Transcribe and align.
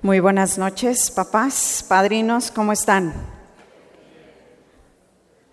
Muy 0.00 0.20
buenas 0.20 0.58
noches, 0.58 1.10
papás, 1.10 1.84
padrinos, 1.88 2.52
¿cómo 2.52 2.70
están? 2.70 3.12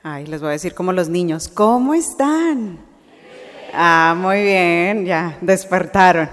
Ay, 0.03 0.27
les 0.27 0.39
voy 0.39 0.49
a 0.49 0.51
decir 0.51 0.75
como 0.75 0.93
los 0.93 1.09
niños, 1.09 1.47
¿cómo 1.47 1.95
están? 1.95 2.77
Ah, 3.73 4.13
muy 4.15 4.43
bien, 4.43 5.03
ya 5.03 5.35
despertaron. 5.41 6.29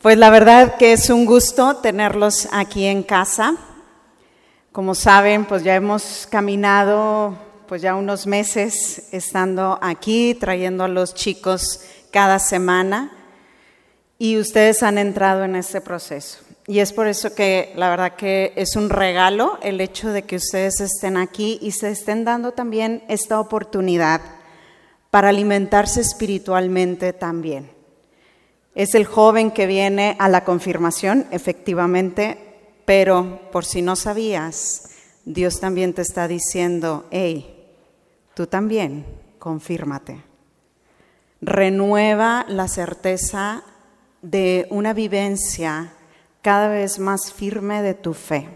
Pues 0.00 0.16
la 0.16 0.30
verdad 0.30 0.76
que 0.76 0.92
es 0.92 1.10
un 1.10 1.26
gusto 1.26 1.78
tenerlos 1.78 2.46
aquí 2.52 2.84
en 2.84 3.02
casa. 3.02 3.56
Como 4.70 4.94
saben, 4.94 5.46
pues 5.46 5.64
ya 5.64 5.74
hemos 5.74 6.28
caminado 6.30 7.36
pues 7.66 7.82
ya 7.82 7.96
unos 7.96 8.24
meses 8.28 9.08
estando 9.10 9.80
aquí, 9.82 10.36
trayendo 10.36 10.84
a 10.84 10.88
los 10.88 11.12
chicos 11.12 11.80
cada 12.12 12.38
semana 12.38 13.10
y 14.16 14.38
ustedes 14.38 14.84
han 14.84 14.96
entrado 14.96 15.42
en 15.42 15.56
este 15.56 15.80
proceso. 15.80 16.43
Y 16.66 16.78
es 16.78 16.92
por 16.92 17.06
eso 17.06 17.34
que 17.34 17.72
la 17.76 17.90
verdad 17.90 18.16
que 18.16 18.52
es 18.56 18.74
un 18.76 18.88
regalo 18.88 19.58
el 19.62 19.80
hecho 19.80 20.10
de 20.10 20.22
que 20.22 20.36
ustedes 20.36 20.80
estén 20.80 21.16
aquí 21.16 21.58
y 21.60 21.72
se 21.72 21.90
estén 21.90 22.24
dando 22.24 22.52
también 22.52 23.04
esta 23.08 23.38
oportunidad 23.38 24.22
para 25.10 25.28
alimentarse 25.28 26.00
espiritualmente 26.00 27.12
también. 27.12 27.70
Es 28.74 28.94
el 28.94 29.04
joven 29.04 29.50
que 29.50 29.66
viene 29.66 30.16
a 30.18 30.28
la 30.28 30.42
confirmación, 30.42 31.26
efectivamente, 31.30 32.38
pero 32.84 33.40
por 33.52 33.64
si 33.64 33.82
no 33.82 33.94
sabías, 33.94 34.90
Dios 35.24 35.60
también 35.60 35.92
te 35.92 36.02
está 36.02 36.26
diciendo, 36.26 37.06
hey, 37.10 37.66
tú 38.34 38.46
también, 38.46 39.06
confírmate. 39.38 40.22
Renueva 41.40 42.46
la 42.48 42.68
certeza 42.68 43.62
de 44.22 44.66
una 44.70 44.94
vivencia 44.94 45.92
cada 46.44 46.68
vez 46.68 46.98
más 46.98 47.32
firme 47.32 47.80
de 47.80 47.94
tu 47.94 48.12
fe. 48.12 48.46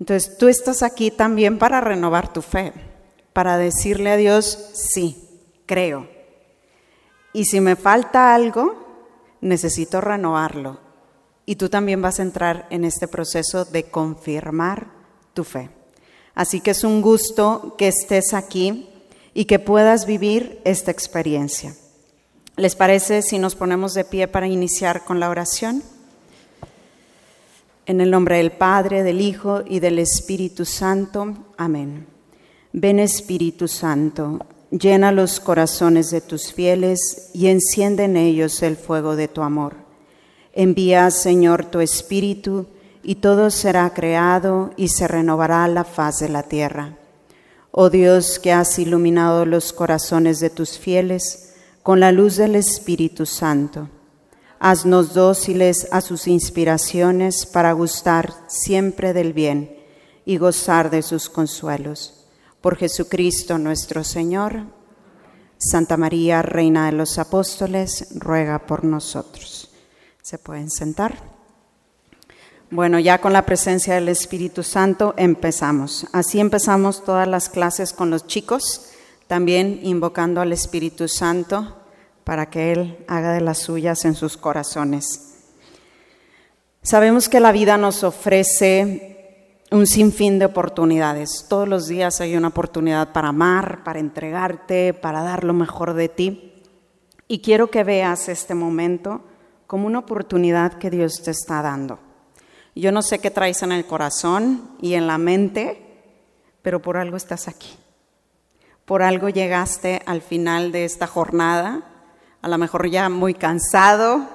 Entonces, 0.00 0.38
tú 0.38 0.48
estás 0.48 0.82
aquí 0.82 1.10
también 1.10 1.58
para 1.58 1.82
renovar 1.82 2.32
tu 2.32 2.40
fe, 2.40 2.72
para 3.34 3.58
decirle 3.58 4.10
a 4.10 4.16
Dios, 4.16 4.70
sí, 4.72 5.28
creo. 5.66 6.08
Y 7.34 7.44
si 7.44 7.60
me 7.60 7.76
falta 7.76 8.34
algo, 8.34 8.86
necesito 9.42 10.00
renovarlo. 10.00 10.80
Y 11.44 11.56
tú 11.56 11.68
también 11.68 12.00
vas 12.00 12.20
a 12.20 12.22
entrar 12.22 12.66
en 12.70 12.86
este 12.86 13.06
proceso 13.06 13.66
de 13.66 13.90
confirmar 13.90 14.86
tu 15.34 15.44
fe. 15.44 15.68
Así 16.34 16.62
que 16.62 16.70
es 16.70 16.84
un 16.84 17.02
gusto 17.02 17.74
que 17.76 17.88
estés 17.88 18.32
aquí 18.32 18.88
y 19.34 19.44
que 19.44 19.58
puedas 19.58 20.06
vivir 20.06 20.62
esta 20.64 20.90
experiencia. 20.90 21.74
¿Les 22.56 22.76
parece 22.76 23.20
si 23.20 23.38
nos 23.38 23.56
ponemos 23.56 23.92
de 23.92 24.06
pie 24.06 24.26
para 24.26 24.46
iniciar 24.46 25.04
con 25.04 25.20
la 25.20 25.28
oración? 25.28 25.82
En 27.84 28.00
el 28.00 28.12
nombre 28.12 28.36
del 28.36 28.52
Padre, 28.52 29.02
del 29.02 29.20
Hijo 29.20 29.62
y 29.66 29.80
del 29.80 29.98
Espíritu 29.98 30.64
Santo. 30.64 31.34
Amén. 31.56 32.06
Ven 32.72 33.00
Espíritu 33.00 33.66
Santo, 33.66 34.38
llena 34.70 35.10
los 35.10 35.40
corazones 35.40 36.12
de 36.12 36.20
tus 36.20 36.52
fieles 36.52 37.30
y 37.34 37.48
enciende 37.48 38.04
en 38.04 38.16
ellos 38.16 38.62
el 38.62 38.76
fuego 38.76 39.16
de 39.16 39.26
tu 39.26 39.42
amor. 39.42 39.74
Envía, 40.52 41.10
Señor, 41.10 41.64
tu 41.64 41.80
Espíritu 41.80 42.66
y 43.02 43.16
todo 43.16 43.50
será 43.50 43.92
creado 43.92 44.70
y 44.76 44.86
se 44.88 45.08
renovará 45.08 45.66
la 45.66 45.82
faz 45.82 46.20
de 46.20 46.28
la 46.28 46.44
tierra. 46.44 46.96
Oh 47.72 47.90
Dios, 47.90 48.38
que 48.38 48.52
has 48.52 48.78
iluminado 48.78 49.44
los 49.44 49.72
corazones 49.72 50.38
de 50.38 50.50
tus 50.50 50.78
fieles 50.78 51.54
con 51.82 51.98
la 51.98 52.12
luz 52.12 52.36
del 52.36 52.54
Espíritu 52.54 53.26
Santo 53.26 53.88
Haznos 54.64 55.12
dóciles 55.12 55.88
a 55.90 56.00
sus 56.00 56.28
inspiraciones 56.28 57.46
para 57.46 57.72
gustar 57.72 58.32
siempre 58.46 59.12
del 59.12 59.32
bien 59.32 59.76
y 60.24 60.36
gozar 60.36 60.88
de 60.88 61.02
sus 61.02 61.28
consuelos. 61.28 62.28
Por 62.60 62.76
Jesucristo 62.76 63.58
nuestro 63.58 64.04
Señor. 64.04 64.66
Santa 65.58 65.96
María, 65.96 66.42
Reina 66.42 66.86
de 66.86 66.92
los 66.92 67.18
Apóstoles, 67.18 68.06
ruega 68.14 68.60
por 68.64 68.84
nosotros. 68.84 69.68
¿Se 70.22 70.38
pueden 70.38 70.70
sentar? 70.70 71.16
Bueno, 72.70 73.00
ya 73.00 73.20
con 73.20 73.32
la 73.32 73.44
presencia 73.44 73.94
del 73.94 74.10
Espíritu 74.10 74.62
Santo 74.62 75.12
empezamos. 75.16 76.06
Así 76.12 76.38
empezamos 76.38 77.02
todas 77.02 77.26
las 77.26 77.48
clases 77.48 77.92
con 77.92 78.10
los 78.10 78.28
chicos, 78.28 78.92
también 79.26 79.80
invocando 79.82 80.40
al 80.40 80.52
Espíritu 80.52 81.08
Santo 81.08 81.81
para 82.24 82.50
que 82.50 82.72
Él 82.72 83.04
haga 83.08 83.32
de 83.32 83.40
las 83.40 83.58
suyas 83.58 84.04
en 84.04 84.14
sus 84.14 84.36
corazones. 84.36 85.32
Sabemos 86.82 87.28
que 87.28 87.40
la 87.40 87.52
vida 87.52 87.76
nos 87.78 88.02
ofrece 88.04 89.56
un 89.70 89.86
sinfín 89.86 90.38
de 90.38 90.46
oportunidades. 90.46 91.46
Todos 91.48 91.68
los 91.68 91.86
días 91.86 92.20
hay 92.20 92.36
una 92.36 92.48
oportunidad 92.48 93.12
para 93.12 93.28
amar, 93.28 93.84
para 93.84 94.00
entregarte, 94.00 94.92
para 94.92 95.22
dar 95.22 95.44
lo 95.44 95.54
mejor 95.54 95.94
de 95.94 96.08
ti. 96.08 96.62
Y 97.28 97.40
quiero 97.40 97.70
que 97.70 97.84
veas 97.84 98.28
este 98.28 98.54
momento 98.54 99.22
como 99.66 99.86
una 99.86 100.00
oportunidad 100.00 100.74
que 100.74 100.90
Dios 100.90 101.22
te 101.22 101.30
está 101.30 101.62
dando. 101.62 101.98
Yo 102.74 102.92
no 102.92 103.02
sé 103.02 103.18
qué 103.18 103.30
traes 103.30 103.62
en 103.62 103.72
el 103.72 103.86
corazón 103.86 104.76
y 104.80 104.94
en 104.94 105.06
la 105.06 105.18
mente, 105.18 105.82
pero 106.62 106.82
por 106.82 106.96
algo 106.96 107.16
estás 107.16 107.48
aquí. 107.48 107.74
Por 108.84 109.02
algo 109.02 109.28
llegaste 109.28 110.02
al 110.04 110.20
final 110.20 110.72
de 110.72 110.84
esta 110.84 111.06
jornada 111.06 111.91
a 112.42 112.48
lo 112.48 112.58
mejor 112.58 112.90
ya 112.90 113.08
muy 113.08 113.34
cansado, 113.34 114.28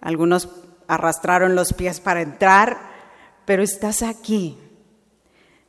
algunos 0.00 0.48
arrastraron 0.86 1.56
los 1.56 1.72
pies 1.72 2.00
para 2.00 2.22
entrar, 2.22 2.78
pero 3.44 3.62
estás 3.62 4.02
aquí. 4.02 4.56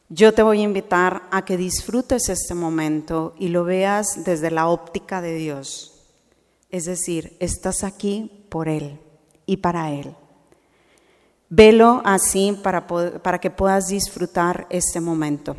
Yo 0.08 0.34
te 0.34 0.44
voy 0.44 0.60
a 0.60 0.64
invitar 0.64 1.24
a 1.32 1.44
que 1.44 1.58
disfrutes 1.58 2.30
este 2.30 2.54
momento 2.54 3.34
y 3.40 3.48
lo 3.48 3.64
veas 3.64 4.24
desde 4.24 4.52
la 4.52 4.68
óptica 4.68 5.22
de 5.22 5.36
Dios. 5.36 6.06
Es 6.70 6.86
decir, 6.86 7.36
estás 7.40 7.84
aquí 7.84 8.46
por 8.50 8.70
Él 8.70 9.00
y 9.46 9.58
para 9.58 9.92
Él. 9.92 10.16
Velo 11.50 12.02
así 12.06 12.58
para, 12.62 12.86
para 12.88 13.40
que 13.40 13.50
puedas 13.50 13.88
disfrutar 13.88 14.68
este 14.70 15.02
momento. 15.02 15.56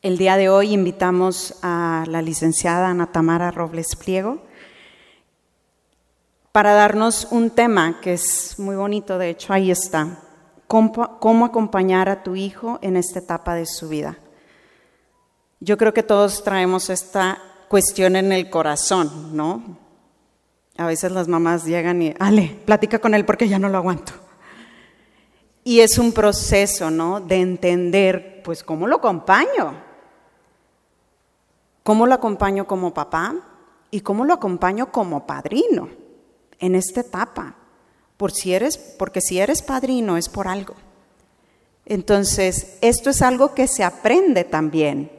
El 0.00 0.16
día 0.16 0.36
de 0.38 0.48
hoy 0.48 0.72
invitamos 0.72 1.56
a 1.62 2.04
la 2.08 2.22
licenciada 2.22 2.88
Ana 2.88 3.12
Tamara 3.12 3.50
Robles 3.50 3.94
Pliego 3.96 4.49
para 6.52 6.74
darnos 6.74 7.28
un 7.30 7.50
tema 7.50 8.00
que 8.00 8.14
es 8.14 8.58
muy 8.58 8.76
bonito, 8.76 9.18
de 9.18 9.30
hecho 9.30 9.52
ahí 9.52 9.70
está, 9.70 10.18
cómo, 10.66 11.44
acompañar 11.44 12.08
a 12.08 12.22
tu 12.22 12.36
hijo 12.36 12.78
en 12.82 12.96
esta 12.96 13.20
etapa 13.20 13.54
de 13.54 13.66
su 13.66 13.88
vida. 13.88 14.18
Yo 15.60 15.76
creo 15.76 15.92
que 15.92 16.02
todos 16.02 16.42
traemos 16.42 16.90
esta 16.90 17.38
cuestión 17.68 18.16
en 18.16 18.32
el 18.32 18.50
corazón, 18.50 19.36
¿no? 19.36 19.78
A 20.76 20.86
veces 20.86 21.12
las 21.12 21.28
mamás 21.28 21.64
llegan 21.66 22.02
y, 22.02 22.14
ale, 22.18 22.58
platica 22.64 22.98
con 22.98 23.14
él 23.14 23.24
porque 23.24 23.48
ya 23.48 23.58
no 23.58 23.68
lo 23.68 23.78
aguanto. 23.78 24.12
Y 25.62 25.80
es 25.80 25.98
un 25.98 26.12
proceso, 26.12 26.90
¿no? 26.90 27.20
De 27.20 27.36
entender, 27.36 28.40
pues, 28.42 28.64
¿cómo 28.64 28.86
lo 28.86 28.96
acompaño? 28.96 29.74
¿Cómo 31.82 32.06
lo 32.06 32.14
acompaño 32.14 32.66
como 32.66 32.94
papá? 32.94 33.34
¿Y 33.90 34.00
cómo 34.00 34.24
lo 34.24 34.32
acompaño 34.32 34.90
como 34.90 35.26
padrino? 35.26 35.99
En 36.60 36.74
esta 36.76 37.00
etapa, 37.00 37.56
si 38.28 38.52
eres, 38.52 38.76
porque 38.76 39.20
si 39.22 39.38
eres 39.38 39.62
padrino 39.62 40.18
es 40.18 40.28
por 40.28 40.46
algo. 40.46 40.74
Entonces, 41.86 42.76
esto 42.82 43.10
es 43.10 43.22
algo 43.22 43.54
que 43.54 43.66
se 43.66 43.82
aprende 43.82 44.44
también, 44.44 45.10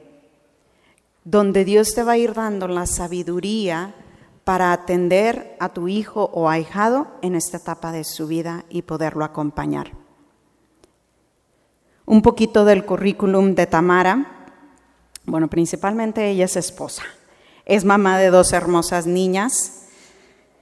donde 1.24 1.66
Dios 1.66 1.94
te 1.94 2.04
va 2.04 2.14
a 2.14 2.18
ir 2.18 2.34
dando 2.34 2.68
la 2.68 2.86
sabiduría 2.86 3.96
para 4.44 4.72
atender 4.72 5.56
a 5.60 5.70
tu 5.70 5.88
hijo 5.88 6.30
o 6.34 6.50
ahijado 6.50 7.08
en 7.22 7.36
esta 7.36 7.58
etapa 7.58 7.92
de 7.92 8.04
su 8.04 8.28
vida 8.28 8.66
y 8.70 8.84
poderlo 8.84 9.26
acompañar. 9.26 9.92
Un 12.06 12.22
poquito 12.22 12.66
del 12.66 12.86
currículum 12.86 13.56
de 13.56 13.68
Tamara. 13.68 14.48
Bueno, 15.26 15.50
principalmente 15.50 16.30
ella 16.30 16.46
es 16.46 16.56
esposa. 16.56 17.04
Es 17.66 17.86
mamá 17.86 18.18
de 18.18 18.32
dos 18.32 18.54
hermosas 18.54 19.06
niñas, 19.06 19.81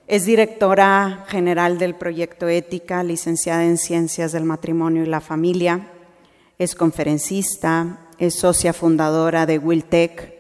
es 0.10 0.26
directora 0.26 1.24
general 1.28 1.78
del 1.78 1.94
proyecto 1.94 2.48
Ética, 2.48 3.04
licenciada 3.04 3.64
en 3.64 3.78
Ciencias 3.78 4.32
del 4.32 4.44
Matrimonio 4.44 5.04
y 5.04 5.06
la 5.06 5.22
Familia. 5.22 5.88
Es 6.58 6.74
conferencista, 6.74 8.00
es 8.18 8.34
socia 8.34 8.74
fundadora 8.74 9.46
de 9.46 9.60
Wiltec, 9.60 10.34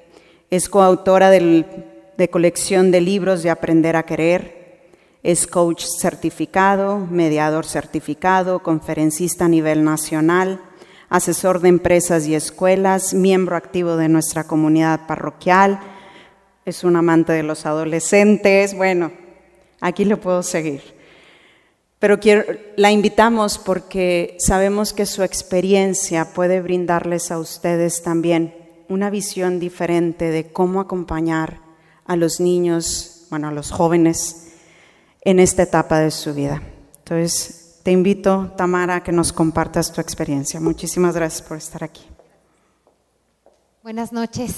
es 0.49 0.69
coautora 0.69 1.29
de 1.29 2.29
colección 2.31 2.89
de 2.89 3.01
libros 3.01 3.43
de 3.43 3.51
Aprender 3.51 3.95
a 3.95 4.07
Querer, 4.07 4.89
es 5.21 5.45
coach 5.45 5.83
certificado, 5.83 6.97
mediador 6.97 7.67
certificado, 7.67 8.63
conferencista 8.63 9.45
a 9.45 9.49
nivel 9.49 9.83
nacional, 9.83 10.61
asesor 11.09 11.59
de 11.61 11.69
empresas 11.69 12.25
y 12.25 12.33
escuelas, 12.33 13.13
miembro 13.13 13.55
activo 13.55 13.97
de 13.97 14.09
nuestra 14.09 14.45
comunidad 14.45 15.05
parroquial, 15.05 15.79
es 16.65 16.83
un 16.83 16.95
amante 16.95 17.33
de 17.33 17.43
los 17.43 17.67
adolescentes, 17.67 18.75
bueno, 18.75 19.11
Aquí 19.81 20.05
lo 20.05 20.19
puedo 20.19 20.43
seguir. 20.43 20.81
Pero 21.99 22.17
la 22.77 22.91
invitamos 22.91 23.57
porque 23.57 24.37
sabemos 24.39 24.93
que 24.93 25.05
su 25.05 25.21
experiencia 25.23 26.33
puede 26.33 26.61
brindarles 26.61 27.29
a 27.29 27.39
ustedes 27.39 28.01
también 28.01 28.55
una 28.87 29.09
visión 29.09 29.59
diferente 29.59 30.31
de 30.31 30.51
cómo 30.51 30.79
acompañar 30.79 31.59
a 32.05 32.15
los 32.15 32.39
niños, 32.39 33.27
bueno, 33.29 33.49
a 33.49 33.51
los 33.51 33.71
jóvenes 33.71 34.53
en 35.21 35.39
esta 35.39 35.63
etapa 35.63 35.99
de 35.99 36.11
su 36.11 36.33
vida. 36.33 36.61
Entonces, 36.99 37.81
te 37.83 37.91
invito, 37.91 38.53
Tamara, 38.55 38.95
a 38.95 39.03
que 39.03 39.11
nos 39.11 39.33
compartas 39.33 39.91
tu 39.91 39.99
experiencia. 39.99 40.59
Muchísimas 40.59 41.15
gracias 41.15 41.41
por 41.41 41.57
estar 41.57 41.83
aquí. 41.83 42.03
Buenas 43.83 44.13
noches. 44.13 44.53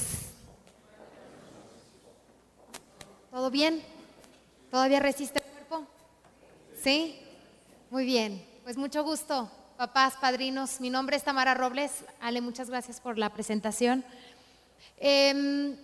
¿Todo 3.32 3.50
bien? 3.50 3.82
¿Todavía 4.72 5.02
resiste 5.02 5.40
el 5.40 5.46
cuerpo? 5.52 5.86
¿Sí? 6.82 7.20
Muy 7.90 8.06
bien, 8.06 8.42
pues 8.64 8.78
mucho 8.78 9.04
gusto, 9.04 9.52
papás, 9.76 10.14
padrinos. 10.22 10.80
Mi 10.80 10.90
nombre 10.90 11.18
es 11.18 11.24
Tamara 11.26 11.54
Robles. 11.54 12.06
Ale, 12.22 12.40
muchas 12.40 12.70
gracias 12.70 13.02
por 13.02 13.18
la 13.18 13.34
presentación. 13.34 14.06
Em, 14.96 15.76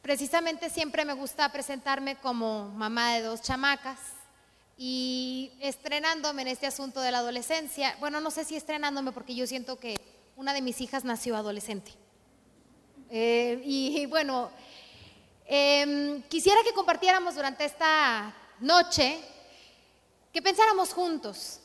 precisamente 0.00 0.70
siempre 0.70 1.04
me 1.04 1.12
gusta 1.12 1.52
presentarme 1.52 2.16
como 2.16 2.70
mamá 2.70 3.12
de 3.12 3.20
dos 3.20 3.42
chamacas 3.42 3.98
y 4.78 5.52
estrenándome 5.60 6.40
en 6.40 6.48
este 6.48 6.66
asunto 6.66 7.02
de 7.02 7.12
la 7.12 7.18
adolescencia. 7.18 7.94
Bueno, 8.00 8.22
no 8.22 8.30
sé 8.30 8.46
si 8.46 8.56
estrenándome 8.56 9.12
porque 9.12 9.34
yo 9.34 9.46
siento 9.46 9.78
que 9.78 10.00
una 10.34 10.54
de 10.54 10.62
mis 10.62 10.80
hijas 10.80 11.04
nació 11.04 11.36
adolescente. 11.36 11.92
Eh, 13.10 13.60
y, 13.64 14.06
bueno, 14.06 14.50
em, 15.48 16.22
quisiera 16.28 16.62
que 16.62 16.74
compartiéramos 16.74 17.34
durante 17.34 17.64
esta 17.64 18.34
noche 18.60 19.18
que 20.32 20.42
pensáramos 20.42 20.92
juntos. 20.92 21.60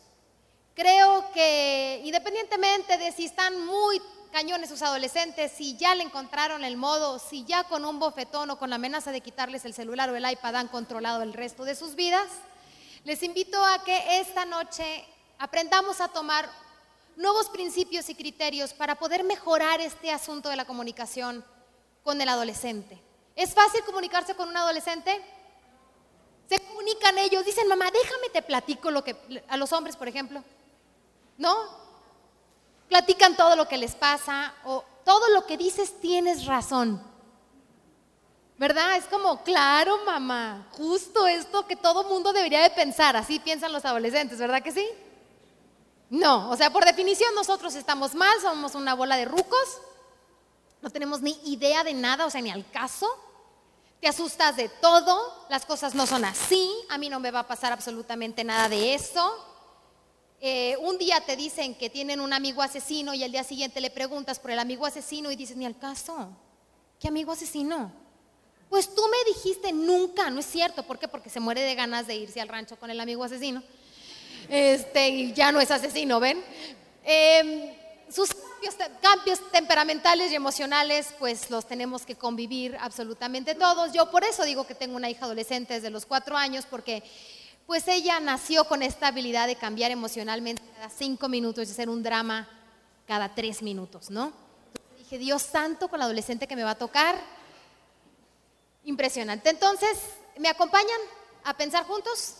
Creo 0.74 1.32
que 1.34 2.02
independientemente 2.06 2.98
de 2.98 3.12
si 3.12 3.26
están 3.26 3.66
muy 3.66 4.02
cañones 4.32 4.70
sus 4.70 4.82
adolescentes, 4.82 5.52
si 5.52 5.78
ya 5.78 5.94
le 5.94 6.04
encontraron 6.04 6.64
el 6.64 6.78
modo, 6.78 7.20
si 7.20 7.46
ya 7.46 7.66
con 7.66 7.86
un 7.86 8.00
bofetón 8.00 8.50
o 8.50 8.58
con 8.58 8.72
la 8.72 8.78
amenaza 8.78 9.12
de 9.12 9.22
quitarles 9.22 9.66
el 9.66 9.76
celular 9.76 10.10
o 10.10 10.16
el 10.16 10.28
iPad 10.28 10.56
han 10.56 10.68
controlado 10.70 11.22
el 11.22 11.34
resto 11.34 11.66
de 11.66 11.76
sus 11.76 11.94
vidas, 11.94 12.28
les 13.04 13.22
invito 13.22 13.64
a 13.64 13.84
que 13.84 14.20
esta 14.22 14.46
noche 14.46 15.06
aprendamos 15.38 16.02
a 16.02 16.08
tomar 16.08 16.50
nuevos 17.16 17.50
principios 17.50 18.10
y 18.10 18.16
criterios 18.16 18.74
para 18.74 18.96
poder 18.96 19.24
mejorar 19.24 19.82
este 19.82 20.10
asunto 20.10 20.50
de 20.50 20.56
la 20.56 20.66
comunicación 20.66 21.46
con 22.02 22.20
el 22.20 22.30
adolescente. 22.30 23.00
¿Es 23.36 23.54
fácil 23.54 23.84
comunicarse 23.84 24.36
con 24.36 24.50
un 24.50 24.58
adolescente? 24.58 25.24
Se 26.50 26.60
comunican 26.60 27.18
ellos, 27.18 27.46
dicen, 27.46 27.68
mamá, 27.68 27.90
déjame 27.92 28.30
te 28.32 28.42
platico 28.42 28.92
lo 28.92 29.04
que, 29.04 29.44
a 29.48 29.58
los 29.58 29.72
hombres, 29.72 29.96
por 29.96 30.08
ejemplo. 30.08 30.44
¿No? 31.38 31.56
Platican 32.90 33.36
todo 33.36 33.56
lo 33.56 33.68
que 33.68 33.78
les 33.78 33.96
pasa 33.96 34.54
o 34.66 34.84
todo 35.04 35.30
lo 35.30 35.46
que 35.46 35.58
dices 35.58 36.00
tienes 36.00 36.46
razón. 36.46 37.02
¿Verdad? 38.58 38.98
Es 38.98 39.06
como, 39.06 39.44
claro, 39.44 39.98
mamá, 40.06 40.68
justo 40.72 41.26
esto 41.26 41.66
que 41.66 41.76
todo 41.76 42.04
mundo 42.04 42.32
debería 42.32 42.62
de 42.62 42.70
pensar, 42.70 43.16
así 43.16 43.40
piensan 43.40 43.74
los 43.74 43.84
adolescentes, 43.84 44.38
¿verdad 44.38 44.62
que 44.62 44.72
sí? 44.72 44.88
No, 46.10 46.52
o 46.52 46.56
sea, 46.56 46.70
por 46.70 46.86
definición 46.86 47.34
nosotros 47.34 47.74
estamos 47.74 48.14
mal, 48.14 48.40
somos 48.42 48.76
una 48.76 48.94
bola 48.94 49.18
de 49.18 49.26
rucos, 49.26 49.82
no 50.84 50.90
tenemos 50.90 51.22
ni 51.22 51.40
idea 51.46 51.82
de 51.86 51.94
nada, 51.94 52.26
o 52.26 52.30
sea, 52.30 52.42
ni 52.42 52.52
al 52.52 52.70
caso 52.70 53.08
te 54.02 54.10
asustas 54.10 54.58
de 54.58 54.68
todo, 54.68 55.46
las 55.50 55.66
cosas 55.66 55.96
no 55.96 56.06
son 56.06 56.26
así, 56.26 56.70
a 56.90 56.98
mí 56.98 57.08
no 57.08 57.22
me 57.22 57.32
va 57.32 57.40
a 57.40 57.48
pasar 57.48 57.72
absolutamente 57.72 58.44
nada 58.44 58.68
de 58.68 58.94
eso. 58.94 59.34
Eh, 60.42 60.76
un 60.82 60.98
día 60.98 61.22
te 61.22 61.38
dicen 61.38 61.74
que 61.76 61.90
tienen 61.90 62.20
un 62.20 62.34
amigo 62.34 62.62
asesino 62.62 63.14
y 63.14 63.24
al 63.24 63.32
día 63.32 63.46
siguiente 63.46 63.80
le 63.80 63.92
preguntas 63.92 64.40
por 64.40 64.52
el 64.52 64.60
amigo 64.60 64.86
asesino 64.86 65.32
y 65.32 65.38
dices, 65.38 65.56
ni 65.56 65.66
al 65.66 65.80
caso, 65.80 66.32
¿qué 67.00 67.08
amigo 67.08 67.32
asesino? 67.32 67.94
Pues 68.70 68.94
tú 68.94 69.04
me 69.08 69.34
dijiste 69.34 69.72
nunca, 69.72 70.30
no 70.30 70.42
es 70.42 70.48
cierto, 70.48 70.84
¿por 70.84 71.00
qué? 71.00 71.08
Porque 71.08 71.30
se 71.30 71.40
muere 71.40 71.62
de 71.62 71.76
ganas 71.76 72.08
de 72.08 72.16
irse 72.16 72.42
al 72.42 72.50
rancho 72.50 72.76
con 72.76 72.92
el 72.92 73.00
amigo 73.00 73.24
asesino. 73.24 73.64
Este, 74.50 75.08
y 75.08 75.32
ya 75.32 75.54
no 75.54 75.62
es 75.62 75.72
asesino, 75.72 76.20
¿ven? 76.20 76.44
Eh, 77.06 77.83
sus 78.14 78.30
cambios, 79.02 79.40
temperamentales 79.52 80.32
y 80.32 80.36
emocionales, 80.36 81.14
pues 81.20 81.50
los 81.50 81.68
tenemos 81.68 82.06
que 82.06 82.16
convivir 82.16 82.78
absolutamente 82.80 83.56
todos. 83.56 83.92
Yo 83.92 84.12
por 84.12 84.24
eso 84.24 84.44
digo 84.44 84.66
que 84.68 84.76
tengo 84.76 84.96
una 84.96 85.10
hija 85.10 85.26
adolescente 85.26 85.74
desde 85.74 85.90
los 85.90 86.06
cuatro 86.06 86.38
años, 86.38 86.66
porque 86.70 87.04
pues 87.66 87.88
ella 87.88 88.20
nació 88.20 88.66
con 88.66 88.84
esta 88.84 89.08
habilidad 89.08 89.48
de 89.48 89.56
cambiar 89.56 89.92
emocionalmente 89.92 90.62
cada 90.76 90.90
cinco 90.90 91.28
minutos 91.28 91.68
y 91.68 91.72
hacer 91.72 91.90
un 91.90 92.04
drama 92.04 92.48
cada 93.08 93.34
tres 93.34 93.62
minutos, 93.62 94.10
¿no? 94.10 94.32
dije, 94.98 95.18
Dios 95.18 95.42
santo 95.42 95.90
con 95.90 96.00
la 96.00 96.06
adolescente 96.06 96.48
que 96.48 96.56
me 96.56 96.64
va 96.64 96.72
a 96.72 96.78
tocar. 96.78 97.20
Impresionante. 98.86 99.50
Entonces, 99.50 99.98
¿me 100.38 100.50
acompañan 100.50 101.00
a 101.44 101.56
pensar 101.56 101.86
juntos? 101.86 102.36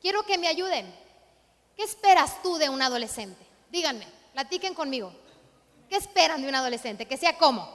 Quiero 0.00 0.22
que 0.24 0.38
me 0.38 0.48
ayuden. 0.48 0.92
¿Qué 1.76 1.82
esperas 1.82 2.42
tú 2.42 2.56
de 2.56 2.68
un 2.68 2.82
adolescente? 2.82 3.44
Díganme. 3.70 4.06
Platiquen 4.36 4.74
conmigo. 4.74 5.10
¿Qué 5.88 5.96
esperan 5.96 6.42
de 6.42 6.48
un 6.50 6.54
adolescente? 6.54 7.06
Que 7.06 7.16
sea 7.16 7.38
cómo? 7.38 7.66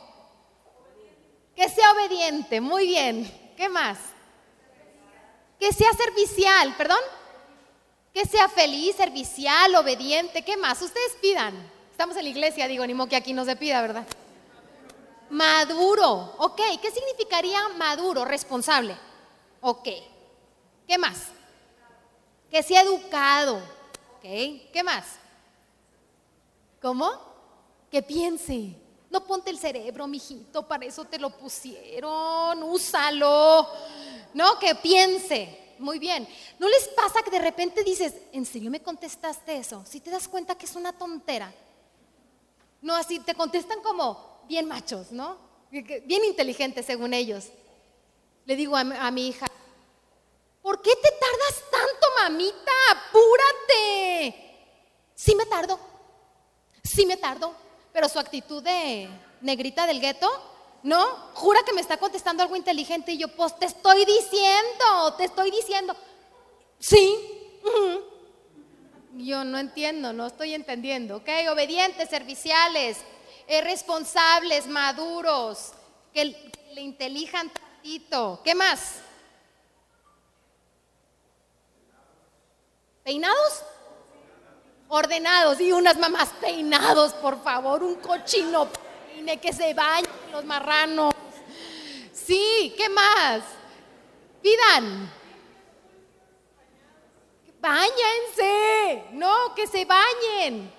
Que 1.55 1.67
sea 1.67 1.91
obediente. 1.91 2.61
Muy 2.61 2.85
bien. 2.85 3.53
¿Qué 3.57 3.67
más? 3.67 3.97
Que 5.59 5.73
sea 5.73 5.91
servicial. 5.93 6.75
¿Perdón? 6.77 6.99
Que 8.13 8.27
sea 8.27 8.47
feliz, 8.47 8.95
servicial, 8.95 9.73
obediente. 9.73 10.43
¿Qué 10.43 10.55
más? 10.55 10.79
Ustedes 10.83 11.13
pidan. 11.19 11.55
Estamos 11.89 12.15
en 12.15 12.25
la 12.25 12.29
iglesia, 12.29 12.67
digo, 12.67 12.85
ni 12.85 12.93
modo 12.93 13.09
que 13.09 13.15
aquí 13.15 13.33
no 13.33 13.43
se 13.43 13.55
pida, 13.55 13.81
¿verdad? 13.81 14.05
Maduro. 15.31 16.35
Ok. 16.37 16.61
¿Qué 16.79 16.91
significaría 16.91 17.69
maduro? 17.69 18.23
Responsable. 18.23 18.95
Ok. 19.61 19.89
¿Qué 20.87 20.99
más? 20.99 21.23
Que 22.51 22.61
sea 22.61 22.81
educado. 22.81 23.55
Ok. 24.17 24.71
¿Qué 24.71 24.83
más? 24.85 25.20
¿Cómo? 26.81 27.11
Que 27.89 28.01
piense. 28.01 28.75
No 29.09 29.25
ponte 29.25 29.51
el 29.51 29.59
cerebro, 29.59 30.07
mijito, 30.07 30.65
para 30.67 30.85
eso 30.85 31.03
te 31.03 31.19
lo 31.19 31.29
pusieron, 31.31 32.63
úsalo. 32.63 33.67
No, 34.33 34.57
que 34.57 34.73
piense. 34.75 35.75
Muy 35.79 35.99
bien. 35.99 36.27
¿No 36.59 36.69
les 36.69 36.87
pasa 36.89 37.21
que 37.21 37.31
de 37.31 37.39
repente 37.39 37.83
dices, 37.83 38.13
¿en 38.31 38.45
serio 38.45 38.71
me 38.71 38.81
contestaste 38.81 39.57
eso? 39.57 39.83
Si 39.85 39.99
te 39.99 40.09
das 40.09 40.27
cuenta 40.27 40.55
que 40.55 40.65
es 40.65 40.75
una 40.75 40.93
tontera. 40.93 41.53
No, 42.81 42.95
así 42.95 43.19
te 43.19 43.35
contestan 43.35 43.81
como 43.81 44.41
bien 44.47 44.67
machos, 44.67 45.11
¿no? 45.11 45.37
Bien 45.69 46.23
inteligentes 46.23 46.85
según 46.85 47.13
ellos. 47.13 47.47
Le 48.45 48.55
digo 48.55 48.77
a, 48.77 48.81
a 48.81 49.11
mi 49.11 49.27
hija, 49.27 49.47
¿por 50.61 50.81
qué 50.81 50.91
te 50.95 51.11
tardas 51.11 51.63
tanto, 51.69 52.07
mamita? 52.21 52.71
Apúrate. 52.91 54.35
Sí 55.15 55.35
me 55.35 55.45
tardo. 55.45 55.90
Sí 56.83 57.05
me 57.05 57.17
tardo, 57.17 57.53
pero 57.93 58.09
su 58.09 58.19
actitud 58.19 58.63
de 58.63 59.09
negrita 59.41 59.85
del 59.87 59.99
gueto, 59.99 60.29
¿no? 60.83 61.05
Jura 61.33 61.61
que 61.65 61.73
me 61.73 61.81
está 61.81 61.97
contestando 61.97 62.43
algo 62.43 62.55
inteligente 62.55 63.11
y 63.11 63.17
yo, 63.17 63.27
pues 63.29 63.57
te 63.57 63.65
estoy 63.65 64.05
diciendo, 64.05 65.13
te 65.17 65.25
estoy 65.25 65.51
diciendo. 65.51 65.95
Sí. 66.79 67.15
Yo 69.13 69.43
no 69.43 69.59
entiendo, 69.59 70.13
no 70.13 70.27
estoy 70.27 70.53
entendiendo, 70.53 71.17
¿ok? 71.17 71.29
Obedientes, 71.51 72.09
serviciales, 72.09 72.97
eh, 73.47 73.61
responsables, 73.61 74.67
maduros, 74.67 75.73
que 76.13 76.25
le 76.73 76.81
intelijan 76.81 77.49
tantito. 77.49 78.41
¿Qué 78.43 78.55
más? 78.55 78.95
¿Peinados? 83.03 83.63
Ordenados 84.91 85.59
y 85.61 85.71
unas 85.71 85.97
mamás 85.97 86.29
peinados, 86.41 87.13
por 87.13 87.41
favor, 87.41 87.81
un 87.81 87.95
cochino 87.95 88.67
peine 88.67 89.39
que 89.39 89.53
se 89.53 89.73
bañen 89.73 90.11
los 90.31 90.43
marranos. 90.43 91.15
Sí, 92.11 92.73
¿qué 92.77 92.89
más? 92.89 93.41
Pidan. 94.41 95.09
Báñense, 97.61 99.05
no, 99.13 99.55
que 99.55 99.65
se 99.65 99.85
bañen. 99.85 100.71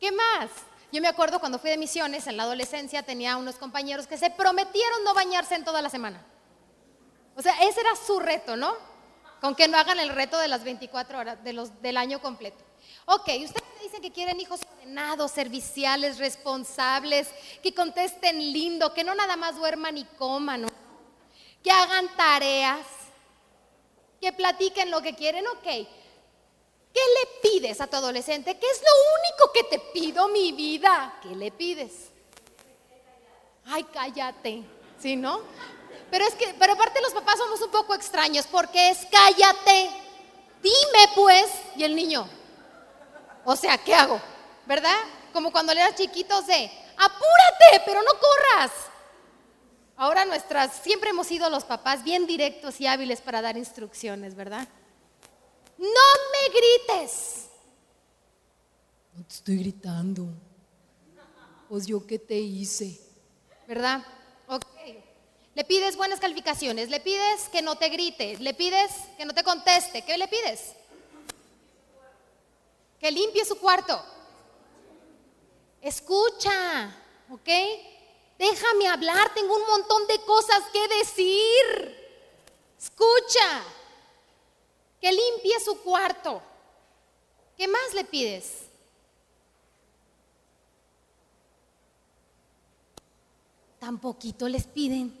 ¿Qué 0.00 0.10
más? 0.10 0.48
Yo 0.90 1.02
me 1.02 1.08
acuerdo 1.08 1.40
cuando 1.40 1.58
fui 1.58 1.70
de 1.70 1.76
misiones 1.76 2.26
en 2.26 2.38
la 2.38 2.44
adolescencia 2.44 3.02
tenía 3.02 3.36
unos 3.36 3.56
compañeros 3.56 4.06
que 4.06 4.16
se 4.16 4.30
prometieron 4.30 5.04
no 5.04 5.12
bañarse 5.12 5.56
en 5.56 5.64
toda 5.64 5.82
la 5.82 5.90
semana. 5.90 6.24
O 7.36 7.42
sea, 7.42 7.52
ese 7.60 7.80
era 7.80 7.94
su 7.94 8.18
reto, 8.18 8.56
¿no? 8.56 8.72
Con 9.42 9.54
que 9.54 9.68
no 9.68 9.76
hagan 9.76 10.00
el 10.00 10.08
reto 10.08 10.38
de 10.38 10.48
las 10.48 10.64
24 10.64 11.18
horas 11.18 11.44
de 11.44 11.52
los, 11.52 11.82
del 11.82 11.98
año 11.98 12.22
completo. 12.22 12.67
Ok, 13.10 13.26
ustedes 13.42 13.80
dicen 13.82 14.02
que 14.02 14.12
quieren 14.12 14.38
hijos 14.38 14.60
ordenados, 14.70 15.30
serviciales, 15.30 16.18
responsables, 16.18 17.26
que 17.62 17.72
contesten 17.72 18.36
lindo, 18.52 18.92
que 18.92 19.02
no 19.02 19.14
nada 19.14 19.34
más 19.34 19.56
duerman 19.56 19.96
y 19.96 20.04
coman, 20.04 20.66
que 21.62 21.70
hagan 21.70 22.14
tareas. 22.16 22.86
que 24.20 24.32
platiquen 24.32 24.90
lo 24.90 25.00
que 25.00 25.14
quieren, 25.14 25.46
ok. 25.46 25.62
¿Qué 25.62 25.86
le 26.92 27.40
pides 27.40 27.80
a 27.80 27.86
tu 27.86 27.96
adolescente? 27.96 28.58
¿Qué 28.58 28.66
es 28.66 28.82
lo 28.82 28.92
único 29.20 29.52
que 29.52 29.64
te 29.64 29.78
pido, 29.78 30.28
mi 30.28 30.52
vida? 30.52 31.18
¿Qué 31.22 31.34
le 31.34 31.50
pides? 31.50 32.10
Ay, 33.64 33.84
cállate, 33.84 34.64
¿sí, 35.00 35.16
no? 35.16 35.40
Pero 36.10 36.26
es 36.26 36.34
que, 36.34 36.54
pero 36.58 36.74
aparte 36.74 37.00
los 37.00 37.14
papás 37.14 37.38
somos 37.38 37.60
un 37.62 37.70
poco 37.70 37.94
extraños 37.94 38.46
porque 38.48 38.90
es 38.90 39.06
cállate, 39.10 39.90
dime 40.60 41.12
pues, 41.14 41.48
y 41.76 41.84
el 41.84 41.94
niño, 41.94 42.28
o 43.50 43.56
sea, 43.56 43.78
¿qué 43.78 43.94
hago? 43.94 44.20
¿Verdad? 44.66 44.94
Como 45.32 45.50
cuando 45.50 45.72
le 45.72 45.80
eras 45.80 45.94
chiquitos 45.94 46.46
de, 46.46 46.70
apúrate, 46.98 47.82
pero 47.86 48.02
no 48.02 48.10
corras. 48.20 48.72
Ahora 49.96 50.26
nuestras, 50.26 50.74
siempre 50.82 51.10
hemos 51.10 51.26
sido 51.26 51.48
los 51.48 51.64
papás 51.64 52.04
bien 52.04 52.26
directos 52.26 52.78
y 52.78 52.86
hábiles 52.86 53.22
para 53.22 53.40
dar 53.40 53.56
instrucciones, 53.56 54.34
¿verdad? 54.34 54.68
No 55.78 55.86
me 55.86 56.48
grites. 56.50 57.46
No 59.14 59.24
te 59.24 59.34
estoy 59.34 59.56
gritando. 59.56 60.28
Pues 61.70 61.86
yo 61.86 62.06
qué 62.06 62.18
te 62.18 62.36
hice. 62.36 63.00
¿Verdad? 63.66 64.04
Ok. 64.46 64.66
Le 65.54 65.64
pides 65.64 65.96
buenas 65.96 66.20
calificaciones, 66.20 66.90
le 66.90 67.00
pides 67.00 67.48
que 67.50 67.62
no 67.62 67.76
te 67.76 67.88
grite, 67.88 68.36
le 68.36 68.52
pides 68.52 68.92
que 69.16 69.24
no 69.24 69.32
te 69.32 69.42
conteste. 69.42 70.02
¿Qué 70.02 70.18
le 70.18 70.28
pides? 70.28 70.74
Que 73.00 73.10
limpie 73.10 73.44
su 73.44 73.58
cuarto. 73.58 74.02
Escucha, 75.80 76.94
¿ok? 77.30 77.48
Déjame 78.38 78.88
hablar, 78.88 79.32
tengo 79.34 79.54
un 79.54 79.66
montón 79.66 80.06
de 80.06 80.20
cosas 80.24 80.62
que 80.72 80.88
decir. 80.88 82.08
Escucha 82.78 83.62
que 85.00 85.12
limpie 85.12 85.58
su 85.60 85.80
cuarto. 85.82 86.42
¿Qué 87.56 87.66
más 87.66 87.94
le 87.94 88.04
pides? 88.04 88.62
Tan 93.80 93.98
poquito 93.98 94.48
les 94.48 94.66
piden. 94.66 95.16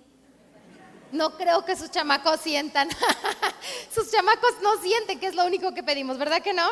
No 1.10 1.36
creo 1.36 1.64
que 1.64 1.76
sus 1.76 1.90
chamacos 1.90 2.40
sientan. 2.40 2.88
sus 3.94 4.10
chamacos 4.10 4.60
no 4.62 4.80
sienten 4.80 5.18
que 5.18 5.26
es 5.26 5.34
lo 5.34 5.44
único 5.46 5.72
que 5.72 5.82
pedimos, 5.82 6.18
¿verdad 6.18 6.42
que 6.42 6.52
no? 6.52 6.68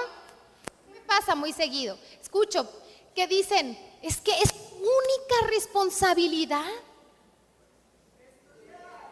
Pasa 1.06 1.34
muy 1.34 1.52
seguido. 1.52 1.98
Escucho 2.20 2.68
que 3.14 3.26
dicen, 3.26 3.78
es 4.02 4.20
que 4.20 4.32
es 4.32 4.52
única 4.52 5.46
responsabilidad 5.48 6.64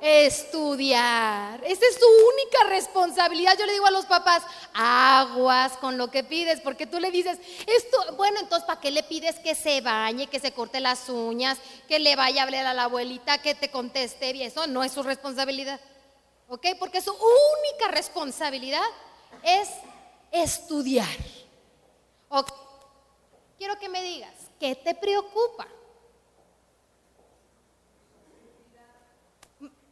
estudiar. 0.07 1.65
Esa 1.65 1.87
es 1.87 1.99
tu 1.99 2.07
única 2.07 2.65
responsabilidad. 2.69 3.57
Yo 3.59 3.65
le 3.65 3.73
digo 3.73 3.87
a 3.87 3.91
los 3.91 4.05
papás, 4.05 4.43
aguas 4.75 5.73
con 5.79 5.97
lo 5.97 6.11
que 6.11 6.23
pides, 6.23 6.61
porque 6.61 6.87
tú 6.87 7.01
le 7.01 7.11
dices, 7.11 7.39
esto, 7.67 8.15
bueno, 8.17 8.39
entonces, 8.41 8.67
¿para 8.67 8.81
qué 8.81 8.91
le 8.91 9.03
pides 9.03 9.39
que 9.39 9.55
se 9.55 9.81
bañe, 9.81 10.27
que 10.27 10.41
se 10.41 10.53
corte 10.53 10.81
las 10.81 11.09
uñas, 11.09 11.59
que 11.89 11.99
le 11.99 12.17
vaya 12.17 12.43
a 12.43 12.45
hablar 12.45 12.67
a 12.67 12.75
la 12.75 12.85
abuelita, 12.85 13.39
que 13.39 13.55
te 13.55 13.71
conteste 13.71 14.35
bien? 14.35 14.49
Eso 14.49 14.67
no 14.67 14.85
es 14.85 14.93
su 14.93 15.03
responsabilidad. 15.03 15.81
¿Ok? 16.49 16.67
Porque 16.79 17.01
su 17.01 17.13
única 17.13 17.89
responsabilidad 17.89 18.85
es 19.43 19.71
estudiar. 20.31 21.09
Ok. 22.35 22.53
Quiero 23.57 23.79
que 23.79 23.89
me 23.89 24.03
digas, 24.03 24.35
¿qué 24.59 24.75
te 24.75 24.95
preocupa? 24.95 25.69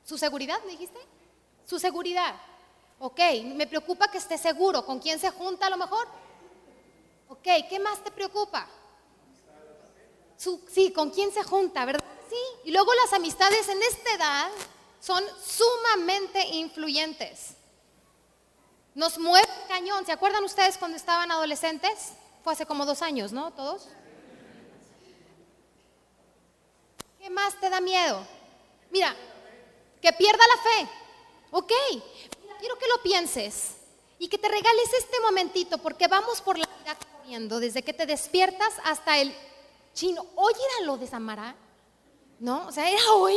¿Su 0.04 0.18
seguridad, 0.18 0.60
me 0.64 0.72
dijiste? 0.72 0.98
Su 1.64 1.78
seguridad. 1.78 2.34
Ok, 2.98 3.20
me 3.54 3.68
preocupa 3.68 4.10
que 4.10 4.18
esté 4.18 4.36
seguro. 4.36 4.84
¿Con 4.84 4.98
quién 4.98 5.20
se 5.20 5.30
junta 5.30 5.66
a 5.66 5.70
lo 5.70 5.76
mejor? 5.76 6.08
Ok, 7.28 7.46
¿qué 7.68 7.78
más 7.78 8.02
te 8.02 8.10
preocupa? 8.10 8.68
sí, 10.68 10.92
¿con 10.92 11.10
quién 11.10 11.30
se 11.30 11.44
junta, 11.44 11.84
verdad? 11.84 12.04
Sí, 12.28 12.36
y 12.64 12.72
luego 12.72 12.92
las 12.94 13.12
amistades 13.12 13.68
en 13.68 13.80
esta 13.80 14.14
edad 14.14 14.50
son 14.98 15.22
sumamente 15.40 16.44
influyentes. 16.48 17.54
Nos 18.96 19.18
mueve 19.18 19.48
cañón. 19.68 20.04
¿Se 20.04 20.10
acuerdan 20.10 20.42
ustedes 20.42 20.76
cuando 20.76 20.96
estaban 20.96 21.30
adolescentes? 21.30 22.14
Fue 22.42 22.52
hace 22.52 22.66
como 22.66 22.84
dos 22.84 23.02
años, 23.02 23.32
¿no? 23.32 23.52
¿Todos? 23.52 23.88
¿Qué 27.18 27.30
más 27.30 27.58
te 27.60 27.70
da 27.70 27.80
miedo? 27.80 28.26
Mira, 28.90 29.14
que 30.00 30.12
pierda 30.12 30.44
la 30.46 30.62
fe. 30.62 30.88
Ok, 31.52 31.72
quiero 32.58 32.78
que 32.78 32.88
lo 32.88 33.02
pienses 33.02 33.76
y 34.18 34.28
que 34.28 34.38
te 34.38 34.48
regales 34.48 34.92
este 34.92 35.20
momentito 35.20 35.78
porque 35.78 36.08
vamos 36.08 36.40
por 36.40 36.58
la 36.58 36.66
vida 36.66 36.96
corriendo 36.96 37.60
desde 37.60 37.82
que 37.82 37.92
te 37.92 38.06
despiertas 38.06 38.74
hasta 38.84 39.18
el 39.18 39.34
chino. 39.94 40.26
Hoy 40.34 40.52
era 40.54 40.86
lo 40.86 40.96
de 40.96 41.06
Samara, 41.06 41.54
¿no? 42.40 42.66
O 42.66 42.72
sea, 42.72 42.90
era 42.90 43.12
hoy. 43.12 43.36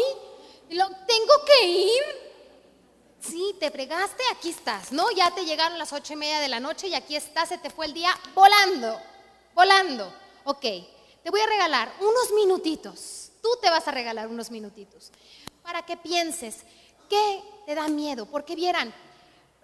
Lo, 0.70 0.88
tengo 1.06 1.34
que 1.46 1.68
ir. 1.68 2.25
Sí, 3.28 3.56
te 3.60 3.72
fregaste, 3.72 4.24
aquí 4.32 4.50
estás, 4.50 4.92
¿no? 4.92 5.10
Ya 5.12 5.32
te 5.34 5.46
llegaron 5.46 5.80
las 5.80 5.94
ocho 5.94 6.14
y 6.14 6.16
media 6.16 6.40
de 6.40 6.48
la 6.48 6.60
noche 6.60 6.88
y 6.88 6.94
aquí 6.94 7.16
estás, 7.16 7.50
se 7.50 7.58
te 7.58 7.70
fue 7.70 7.88
el 7.88 7.94
día 7.94 8.10
volando, 8.34 9.00
volando. 9.54 10.14
Ok, 10.44 10.62
te 10.62 11.30
voy 11.32 11.42
a 11.42 11.48
regalar 11.48 11.92
unos 12.00 12.32
minutitos. 12.36 13.32
Tú 13.42 13.50
te 13.62 13.70
vas 13.70 13.88
a 13.88 13.92
regalar 13.92 14.28
unos 14.28 14.52
minutitos 14.52 15.12
para 15.64 15.84
que 15.84 15.98
pienses 15.98 16.58
qué 17.10 17.44
te 17.66 17.74
da 17.74 17.88
miedo, 17.88 18.28
porque 18.28 18.56
vieran, 18.56 18.94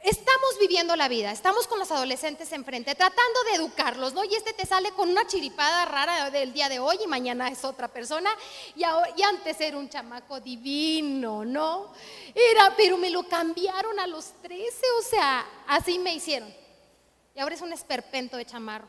estamos 0.03 0.57
viviendo 0.59 0.95
la 0.95 1.07
vida, 1.07 1.31
estamos 1.31 1.67
con 1.67 1.79
los 1.79 1.91
adolescentes 1.91 2.51
enfrente, 2.51 2.95
tratando 2.95 3.43
de 3.45 3.55
educarlos, 3.55 4.13
¿no? 4.13 4.23
Y 4.23 4.33
este 4.33 4.53
te 4.53 4.65
sale 4.65 4.91
con 4.91 5.09
una 5.09 5.27
chiripada 5.27 5.85
rara 5.85 6.29
del 6.29 6.53
día 6.53 6.69
de 6.69 6.79
hoy 6.79 6.97
y 7.03 7.07
mañana 7.07 7.49
es 7.49 7.63
otra 7.63 7.87
persona, 7.87 8.29
y, 8.75 8.81
y 8.81 9.23
antes 9.23 9.59
era 9.61 9.77
un 9.77 9.89
chamaco 9.89 10.39
divino, 10.39 11.45
¿no? 11.45 11.93
Era, 12.33 12.73
pero 12.75 12.97
me 12.97 13.09
lo 13.09 13.23
cambiaron 13.23 13.99
a 13.99 14.07
los 14.07 14.31
13, 14.41 14.85
o 14.99 15.01
sea, 15.03 15.45
así 15.67 15.99
me 15.99 16.15
hicieron. 16.15 16.53
Y 17.35 17.39
ahora 17.39 17.55
es 17.55 17.61
un 17.61 17.73
esperpento 17.73 18.37
de 18.37 18.45
chamarro. 18.45 18.87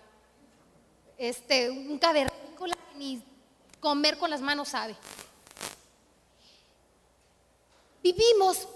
Este, 1.16 1.70
un 1.70 1.98
cavernícola 1.98 2.74
que 2.74 2.98
ni 2.98 3.22
comer 3.80 4.18
con 4.18 4.30
las 4.30 4.40
manos 4.40 4.68
sabe. 4.68 4.96
Vivimos 8.02 8.66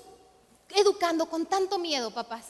educando 0.71 1.27
con 1.27 1.47
tanto 1.47 1.79
miedo, 1.79 2.11
papás. 2.11 2.45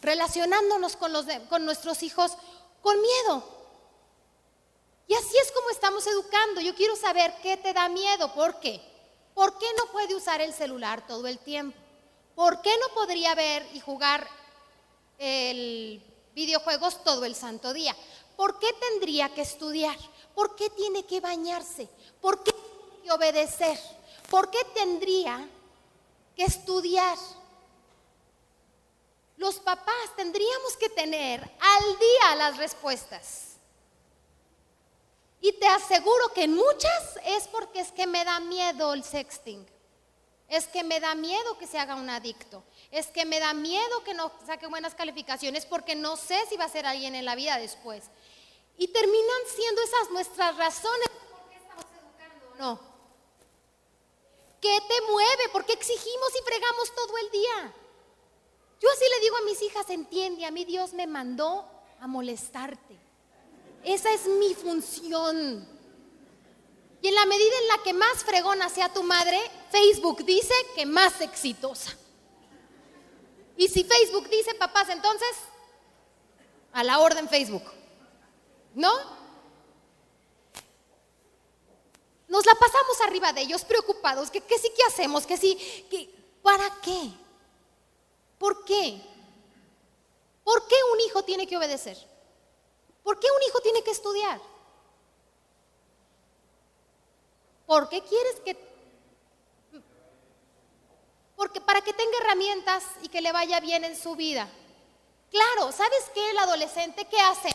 Relacionándonos 0.00 0.96
con, 0.96 1.12
los 1.12 1.26
con 1.48 1.64
nuestros 1.64 2.02
hijos 2.02 2.32
con 2.82 3.00
miedo. 3.00 3.44
Y 5.06 5.14
así 5.14 5.36
es 5.42 5.50
como 5.52 5.70
estamos 5.70 6.06
educando. 6.06 6.60
Yo 6.60 6.74
quiero 6.74 6.94
saber 6.94 7.34
qué 7.42 7.56
te 7.56 7.72
da 7.72 7.88
miedo. 7.88 8.32
¿Por 8.34 8.60
qué? 8.60 8.80
¿Por 9.34 9.58
qué 9.58 9.66
no 9.76 9.90
puede 9.92 10.14
usar 10.14 10.40
el 10.40 10.52
celular 10.52 11.06
todo 11.06 11.26
el 11.26 11.38
tiempo? 11.38 11.78
¿Por 12.34 12.60
qué 12.60 12.76
no 12.78 12.94
podría 12.94 13.34
ver 13.34 13.66
y 13.72 13.80
jugar 13.80 14.28
el 15.18 16.02
videojuegos 16.34 17.02
todo 17.02 17.24
el 17.24 17.34
santo 17.34 17.72
día? 17.72 17.96
¿Por 18.36 18.58
qué 18.58 18.72
tendría 18.74 19.34
que 19.34 19.40
estudiar? 19.40 19.96
¿Por 20.34 20.54
qué 20.54 20.70
tiene 20.70 21.04
que 21.04 21.20
bañarse? 21.20 21.88
¿Por 22.20 22.44
qué 22.44 22.52
tiene 22.52 23.02
que 23.02 23.12
obedecer? 23.12 23.78
¿Por 24.30 24.50
qué 24.50 24.58
tendría 24.74 25.48
que 26.38 26.44
estudiar? 26.44 27.18
Los 29.36 29.56
papás 29.56 30.16
tendríamos 30.16 30.76
que 30.76 30.88
tener 30.88 31.42
al 31.42 31.98
día 31.98 32.36
las 32.36 32.56
respuestas. 32.56 33.56
Y 35.40 35.52
te 35.52 35.66
aseguro 35.66 36.32
que 36.32 36.46
muchas 36.46 37.18
es 37.24 37.48
porque 37.48 37.80
es 37.80 37.92
que 37.92 38.06
me 38.06 38.24
da 38.24 38.38
miedo 38.38 38.94
el 38.94 39.02
sexting. 39.02 39.66
Es 40.48 40.66
que 40.66 40.82
me 40.82 40.98
da 41.00 41.14
miedo 41.14 41.58
que 41.58 41.66
se 41.66 41.78
haga 41.78 41.96
un 41.96 42.08
adicto. 42.08 42.62
Es 42.90 43.08
que 43.08 43.24
me 43.24 43.38
da 43.38 43.52
miedo 43.52 44.04
que 44.04 44.14
no 44.14 44.32
saque 44.46 44.66
buenas 44.66 44.94
calificaciones 44.94 45.66
porque 45.66 45.94
no 45.94 46.16
sé 46.16 46.38
si 46.48 46.56
va 46.56 46.64
a 46.64 46.70
ser 46.70 46.86
alguien 46.86 47.16
en 47.16 47.24
la 47.24 47.34
vida 47.34 47.58
después. 47.58 48.04
Y 48.76 48.88
terminan 48.88 49.42
siendo 49.54 49.82
esas 49.82 50.10
nuestras 50.10 50.56
razones 50.56 51.08
por 51.30 51.50
qué 51.50 51.56
estamos 51.56 51.84
educando 51.84 52.54
no. 52.58 52.87
¿Qué 54.60 54.78
te 54.88 55.12
mueve? 55.12 55.48
¿Por 55.52 55.64
qué 55.64 55.72
exigimos 55.72 56.30
y 56.38 56.44
fregamos 56.44 56.94
todo 56.94 57.16
el 57.18 57.30
día? 57.30 57.74
Yo 58.80 58.88
así 58.90 59.04
le 59.14 59.20
digo 59.20 59.36
a 59.36 59.42
mis 59.42 59.62
hijas, 59.62 59.90
entiende, 59.90 60.46
a 60.46 60.50
mí 60.50 60.64
Dios 60.64 60.92
me 60.92 61.06
mandó 61.06 61.64
a 62.00 62.06
molestarte. 62.06 62.96
Esa 63.84 64.12
es 64.12 64.26
mi 64.26 64.54
función. 64.54 65.66
Y 67.00 67.08
en 67.08 67.14
la 67.14 67.26
medida 67.26 67.58
en 67.60 67.68
la 67.68 67.82
que 67.82 67.92
más 67.92 68.24
fregona 68.24 68.68
sea 68.68 68.92
tu 68.92 69.02
madre, 69.02 69.38
Facebook 69.70 70.24
dice 70.24 70.54
que 70.74 70.86
más 70.86 71.20
exitosa. 71.20 71.96
Y 73.56 73.68
si 73.68 73.84
Facebook 73.84 74.28
dice 74.28 74.54
papás, 74.54 74.88
entonces, 74.88 75.28
a 76.72 76.84
la 76.84 76.98
orden 76.98 77.28
Facebook. 77.28 77.64
¿No? 78.74 79.17
Nos 82.28 82.44
la 82.44 82.54
pasamos 82.54 83.00
arriba 83.00 83.32
de 83.32 83.40
ellos 83.42 83.64
preocupados, 83.64 84.30
que, 84.30 84.40
sí, 84.40 84.72
¿qué 84.76 84.82
hacemos? 84.86 85.26
Que 85.26 85.36
sí, 85.36 85.56
que, 85.90 86.14
¿para 86.42 86.70
qué? 86.82 87.10
¿Por 88.38 88.64
qué? 88.64 89.00
¿Por 90.44 90.66
qué 90.66 90.76
un 90.92 91.00
hijo 91.00 91.22
tiene 91.24 91.46
que 91.46 91.56
obedecer? 91.56 91.96
¿Por 93.02 93.18
qué 93.18 93.26
un 93.34 93.42
hijo 93.48 93.60
tiene 93.60 93.82
que 93.82 93.90
estudiar? 93.90 94.40
¿Por 97.66 97.88
qué 97.88 98.02
quieres 98.02 98.40
que... 98.44 98.68
Porque 101.36 101.60
para 101.60 101.80
que 101.80 101.92
tenga 101.92 102.18
herramientas 102.20 102.84
y 103.02 103.08
que 103.08 103.20
le 103.20 103.32
vaya 103.32 103.60
bien 103.60 103.84
en 103.84 103.96
su 103.96 104.16
vida. 104.16 104.48
Claro, 105.30 105.72
¿sabes 105.72 106.10
qué? 106.12 106.30
El 106.30 106.38
adolescente, 106.38 107.06
¿qué 107.06 107.20
hace? 107.20 107.54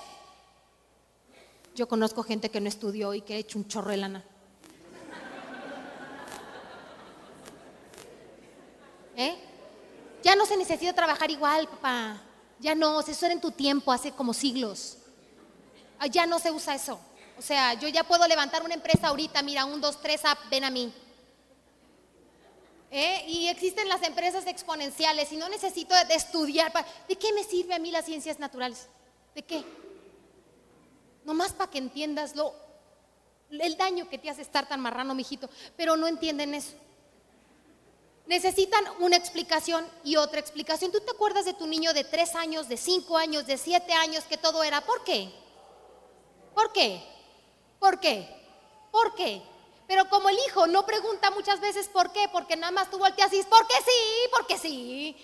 Yo 1.76 1.88
conozco 1.88 2.24
gente 2.24 2.50
que 2.50 2.62
no 2.62 2.70
estudió 2.70 3.14
y 3.14 3.22
que 3.22 3.34
ha 3.34 3.38
hecho 3.38 3.58
un 3.58 3.68
chorro 3.68 3.92
de 3.92 3.98
lana. 3.98 4.24
¿Eh? 9.16 9.36
Ya 10.24 10.36
no 10.36 10.46
se 10.46 10.58
necesita 10.58 10.94
trabajar 10.94 11.30
igual, 11.30 11.68
papá. 11.68 12.22
Ya 12.60 12.76
no, 12.76 13.00
eso 13.02 13.26
era 13.26 13.34
en 13.34 13.42
tu 13.42 13.52
tiempo, 13.52 13.92
hace 13.92 14.12
como 14.12 14.34
siglos. 14.34 14.98
Ah, 16.00 16.08
ya 16.08 16.26
no 16.26 16.40
se 16.40 16.52
usa 16.52 16.76
eso. 16.76 17.00
O 17.38 17.42
sea, 17.42 17.74
yo 17.74 17.88
ya 17.88 18.04
puedo 18.04 18.28
levantar 18.28 18.64
una 18.64 18.74
empresa 18.74 19.08
ahorita, 19.08 19.42
mira, 19.42 19.66
un, 19.66 19.82
dos, 19.82 20.02
tres, 20.02 20.22
ah, 20.24 20.38
ven 20.50 20.64
a 20.64 20.70
mí. 20.70 20.94
¿Eh? 22.92 23.26
Y 23.28 23.48
existen 23.48 23.90
las 23.90 24.04
empresas 24.04 24.46
exponenciales 24.46 25.32
y 25.32 25.38
no 25.38 25.50
necesito 25.50 25.96
de 26.06 26.14
estudiar. 26.14 26.72
¿De 27.08 27.16
qué 27.16 27.34
me 27.34 27.44
sirve 27.44 27.74
a 27.74 27.80
mí 27.80 27.92
las 27.92 28.06
ciencias 28.06 28.40
naturales? 28.40 28.88
¿De 29.34 29.42
qué? 29.42 29.64
Nomás 31.26 31.54
para 31.54 31.72
que 31.72 31.80
entiendas 31.80 32.36
lo, 32.36 32.54
el 33.50 33.78
daño 33.78 34.08
que 34.10 34.20
te 34.20 34.30
hace 34.30 34.44
estar 34.44 34.68
tan 34.68 34.80
marrano, 34.80 35.16
mijito. 35.16 35.50
Pero 35.76 35.98
no 35.98 36.08
entienden 36.08 36.54
eso. 36.54 36.74
Necesitan 38.26 38.86
una 39.00 39.18
explicación 39.18 39.86
y 40.04 40.16
otra 40.16 40.40
explicación. 40.40 40.92
¿Tú 40.92 41.02
te 41.02 41.12
acuerdas 41.12 41.46
de 41.46 41.54
tu 41.54 41.68
niño 41.68 41.94
de 41.94 42.04
tres 42.04 42.36
años, 42.36 42.70
de 42.70 42.78
cinco 42.78 43.18
años, 43.18 43.46
de 43.46 43.58
siete 43.58 43.94
años, 43.94 44.24
que 44.24 44.38
todo 44.38 44.64
era? 44.64 44.82
¿Por 44.82 45.04
qué? 45.04 45.30
¿Por 46.56 46.72
qué? 46.72 47.04
¿Por 47.80 48.00
qué? 48.00 48.28
¿Por 48.92 49.14
qué? 49.16 49.42
Pero 49.88 50.08
como 50.10 50.30
el 50.30 50.38
hijo 50.48 50.68
no 50.68 50.86
pregunta 50.86 51.32
muchas 51.32 51.60
veces 51.60 51.90
por 51.90 52.14
qué, 52.14 52.30
porque 52.32 52.56
nada 52.56 52.72
más 52.72 52.90
tú 52.90 52.98
volteas 52.98 53.32
y 53.34 53.38
dices, 53.38 53.50
¿por 53.50 53.68
qué 53.68 53.76
sí? 53.86 54.30
Porque 54.32 54.58
sí. 54.58 55.18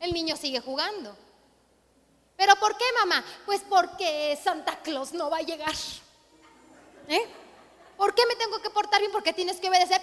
El 0.00 0.12
niño 0.12 0.36
sigue 0.36 0.60
jugando. 0.60 1.16
¿Pero 2.36 2.54
por 2.56 2.76
qué, 2.76 2.84
mamá? 3.00 3.24
Pues 3.44 3.62
porque 3.68 4.38
Santa 4.42 4.80
Claus 4.82 5.12
no 5.12 5.30
va 5.30 5.38
a 5.38 5.42
llegar. 5.42 5.74
¿Eh? 7.08 7.26
¿Por 7.96 8.14
qué 8.14 8.26
me 8.26 8.36
tengo 8.36 8.60
que 8.60 8.70
portar 8.70 9.00
bien? 9.00 9.10
Porque 9.10 9.32
tienes 9.32 9.58
que 9.58 9.68
obedecer 9.68 10.00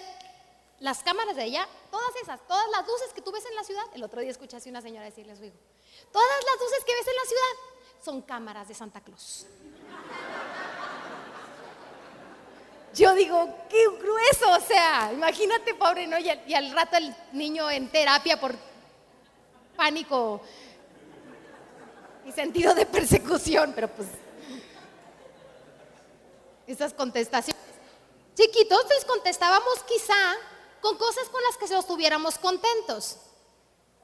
las 0.84 1.02
cámaras 1.02 1.34
de 1.34 1.44
allá, 1.44 1.66
todas 1.90 2.14
esas, 2.22 2.46
todas 2.46 2.68
las 2.68 2.86
luces 2.86 3.10
que 3.14 3.22
tú 3.22 3.32
ves 3.32 3.46
en 3.46 3.54
la 3.54 3.64
ciudad. 3.64 3.84
El 3.94 4.02
otro 4.02 4.20
día 4.20 4.30
escuché 4.30 4.58
a 4.58 4.60
una 4.68 4.82
señora 4.82 5.06
decirle 5.06 5.32
a 5.32 5.36
todas 5.36 6.44
las 6.44 6.60
luces 6.60 6.84
que 6.84 6.94
ves 6.94 7.06
en 7.08 7.14
la 7.14 7.22
ciudad 7.22 8.04
son 8.04 8.20
cámaras 8.20 8.68
de 8.68 8.74
Santa 8.74 9.00
Claus. 9.00 9.46
Yo 12.92 13.14
digo, 13.14 13.48
qué 13.70 13.88
grueso, 13.98 14.50
o 14.50 14.60
sea, 14.60 15.10
imagínate, 15.10 15.74
pobre, 15.74 16.06
¿no? 16.06 16.18
Y 16.18 16.28
al, 16.28 16.42
y 16.46 16.52
al 16.52 16.70
rato 16.72 16.98
el 16.98 17.16
niño 17.32 17.70
en 17.70 17.90
terapia 17.90 18.38
por 18.38 18.54
pánico 19.78 20.42
y 22.26 22.32
sentido 22.32 22.74
de 22.74 22.84
persecución, 22.84 23.72
pero 23.74 23.88
pues 23.88 24.08
esas 26.66 26.92
contestaciones. 26.92 27.62
Chiquitos 28.34 28.86
les 28.90 29.04
contestábamos 29.06 29.82
quizá 29.84 30.36
con 30.84 30.98
cosas 30.98 31.30
con 31.30 31.42
las 31.44 31.56
que 31.56 31.66
nos 31.66 31.80
estuviéramos 31.80 32.36
contentos. 32.36 33.16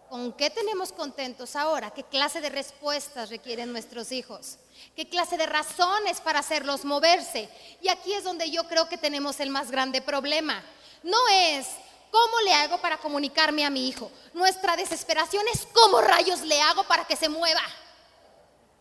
¿Con 0.09 0.33
qué 0.33 0.49
tenemos 0.49 0.93
contentos 0.93 1.55
ahora? 1.55 1.91
¿Qué 1.91 2.05
clase 2.05 2.41
de 2.41 2.49
respuestas 2.49 3.29
requieren 3.29 3.71
nuestros 3.71 4.11
hijos? 4.13 4.57
¿Qué 4.97 5.07
clase 5.07 5.37
de 5.37 5.45
razones 5.45 6.23
para 6.23 6.39
hacerlos 6.39 6.87
moverse? 6.87 7.51
Y 7.83 7.91
aquí 7.91 8.15
es 8.15 8.25
donde 8.25 8.51
yo 8.51 8.67
creo 8.67 8.89
que 8.89 8.97
tenemos 8.97 9.41
el 9.41 9.51
más 9.51 9.71
grande 9.71 10.01
problema. 10.01 10.65
No 11.03 11.19
es 11.31 11.67
cómo 12.11 12.41
le 12.41 12.55
hago 12.55 12.81
para 12.81 12.97
comunicarme 12.97 13.67
a 13.67 13.71
mi 13.71 13.87
hijo. 13.87 14.11
Nuestra 14.33 14.75
desesperación 14.75 15.45
es 15.53 15.69
cómo 15.75 16.01
rayos 16.01 16.41
le 16.41 16.63
hago 16.63 16.85
para 16.85 17.05
que 17.05 17.15
se 17.15 17.29
mueva. 17.29 17.63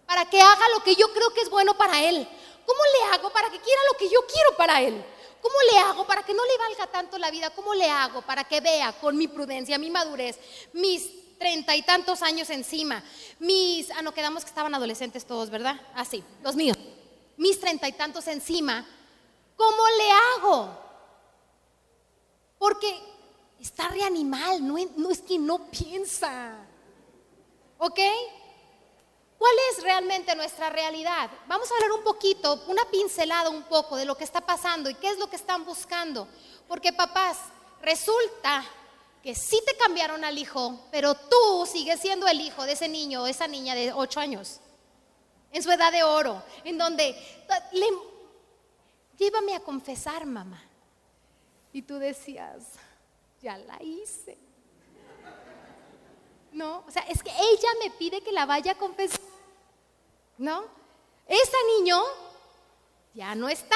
Para 0.06 0.24
que 0.30 0.40
haga 0.40 0.70
lo 0.74 0.82
que 0.86 0.96
yo 0.96 1.12
creo 1.12 1.34
que 1.34 1.42
es 1.42 1.50
bueno 1.50 1.78
para 1.78 2.02
él. 2.02 2.26
¿Cómo 2.66 2.80
le 2.94 3.14
hago 3.14 3.30
para 3.32 3.50
que 3.52 3.60
quiera 3.60 3.82
lo 3.92 3.98
que 3.98 4.08
yo 4.08 4.26
quiero 4.26 4.56
para 4.56 4.82
él? 4.82 5.04
¿Cómo 5.42 5.56
le 5.72 5.80
hago 5.80 6.06
para 6.06 6.24
que 6.24 6.34
no 6.34 6.44
le 6.46 6.58
valga 6.58 6.88
tanto 6.88 7.18
la 7.18 7.32
vida? 7.32 7.50
¿Cómo 7.52 7.74
le 7.74 7.90
hago 7.90 8.22
para 8.22 8.44
que 8.44 8.60
vea 8.62 8.92
con 8.94 9.18
mi 9.18 9.28
prudencia, 9.28 9.78
mi 9.78 9.90
madurez, 9.90 10.38
mis 10.74 11.38
treinta 11.40 11.76
y 11.76 11.82
tantos 11.82 12.22
años 12.22 12.50
encima, 12.50 13.02
mis, 13.40 13.90
ah, 13.92 14.02
no, 14.02 14.14
quedamos 14.14 14.44
que 14.44 14.50
estaban 14.50 14.76
adolescentes 14.76 15.26
todos, 15.26 15.50
¿verdad? 15.50 15.80
Ah, 15.96 16.04
sí, 16.04 16.24
los 16.44 16.56
míos, 16.56 16.78
mis 17.38 17.60
treinta 17.60 17.88
y 17.88 17.94
tantos 17.94 18.28
encima, 18.28 18.86
¿cómo 19.56 19.84
le 19.98 20.12
hago? 20.12 20.78
Porque 22.60 22.94
está 23.60 23.88
reanimal, 23.88 24.68
no, 24.68 24.76
no 24.98 25.10
es 25.10 25.22
que 25.22 25.40
no 25.40 25.72
piensa, 25.72 26.58
¿ok? 27.78 28.00
¿Cuál 29.40 29.54
es 29.72 29.82
realmente 29.84 30.36
nuestra 30.36 30.70
realidad? 30.70 31.30
Vamos 31.48 31.72
a 31.72 31.76
hablar 31.76 31.94
un 31.94 32.04
poquito, 32.04 32.62
una 32.68 32.84
pincelada 32.92 33.50
un 33.50 33.64
poco 33.64 33.96
de 33.96 34.04
lo 34.04 34.18
que 34.18 34.26
está 34.26 34.42
pasando 34.42 34.90
y 34.90 34.96
qué 34.96 35.12
es 35.12 35.18
lo 35.18 35.30
que 35.30 35.38
están 35.38 35.64
buscando. 35.64 36.28
Porque 36.68 36.92
papás, 36.92 37.38
resulta 37.82 38.66
que 39.24 39.34
sí 39.34 39.62
te 39.66 39.78
cambiaron 39.78 40.26
al 40.26 40.38
hijo, 40.38 40.82
pero 40.92 41.16
tú 41.16 41.66
sigues 41.66 42.02
siendo 42.02 42.28
el 42.28 42.42
hijo 42.42 42.66
de 42.66 42.74
ese 42.74 42.90
niño 42.90 43.24
o 43.24 43.28
esa 43.28 43.48
niña 43.48 43.76
de 43.76 43.94
8 43.94 44.20
años, 44.20 44.60
en 45.54 45.64
su 45.64 45.72
edad 45.72 45.94
de 45.94 46.04
oro, 46.04 46.44
en 46.66 46.78
donde 46.78 47.16
llévame 49.18 49.56
a 49.56 49.62
confesar, 49.62 50.26
mamá. 50.26 50.62
Y 51.72 51.82
tú 51.84 51.98
decías, 51.98 52.74
ya 53.42 53.58
la 53.58 53.82
hice. 53.82 54.38
No, 56.52 56.84
o 56.86 56.92
sea, 56.92 57.04
es 57.04 57.24
que 57.24 57.30
ella 57.30 57.70
me 57.82 57.92
pide 57.92 58.22
que 58.22 58.34
la 58.34 58.46
vaya 58.46 58.74
a 58.74 58.78
confesar. 58.78 59.29
¿No? 60.40 60.64
Ese 61.28 61.58
niño 61.78 62.02
ya 63.14 63.36
no 63.36 63.50
está. 63.50 63.76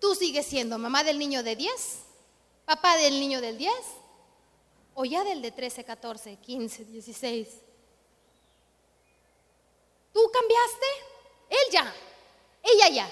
Tú 0.00 0.14
sigues 0.14 0.46
siendo 0.46 0.78
mamá 0.78 1.04
del 1.04 1.18
niño 1.18 1.42
de 1.42 1.54
10, 1.54 1.98
papá 2.64 2.96
del 2.96 3.20
niño 3.20 3.42
del 3.42 3.58
10, 3.58 3.72
o 4.94 5.04
ya 5.04 5.22
del 5.24 5.42
de 5.42 5.52
13, 5.52 5.84
14, 5.84 6.36
15, 6.36 6.84
16. 6.86 7.48
¿Tú 10.12 10.30
cambiaste? 10.32 10.86
Él 11.50 11.72
ya, 11.72 11.94
ella 12.62 12.88
ya. 12.88 13.10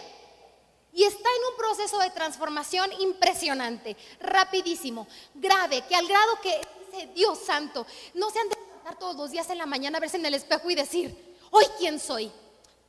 Y 0.94 1.04
está 1.04 1.28
en 1.28 1.52
un 1.52 1.56
proceso 1.58 1.98
de 1.98 2.10
transformación 2.10 2.90
impresionante, 3.00 3.96
rapidísimo, 4.20 5.06
grave, 5.34 5.84
que 5.86 5.94
al 5.94 6.08
grado 6.08 6.40
que 6.40 6.58
dice 6.90 7.06
Dios 7.14 7.38
santo, 7.38 7.86
no 8.14 8.30
se 8.30 8.38
han 8.38 8.48
todos 8.96 9.16
los 9.16 9.31
días 9.31 9.48
en 9.51 9.59
la 9.59 9.66
mañana, 9.66 10.01
verse 10.01 10.16
en 10.16 10.27
el 10.27 10.35
espejo 10.35 10.70
y 10.70 10.74
decir, 10.74 11.37
hoy 11.51 11.64
quién 11.79 11.98
soy, 11.98 12.31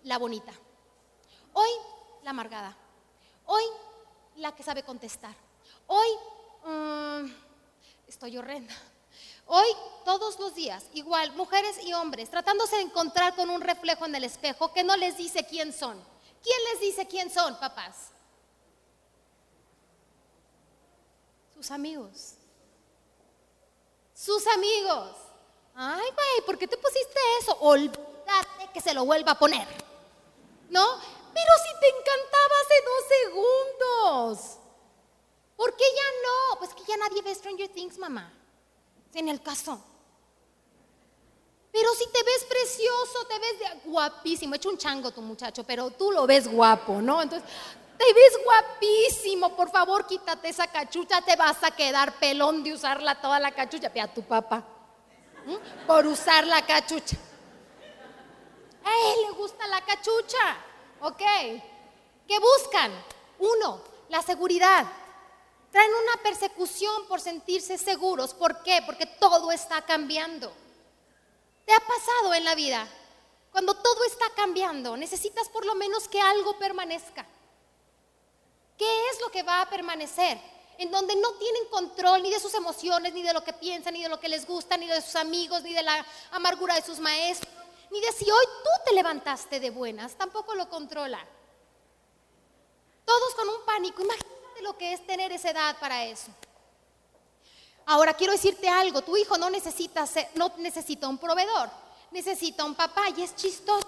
la 0.04 0.18
bonita, 0.18 0.54
hoy 1.54 1.70
la 2.24 2.32
amargada, 2.32 2.76
hoy 3.46 3.64
la 4.38 4.56
que 4.56 4.64
sabe 4.64 4.84
contestar, 4.84 5.36
hoy 5.88 6.08
mm, 6.66 7.32
estoy 8.08 8.38
horrenda. 8.38 8.76
Hoy, 9.52 9.68
todos 10.06 10.38
los 10.38 10.54
días, 10.54 10.86
igual, 10.94 11.36
mujeres 11.36 11.84
y 11.84 11.92
hombres, 11.94 12.30
tratándose 12.30 12.76
de 12.76 12.84
encontrar 12.84 13.36
con 13.36 13.50
un 13.50 13.62
reflejo 13.62 14.06
en 14.06 14.14
el 14.14 14.24
espejo 14.24 14.72
que 14.72 14.84
no 14.84 14.96
les 14.96 15.18
dice 15.18 15.44
quién 15.44 15.74
son. 15.74 16.00
¿Quién 16.44 16.58
les 16.72 16.82
dice 16.82 17.08
quién 17.08 17.32
son, 17.32 17.60
papás? 17.60 18.12
Sus 21.56 21.72
amigos. 21.72 22.36
Sus 24.14 24.46
amigos. 24.46 25.16
Ay, 25.82 26.12
güey, 26.14 26.46
¿por 26.46 26.58
qué 26.58 26.68
te 26.68 26.76
pusiste 26.76 27.18
eso? 27.40 27.56
Olvídate 27.62 28.70
que 28.74 28.82
se 28.82 28.94
lo 28.94 29.06
vuelva 29.06 29.32
a 29.32 29.40
poner. 29.40 29.66
¿No? 30.70 30.86
Pero 31.34 31.54
si 31.64 31.80
te 31.80 31.88
encantaba 31.88 32.56
hace 32.62 32.76
dos 32.90 33.04
segundos. 34.36 34.58
¿Por 35.56 35.74
qué 35.78 35.86
ya 35.96 36.04
no? 36.28 36.60
Pues 36.60 36.74
que 36.74 36.84
ya 36.84 36.98
nadie 36.98 37.22
ve 37.22 37.34
Stranger 37.34 37.70
Things, 37.70 37.98
mamá. 37.98 38.30
En 39.14 39.30
el 39.30 39.42
caso. 39.42 39.82
Pero 41.72 41.94
si 41.94 42.08
te 42.12 42.24
ves 42.24 42.44
precioso, 42.44 43.26
te 43.30 43.40
ves 43.40 43.84
guapísimo. 43.86 44.56
He 44.56 44.58
hecho 44.58 44.70
un 44.72 44.78
chango 44.78 45.12
tu 45.12 45.22
muchacho, 45.22 45.64
pero 45.64 45.92
tú 45.92 46.12
lo 46.12 46.28
ves 46.28 46.52
guapo, 46.52 47.02
¿no? 47.02 47.22
Entonces, 47.22 47.50
te 47.98 48.14
ves 48.14 48.40
guapísimo. 48.44 49.56
Por 49.56 49.72
favor, 49.72 50.06
quítate 50.06 50.50
esa 50.50 50.68
cachucha. 50.68 51.22
Te 51.22 51.38
vas 51.38 51.64
a 51.64 51.72
quedar 51.72 52.20
pelón 52.20 52.66
de 52.66 52.74
usarla 52.74 53.22
toda 53.22 53.40
la 53.40 53.52
cachucha. 53.54 53.88
Ve 53.88 54.06
tu 54.14 54.24
papá. 54.24 54.76
Por 55.88 56.06
usar 56.08 56.46
la 56.46 56.66
cachucha. 56.66 57.18
A 58.84 58.92
le 59.28 59.32
gusta 59.32 59.68
la 59.68 59.82
cachucha. 59.82 60.58
¿Ok? 61.02 61.22
¿Qué 62.28 62.40
buscan? 62.40 62.92
Uno, 63.40 63.82
la 64.10 64.22
seguridad. 64.22 64.86
Traen 65.72 65.92
una 65.92 66.24
persecución 66.24 67.08
por 67.08 67.22
sentirse 67.22 67.78
seguros. 67.78 68.34
¿Por 68.34 68.64
qué? 68.64 68.82
Porque 68.86 69.06
todo 69.06 69.52
está 69.52 69.82
cambiando. 69.84 70.52
¿Te 71.66 71.74
ha 71.74 71.80
pasado 71.80 72.34
en 72.34 72.44
la 72.44 72.56
vida? 72.56 72.88
Cuando 73.52 73.76
todo 73.76 74.04
está 74.06 74.26
cambiando, 74.36 74.98
necesitas 74.98 75.50
por 75.50 75.66
lo 75.66 75.76
menos 75.76 76.08
que 76.08 76.22
algo 76.22 76.58
permanezca. 76.58 77.26
¿Qué 78.78 79.10
es 79.10 79.22
lo 79.22 79.30
que 79.30 79.44
va 79.44 79.62
a 79.62 79.70
permanecer? 79.70 80.40
En 80.80 80.90
donde 80.90 81.16
no 81.16 81.34
tienen 81.34 81.66
control 81.70 82.24
ni 82.24 82.32
de 82.32 82.40
sus 82.40 82.54
emociones, 82.56 83.14
ni 83.14 83.22
de 83.22 83.34
lo 83.34 83.44
que 83.44 83.54
piensan, 83.54 83.94
ni 83.94 84.02
de 84.02 84.10
lo 84.10 84.20
que 84.20 84.28
les 84.28 84.48
gusta, 84.48 84.76
ni 84.78 84.88
de 84.88 85.02
sus 85.02 85.16
amigos, 85.16 85.62
ni 85.62 85.74
de 85.74 85.84
la 85.84 86.04
amargura 86.32 86.74
de 86.74 86.82
sus 86.82 87.00
maestros, 87.00 87.54
ni 87.92 88.02
de 88.02 88.12
si 88.12 88.30
hoy 88.30 88.46
tú 88.64 88.70
te 88.86 88.96
levantaste 88.96 89.60
de 89.60 89.70
buenas, 89.70 90.16
tampoco 90.16 90.56
lo 90.56 90.68
controla. 90.70 91.24
Todos 93.06 93.36
con 93.36 93.48
un 93.50 93.66
pánico. 93.66 94.02
Imagínate 94.02 94.62
lo 94.62 94.78
que 94.78 94.94
es 94.94 95.06
tener 95.06 95.32
esa 95.32 95.52
edad 95.52 95.78
para 95.80 96.06
eso. 96.06 96.32
Ahora 97.86 98.14
quiero 98.14 98.34
decirte 98.34 98.70
algo, 98.70 99.02
tu 99.02 99.18
hijo 99.18 99.38
no 99.38 99.50
necesita, 99.50 100.06
no 100.36 100.54
necesita 100.58 101.08
un 101.08 101.18
proveedor, 101.18 101.70
necesita 102.12 102.64
un 102.64 102.76
papá 102.76 103.10
y 103.10 103.24
es 103.24 103.36
chistoso. 103.36 103.88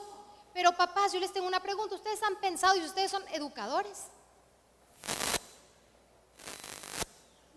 Pero 0.54 0.76
papás, 0.76 1.14
yo 1.14 1.20
les 1.20 1.32
tengo 1.32 1.48
una 1.48 1.62
pregunta, 1.62 1.96
¿ustedes 1.96 2.22
han 2.24 2.36
pensado 2.38 2.76
y 2.76 2.84
ustedes 2.84 3.12
son 3.12 3.24
educadores? 3.30 4.08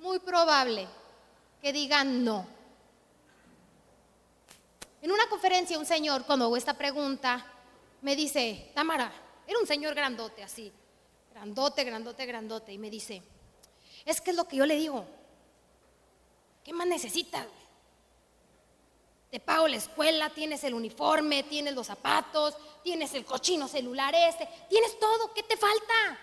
Muy 0.05 0.19
probable 0.19 0.87
que 1.63 1.73
digan 1.73 2.23
no. 2.23 2.47
En 5.01 5.11
una 5.11 5.27
conferencia 5.31 5.79
un 5.79 5.87
señor, 5.87 6.27
cuando 6.27 6.45
hago 6.45 6.59
esta 6.59 6.75
pregunta, 6.75 7.45
me 8.03 8.15
dice, 8.15 8.71
Tamara, 8.75 9.11
era 9.47 9.59
un 9.59 9.67
señor 9.67 9.95
grandote 9.95 10.43
así, 10.43 10.71
grandote, 11.33 11.85
grandote, 11.85 12.27
grandote, 12.27 12.73
y 12.73 12.77
me 12.77 12.91
dice, 12.91 13.23
es 14.05 14.21
que 14.21 14.33
es 14.33 14.37
lo 14.37 14.47
que 14.47 14.57
yo 14.57 14.67
le 14.67 14.77
digo, 14.77 15.07
¿Qué 16.63 16.73
más 16.73 16.87
necesitas? 16.87 17.47
Te 19.31 19.41
pago 19.41 19.69
la 19.69 19.77
escuela, 19.77 20.31
tienes 20.31 20.65
el 20.65 20.75
uniforme, 20.75 21.43
tienes 21.43 21.75
los 21.75 21.87
zapatos, 21.87 22.57
tienes 22.83 23.13
el 23.15 23.25
cochino 23.25 23.69
celular 23.69 24.15
este, 24.15 24.49
tienes 24.69 24.99
todo, 24.99 25.35
¿qué 25.35 25.43
te 25.43 25.57
falta? 25.57 26.19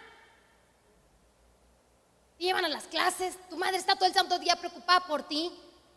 Te 2.42 2.48
llevan 2.48 2.66
a 2.66 2.70
las 2.70 2.86
clases, 2.86 3.38
tu 3.52 3.56
madre 3.56 3.78
está 3.78 3.96
todo 3.96 4.08
el 4.08 4.16
santo 4.16 4.40
día 4.40 4.56
preocupada 4.56 5.02
por 5.02 5.22
ti, 5.28 5.52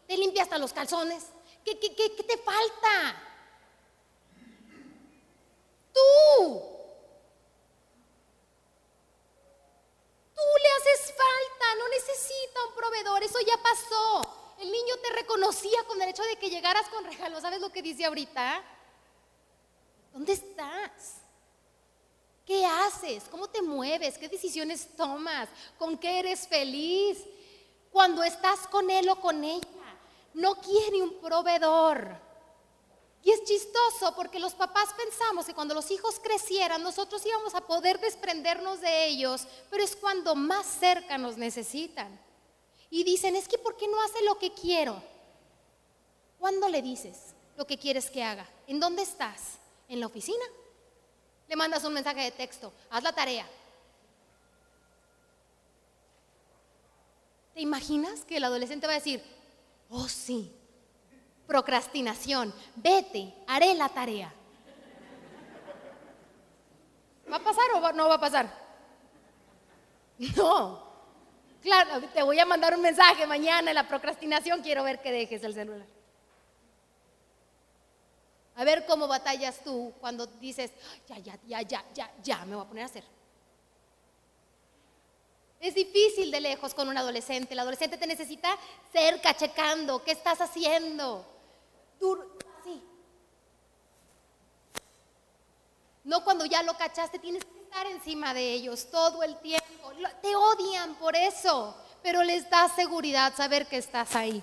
te 0.07 0.15
limpia 0.15 0.43
hasta 0.43 0.59
los 0.59 0.75
calzones. 0.75 1.25
¿Qué, 1.65 1.81
qué, 1.81 1.97
qué, 1.97 2.15
qué 2.15 2.23
te 2.23 2.37
falta? 2.37 3.17
Tú 5.95 6.01
Tú 10.35 10.43
le 10.63 10.69
haces 10.69 11.15
falta, 11.17 11.75
no 11.79 11.89
necesita 11.89 12.67
un 12.69 12.75
proveedor, 12.75 13.23
eso 13.23 13.39
ya 13.41 13.57
pasó. 13.63 14.55
El 14.59 14.71
niño 14.71 14.97
te 14.99 15.15
reconocía 15.15 15.83
con 15.85 16.03
el 16.03 16.11
hecho 16.11 16.25
de 16.25 16.37
que 16.37 16.51
llegaras 16.51 16.87
con 16.89 17.07
regalo. 17.07 17.41
¿Sabes 17.41 17.63
lo 17.63 17.73
que 17.73 17.81
dice 17.81 18.05
ahorita? 18.05 18.63
¿Dónde 20.13 20.35
estás? 20.35 21.24
¿Qué 22.45 22.65
haces? 22.67 23.25
¿Cómo 23.31 23.49
te 23.49 23.63
mueves? 23.63 24.19
¿Qué 24.19 24.29
decisiones 24.29 24.89
tomas? 24.97 25.49
¿Con 25.79 25.97
qué 25.97 26.19
eres 26.19 26.47
feliz? 26.47 27.19
Cuando 27.91 28.23
estás 28.23 28.67
con 28.69 28.91
él 28.91 29.09
o 29.09 29.21
con 29.21 29.43
ella, 29.43 29.67
no 30.35 30.57
quiere 30.57 31.03
un 31.03 31.15
proveedor. 31.21 32.25
Y 33.23 33.31
es 33.31 33.43
chistoso 33.45 34.15
porque 34.15 34.39
los 34.39 34.53
papás 34.53 34.91
pensamos 34.95 35.47
que 35.47 35.55
cuando 35.55 35.75
los 35.75 35.91
hijos 35.91 36.21
crecieran 36.21 36.83
nosotros 36.83 37.25
íbamos 37.25 37.55
a 37.55 37.63
poder 37.63 37.99
desprendernos 37.99 38.83
de 38.83 39.07
ellos, 39.07 39.47
pero 39.71 39.83
es 39.83 39.97
cuando 39.97 40.35
más 40.35 40.67
cerca 40.67 41.17
nos 41.17 41.39
necesitan. 41.39 42.21
Y 42.91 43.03
dicen, 43.03 43.35
es 43.35 43.49
que 43.49 43.57
¿por 43.57 43.77
qué 43.77 43.89
no 43.89 43.99
hace 44.03 44.23
lo 44.25 44.39
que 44.39 44.53
quiero? 44.53 45.03
¿Cuándo 46.39 46.69
le 46.69 46.83
dices 46.83 47.35
lo 47.57 47.67
que 47.67 47.79
quieres 47.79 48.11
que 48.11 48.23
haga? 48.23 48.47
¿En 48.67 48.79
dónde 48.79 49.01
estás? 49.01 49.59
¿En 49.89 50.01
la 50.01 50.07
oficina? 50.07 50.45
Le 51.55 51.57
mandas 51.57 51.85
un 51.85 51.95
mensaje 51.95 52.21
de 52.21 52.33
texto, 52.33 52.73
haz 52.91 53.05
la 53.05 53.13
tarea. 53.13 53.47
¿Te 57.55 57.61
imaginas 57.61 58.25
que 58.25 58.39
el 58.39 58.43
adolescente 58.43 58.89
va 58.89 58.95
a 58.95 58.97
decir, 58.97 59.23
oh 59.89 60.09
sí, 60.09 60.53
procrastinación. 61.47 62.53
Vete, 62.75 63.33
haré 63.47 63.73
la 63.75 63.89
tarea. 63.89 64.35
¿Va 67.31 67.37
a 67.37 67.45
pasar 67.45 67.71
o 67.73 67.93
no 67.93 68.09
va 68.09 68.17
a 68.17 68.21
pasar? 68.21 68.53
No. 70.37 70.83
Claro, 71.63 72.05
te 72.13 72.23
voy 72.25 72.41
a 72.41 72.47
mandar 72.47 72.75
un 72.75 72.83
mensaje 72.83 73.29
mañana 73.29 73.71
en 73.71 73.77
la 73.77 73.87
procrastinación, 73.87 74.61
quiero 74.61 74.83
ver 74.83 75.01
que 75.01 75.13
dejes 75.13 75.45
el 75.45 75.55
celular. 75.55 75.94
A 78.57 78.65
ver 78.65 78.87
cómo 78.87 79.09
batallas 79.09 79.63
tú 79.65 79.93
cuando 80.01 80.27
dices, 80.27 80.71
ya, 81.09 81.19
ya, 81.19 81.39
ya, 81.47 81.63
ya, 81.63 81.85
ya, 81.93 82.11
ya, 82.23 82.45
me 82.45 82.55
voy 82.55 82.65
a 82.65 82.69
poner 82.69 82.83
a 82.85 82.87
hacer. 82.87 83.05
Es 85.61 85.75
difícil 85.75 86.31
de 86.31 86.41
lejos 86.41 86.75
con 86.75 86.89
un 86.89 86.97
adolescente. 86.97 87.55
El 87.55 87.61
adolescente 87.61 87.97
te 87.97 88.07
necesita 88.07 88.57
cerca, 88.93 89.35
checando, 89.35 90.05
¿qué 90.05 90.13
estás 90.13 90.41
haciendo? 90.41 91.27
No 96.05 96.23
cuando 96.23 96.45
ya 96.45 96.63
lo 96.63 96.77
cachaste, 96.77 97.19
tienes 97.19 97.45
que 97.45 97.61
estar 97.63 97.87
encima 97.87 98.35
de 98.35 98.53
ellos 98.53 98.91
todo 98.91 99.23
el 99.23 99.37
tiempo. 99.39 99.91
Te 100.21 100.37
odian 100.37 100.95
por 100.97 101.17
eso, 101.17 101.75
pero 102.03 102.23
les 102.23 102.49
da 102.51 102.69
seguridad 102.69 103.35
saber 103.35 103.67
que 103.67 103.79
estás 103.79 104.15
ahí. 104.15 104.43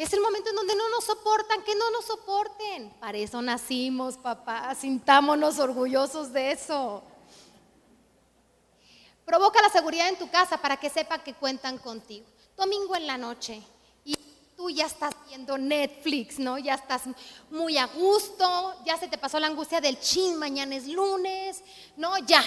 Es 0.00 0.14
el 0.14 0.22
momento 0.22 0.48
en 0.48 0.56
donde 0.56 0.74
no 0.74 0.88
nos 0.88 1.04
soportan, 1.04 1.62
que 1.62 1.74
no 1.74 1.90
nos 1.90 2.06
soporten. 2.06 2.88
Para 2.98 3.18
eso 3.18 3.42
nacimos, 3.42 4.16
papá. 4.16 4.74
Sintámonos 4.74 5.58
orgullosos 5.58 6.32
de 6.32 6.52
eso. 6.52 7.02
Provoca 9.26 9.60
la 9.60 9.68
seguridad 9.68 10.08
en 10.08 10.16
tu 10.16 10.30
casa 10.30 10.56
para 10.56 10.78
que 10.78 10.88
sepan 10.88 11.20
que 11.20 11.34
cuentan 11.34 11.76
contigo. 11.76 12.24
Domingo 12.56 12.96
en 12.96 13.06
la 13.06 13.18
noche, 13.18 13.62
tú 14.56 14.70
ya 14.70 14.86
estás 14.86 15.14
viendo 15.28 15.58
Netflix, 15.58 16.38
¿no? 16.38 16.56
Ya 16.56 16.76
estás 16.76 17.02
muy 17.50 17.76
a 17.76 17.84
gusto, 17.84 18.76
ya 18.86 18.96
se 18.96 19.06
te 19.06 19.18
pasó 19.18 19.38
la 19.38 19.48
angustia 19.48 19.82
del 19.82 20.00
chin, 20.00 20.34
mañana 20.38 20.76
es 20.76 20.88
lunes, 20.88 21.62
¿no? 21.98 22.16
Ya, 22.20 22.42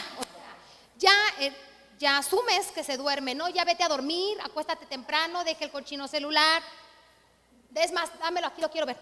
ya, 0.98 1.14
eh, 1.40 1.56
ya 2.00 2.18
asumes 2.18 2.72
que 2.72 2.84
se 2.84 2.98
duerme, 2.98 3.36
¿no? 3.36 3.48
Ya 3.50 3.64
vete 3.64 3.84
a 3.84 3.90
dormir, 3.90 4.40
acuéstate 4.44 4.88
temprano, 4.88 5.44
deja 5.44 5.66
el 5.66 5.72
cochino 5.72 6.08
celular. 6.08 6.64
Es 7.76 7.92
más, 7.92 8.10
dámelo, 8.20 8.48
aquí 8.48 8.62
lo 8.62 8.70
quiero 8.70 8.88
ver. 8.88 8.98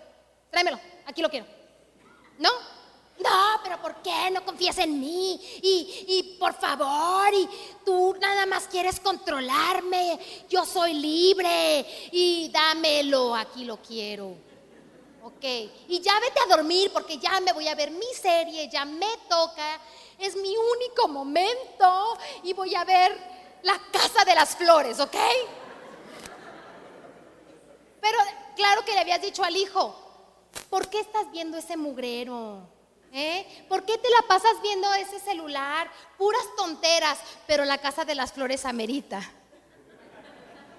Tráemelo, 0.50 0.80
aquí 1.06 1.22
lo 1.22 1.30
quiero. 1.30 1.46
¿No? 2.38 2.50
no, 3.22 3.60
pero 3.64 3.82
¿por 3.82 3.96
qué 4.02 4.30
no 4.32 4.44
confías 4.44 4.78
en 4.80 5.00
mí? 5.00 5.40
Y, 5.62 6.06
y, 6.08 6.38
por 6.40 6.54
favor, 6.54 7.34
y 7.34 7.48
tú 7.86 8.16
nada 8.20 8.46
más 8.46 8.68
quieres 8.68 9.00
controlarme, 9.00 10.20
yo 10.50 10.66
soy 10.66 10.94
libre 10.94 11.86
y 12.12 12.50
dámelo, 12.50 13.36
aquí 13.36 13.66
lo 13.66 13.78
quiero. 13.78 14.36
Ok, 15.24 15.44
y 15.44 16.00
ya 16.02 16.20
vete 16.20 16.40
a 16.40 16.56
dormir 16.56 16.92
porque 16.92 17.18
ya 17.18 17.40
me 17.42 17.54
voy 17.54 17.68
a 17.68 17.76
ver 17.76 17.92
mi 17.92 18.14
serie, 18.20 18.68
ya 18.70 18.86
me 18.86 19.18
toca, 19.30 19.80
es 20.18 20.36
mi 20.36 20.56
único 20.58 21.08
momento 21.08 22.18
y 22.44 22.54
voy 22.54 22.74
a 22.74 22.84
ver 22.84 23.16
la 23.62 23.80
casa 23.92 24.26
de 24.26 24.34
las 24.34 24.56
flores, 24.56 25.00
¿ok? 25.00 25.16
Pero 28.02 28.18
claro 28.56 28.84
que 28.86 28.94
le 28.94 29.00
habías 29.00 29.22
dicho 29.22 29.44
al 29.44 29.56
hijo, 29.56 29.96
¿por 30.70 30.90
qué 30.90 31.00
estás 31.00 31.32
viendo 31.32 31.58
ese 31.58 31.78
mugrero? 31.78 32.68
¿Eh? 33.14 33.66
¿Por 33.68 33.84
qué 33.84 33.98
te 33.98 34.10
la 34.10 34.26
pasas 34.28 34.62
viendo 34.62 34.94
ese 34.94 35.20
celular? 35.20 35.92
Puras 36.18 36.46
tonteras, 36.56 37.20
pero 37.46 37.66
la 37.66 37.78
casa 37.78 38.06
de 38.06 38.16
las 38.16 38.32
flores 38.32 38.66
amerita 38.66 39.22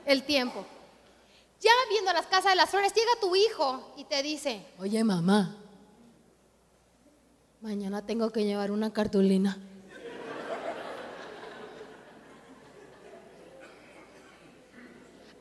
el 0.06 0.22
tiempo. 0.24 0.64
Ya 1.60 1.70
viendo 1.90 2.12
las 2.12 2.26
casas 2.26 2.52
de 2.52 2.56
las 2.56 2.70
flores, 2.70 2.92
llega 2.94 3.20
tu 3.20 3.36
hijo 3.36 3.94
y 3.96 4.04
te 4.04 4.22
dice, 4.22 4.66
oye 4.78 5.04
mamá, 5.04 5.56
mañana 7.60 8.04
tengo 8.04 8.30
que 8.30 8.44
llevar 8.44 8.70
una 8.70 8.92
cartulina. 8.92 9.58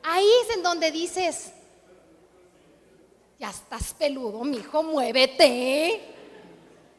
Ahí 0.03 0.29
es 0.43 0.55
en 0.55 0.63
donde 0.63 0.91
dices, 0.91 1.53
ya 3.41 3.49
estás 3.49 3.95
peludo, 3.95 4.43
mi 4.43 4.57
hijo, 4.57 4.83
muévete. 4.83 5.99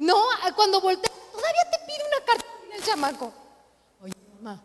No, 0.00 0.16
cuando 0.56 0.80
voltea, 0.80 1.08
todavía 1.30 1.70
te 1.70 1.78
pide 1.86 2.04
una 2.08 2.26
cartulina 2.26 2.76
el 2.76 2.82
chamaco. 2.82 3.32
Oye, 4.02 4.12
mamá, 4.34 4.60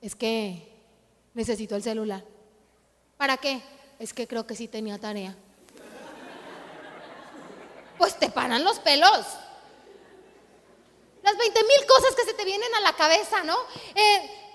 es 0.00 0.16
que 0.16 0.68
necesito 1.32 1.76
el 1.76 1.84
celular. 1.84 2.24
¿Para 3.16 3.36
qué? 3.36 3.62
Es 4.00 4.12
que 4.12 4.26
creo 4.26 4.44
que 4.48 4.56
sí 4.56 4.66
tenía 4.66 4.98
tarea. 4.98 5.36
Pues 7.96 8.18
te 8.18 8.28
paran 8.28 8.64
los 8.64 8.80
pelos. 8.80 9.26
Las 11.22 11.36
20 11.36 11.60
mil 11.62 11.86
cosas 11.86 12.16
que 12.16 12.24
se 12.24 12.34
te 12.34 12.44
vienen 12.44 12.74
a 12.74 12.80
la 12.80 12.94
cabeza, 12.94 13.44
¿no? 13.44 13.56
Eh, 13.94 14.49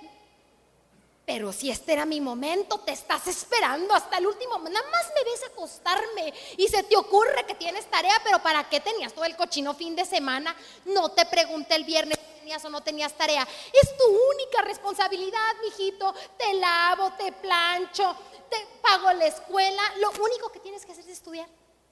Pero 1.36 1.52
si 1.52 1.70
este 1.70 1.92
era 1.92 2.06
mi 2.06 2.22
momento, 2.22 2.78
te 2.78 2.94
estás 2.94 3.28
esperando 3.28 3.94
hasta 3.94 4.20
el 4.20 4.26
último. 4.26 4.58
Nada 4.58 4.90
más 4.90 5.12
me 5.14 5.30
ves 5.30 5.44
acostarme 5.44 6.34
y 6.56 6.66
se 6.70 6.82
te 6.84 6.96
ocurre 6.96 7.46
que 7.46 7.56
tienes 7.56 7.92
tarea, 7.92 8.14
pero 8.24 8.40
¿para 8.40 8.70
qué 8.70 8.80
tenías 8.80 9.12
todo 9.12 9.26
el 9.26 9.36
cochino 9.36 9.74
fin 9.74 9.98
de 9.98 10.06
semana? 10.06 10.56
No 10.86 11.12
te 11.12 11.26
pregunté 11.26 11.76
el 11.76 11.84
viernes 11.84 12.18
si 12.18 12.40
tenías 12.40 12.64
o 12.64 12.70
no 12.70 12.80
tenías 12.80 13.12
tarea. 13.18 13.46
Es 13.74 13.98
tu 13.98 14.06
única 14.06 14.62
responsabilidad, 14.62 15.56
mijito. 15.62 16.16
Te 16.38 16.54
lavo, 16.54 17.12
te 17.18 17.34
plancho, 17.34 18.16
te 18.50 18.66
pago 18.82 19.12
la 19.12 19.26
escuela. 19.26 19.82
Lo 19.98 20.12
único 20.12 20.50
que 20.54 20.62
tienes 20.62 20.86
que 20.86 20.94
hacer 20.94 21.04
es 21.04 21.12
estudiar. 21.18 21.50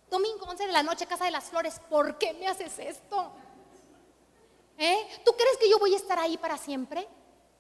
Domingo 0.10 0.46
11 0.46 0.68
de 0.68 0.72
la 0.72 0.84
noche, 0.84 1.06
Casa 1.06 1.26
de 1.26 1.32
las 1.32 1.50
Flores. 1.50 1.82
¿Por 1.90 2.18
qué 2.18 2.32
me 2.32 2.48
haces 2.48 2.80
esto? 2.80 3.34
¿Eh? 4.78 5.22
¿Tú 5.26 5.34
crees 5.34 5.58
que 5.58 5.70
yo 5.70 5.80
voy 5.80 5.96
a 5.96 5.98
estar 5.98 6.18
ahí 6.18 6.38
para 6.38 6.58
siempre? 6.58 7.06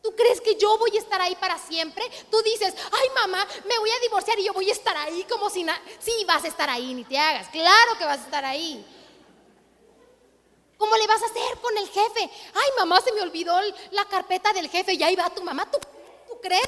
¿Tú 0.03 0.13
crees 0.17 0.41
que 0.41 0.57
yo 0.57 0.77
voy 0.77 0.97
a 0.97 0.99
estar 0.99 1.21
ahí 1.21 1.33
para 1.37 1.57
siempre? 1.57 2.03
Tú 2.29 2.41
dices, 2.41 2.75
ay 2.91 3.07
mamá, 3.15 3.47
me 3.65 3.79
voy 3.79 3.89
a 3.89 3.99
divorciar 4.01 4.37
y 4.37 4.43
yo 4.43 4.51
voy 4.51 4.69
a 4.69 4.73
estar 4.73 4.97
ahí 4.97 5.23
como 5.23 5.49
si 5.49 5.63
nada. 5.63 5.81
Sí, 5.97 6.11
vas 6.27 6.43
a 6.43 6.49
estar 6.49 6.69
ahí, 6.69 6.93
ni 6.93 7.05
te 7.05 7.17
hagas. 7.17 7.47
Claro 7.47 7.97
que 7.97 8.03
vas 8.03 8.19
a 8.19 8.23
estar 8.25 8.43
ahí. 8.43 8.85
¿Cómo 10.77 10.97
le 10.97 11.07
vas 11.07 11.21
a 11.23 11.25
hacer 11.27 11.57
con 11.61 11.77
el 11.77 11.87
jefe? 11.87 12.29
Ay 12.53 12.69
mamá, 12.77 12.99
se 12.99 13.13
me 13.13 13.21
olvidó 13.21 13.57
la 13.91 14.03
carpeta 14.03 14.51
del 14.51 14.69
jefe 14.69 14.93
y 14.93 15.03
ahí 15.03 15.15
va 15.15 15.29
tu 15.29 15.41
mamá. 15.41 15.71
¿Tú, 15.71 15.79
tú 16.27 16.41
crees? 16.41 16.67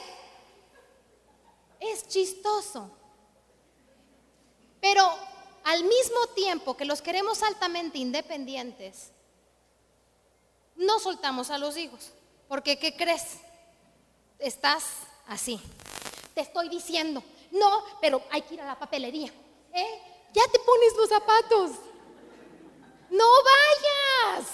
Es 1.82 2.08
chistoso. 2.08 2.90
Pero 4.80 5.04
al 5.66 5.84
mismo 5.84 6.28
tiempo 6.36 6.78
que 6.78 6.86
los 6.86 7.02
queremos 7.02 7.44
altamente 7.44 7.98
independientes, 7.98 9.12
no 10.78 11.00
soltamos 11.00 11.50
a 11.50 11.58
los 11.58 11.76
hijos. 11.76 12.14
Porque, 12.48 12.78
¿qué 12.78 12.96
crees? 12.96 13.40
Estás 14.40 14.84
así. 15.28 15.60
Te 16.34 16.42
estoy 16.42 16.70
diciendo, 16.70 17.24
no, 17.52 17.84
pero 18.02 18.22
hay 18.32 18.42
que 18.42 18.56
ir 18.56 18.62
a 18.62 18.66
la 18.66 18.78
papelería. 18.78 19.32
¿eh? 19.74 20.02
Ya 20.34 20.44
te 20.52 20.60
pones 20.60 20.96
los 20.98 21.10
zapatos. 21.10 21.72
No 23.10 23.26
vayas. 23.44 24.48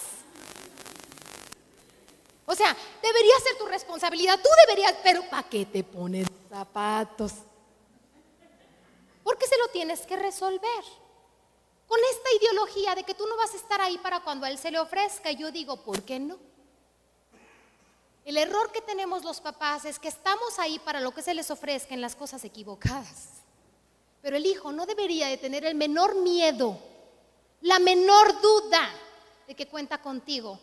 O 2.45 2.55
sea, 2.55 2.75
debería 3.01 3.39
ser 3.39 3.57
tu 3.57 3.65
responsabilidad. 3.65 4.39
Tú 4.41 4.49
deberías, 4.67 4.93
pero 5.03 5.23
¿para 5.29 5.47
qué 5.47 5.65
te 5.65 5.83
pones 5.83 6.27
zapatos? 6.49 7.33
Porque 9.23 9.47
se 9.47 9.57
lo 9.57 9.67
tienes 9.69 10.01
que 10.01 10.15
resolver. 10.17 10.83
Con 11.87 11.99
esta 12.11 12.29
ideología 12.39 12.95
de 12.95 13.03
que 13.03 13.13
tú 13.13 13.25
no 13.27 13.35
vas 13.37 13.53
a 13.53 13.57
estar 13.57 13.81
ahí 13.81 13.97
para 13.97 14.21
cuando 14.21 14.45
a 14.45 14.49
él 14.49 14.57
se 14.57 14.71
le 14.71 14.79
ofrezca, 14.79 15.31
yo 15.31 15.51
digo, 15.51 15.77
¿por 15.83 16.03
qué 16.03 16.19
no? 16.19 16.39
El 18.23 18.37
error 18.37 18.71
que 18.71 18.81
tenemos 18.81 19.23
los 19.23 19.41
papás 19.41 19.85
es 19.85 19.97
que 19.97 20.07
estamos 20.07 20.59
ahí 20.59 20.79
para 20.79 20.99
lo 20.99 21.11
que 21.11 21.23
se 21.23 21.33
les 21.33 21.49
ofrezca 21.49 21.93
en 21.93 22.01
las 22.01 22.15
cosas 22.15 22.43
equivocadas. 22.43 23.41
Pero 24.21 24.37
el 24.37 24.45
hijo 24.45 24.71
no 24.71 24.85
debería 24.85 25.27
de 25.27 25.37
tener 25.37 25.65
el 25.65 25.75
menor 25.75 26.15
miedo, 26.15 26.77
la 27.61 27.79
menor 27.79 28.39
duda 28.39 28.89
de 29.47 29.55
que 29.55 29.67
cuenta 29.67 30.01
contigo 30.01 30.59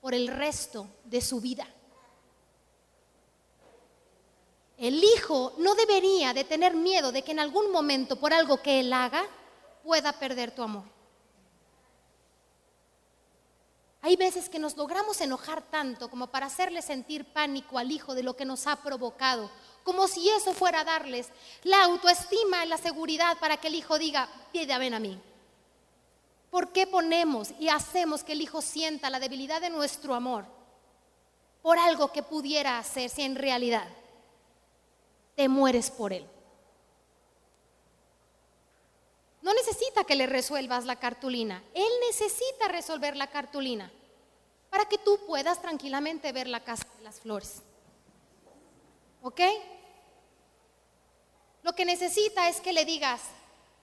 por 0.00 0.14
el 0.14 0.28
resto 0.28 0.86
de 1.04 1.20
su 1.20 1.40
vida. 1.40 1.66
El 4.78 5.02
hijo 5.02 5.54
no 5.58 5.74
debería 5.74 6.32
de 6.32 6.44
tener 6.44 6.74
miedo 6.74 7.12
de 7.12 7.22
que 7.22 7.32
en 7.32 7.40
algún 7.40 7.70
momento 7.70 8.16
por 8.16 8.32
algo 8.32 8.62
que 8.62 8.80
él 8.80 8.92
haga 8.92 9.24
pueda 9.82 10.12
perder 10.12 10.52
tu 10.54 10.62
amor. 10.62 10.84
Hay 14.04 14.16
veces 14.16 14.48
que 14.48 14.58
nos 14.58 14.76
logramos 14.76 15.20
enojar 15.20 15.62
tanto 15.62 16.10
como 16.10 16.26
para 16.26 16.46
hacerle 16.46 16.82
sentir 16.82 17.24
pánico 17.24 17.78
al 17.78 17.92
hijo 17.92 18.16
de 18.16 18.24
lo 18.24 18.34
que 18.34 18.44
nos 18.44 18.66
ha 18.66 18.74
provocado, 18.82 19.48
como 19.84 20.08
si 20.08 20.28
eso 20.28 20.52
fuera 20.52 20.80
a 20.80 20.84
darles 20.84 21.28
la 21.62 21.84
autoestima 21.84 22.66
la 22.66 22.78
seguridad 22.78 23.38
para 23.38 23.58
que 23.58 23.68
el 23.68 23.76
hijo 23.76 24.00
diga, 24.00 24.28
pide 24.52 24.76
ven 24.76 24.94
a 24.94 24.98
mí. 24.98 25.20
¿Por 26.50 26.72
qué 26.72 26.88
ponemos 26.88 27.52
y 27.60 27.68
hacemos 27.68 28.24
que 28.24 28.32
el 28.32 28.42
hijo 28.42 28.60
sienta 28.60 29.08
la 29.08 29.20
debilidad 29.20 29.60
de 29.60 29.70
nuestro 29.70 30.14
amor 30.16 30.46
por 31.62 31.78
algo 31.78 32.10
que 32.10 32.24
pudiera 32.24 32.78
hacer 32.78 33.08
si 33.08 33.22
en 33.22 33.36
realidad 33.36 33.88
te 35.36 35.48
mueres 35.48 35.92
por 35.92 36.12
él? 36.12 36.26
No 39.42 39.52
necesita 39.54 40.04
que 40.04 40.14
le 40.14 40.26
resuelvas 40.26 40.84
la 40.84 40.96
cartulina. 40.96 41.62
Él 41.74 41.90
necesita 42.08 42.68
resolver 42.68 43.16
la 43.16 43.26
cartulina 43.26 43.90
para 44.70 44.86
que 44.86 44.98
tú 44.98 45.18
puedas 45.26 45.60
tranquilamente 45.60 46.32
ver 46.32 46.46
la 46.46 46.64
casa 46.64 46.86
de 46.96 47.04
las 47.04 47.20
flores. 47.20 47.62
¿Ok? 49.20 49.40
Lo 51.62 51.74
que 51.74 51.84
necesita 51.84 52.48
es 52.48 52.60
que 52.60 52.72
le 52.72 52.84
digas, 52.84 53.20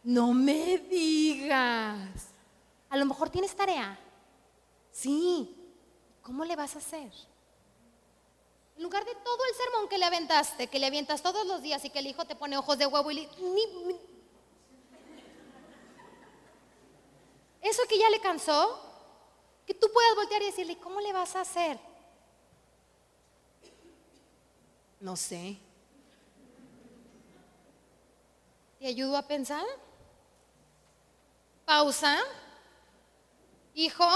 no 0.03 0.33
me 0.33 0.77
digas. 0.79 2.29
A 2.89 2.97
lo 2.97 3.05
mejor 3.05 3.29
tienes 3.29 3.55
tarea. 3.55 3.99
Sí. 4.91 5.55
¿Cómo 6.21 6.45
le 6.45 6.55
vas 6.55 6.75
a 6.75 6.79
hacer? 6.79 7.11
En 8.77 8.83
lugar 8.83 9.03
de 9.03 9.13
todo 9.15 9.39
el 9.49 9.55
sermón 9.55 9.89
que 9.89 9.97
le 9.97 10.05
aventaste, 10.05 10.67
que 10.67 10.79
le 10.79 10.87
avientas 10.87 11.21
todos 11.21 11.45
los 11.45 11.61
días 11.61 11.83
y 11.83 11.89
que 11.89 11.99
el 11.99 12.07
hijo 12.07 12.25
te 12.25 12.35
pone 12.35 12.57
ojos 12.57 12.77
de 12.77 12.85
huevo 12.85 13.11
y 13.11 13.15
le, 13.15 13.29
Eso 17.61 17.83
que 17.87 17.97
ya 17.97 18.09
le 18.09 18.19
cansó, 18.19 18.79
que 19.65 19.73
tú 19.73 19.87
puedas 19.91 20.15
voltear 20.15 20.41
y 20.41 20.45
decirle, 20.45 20.77
¿cómo 20.77 20.99
le 21.01 21.13
vas 21.13 21.35
a 21.35 21.41
hacer? 21.41 21.79
No 24.99 25.15
sé. 25.15 25.57
¿Te 28.79 28.87
ayudo 28.87 29.17
a 29.17 29.27
pensar? 29.27 29.65
Pausa. 31.65 32.19
Hijo, 33.75 34.07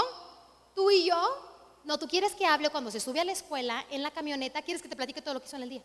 tú 0.74 0.90
y 0.90 1.06
yo, 1.06 1.44
no, 1.84 1.98
tú 1.98 2.08
quieres 2.08 2.34
que 2.34 2.46
hable 2.46 2.70
cuando 2.70 2.90
se 2.90 3.00
sube 3.00 3.20
a 3.20 3.24
la 3.24 3.32
escuela, 3.32 3.84
en 3.90 4.02
la 4.02 4.10
camioneta, 4.10 4.62
quieres 4.62 4.82
que 4.82 4.88
te 4.88 4.96
platique 4.96 5.22
todo 5.22 5.34
lo 5.34 5.40
que 5.40 5.46
hizo 5.46 5.56
en 5.56 5.62
el 5.62 5.68
día. 5.68 5.82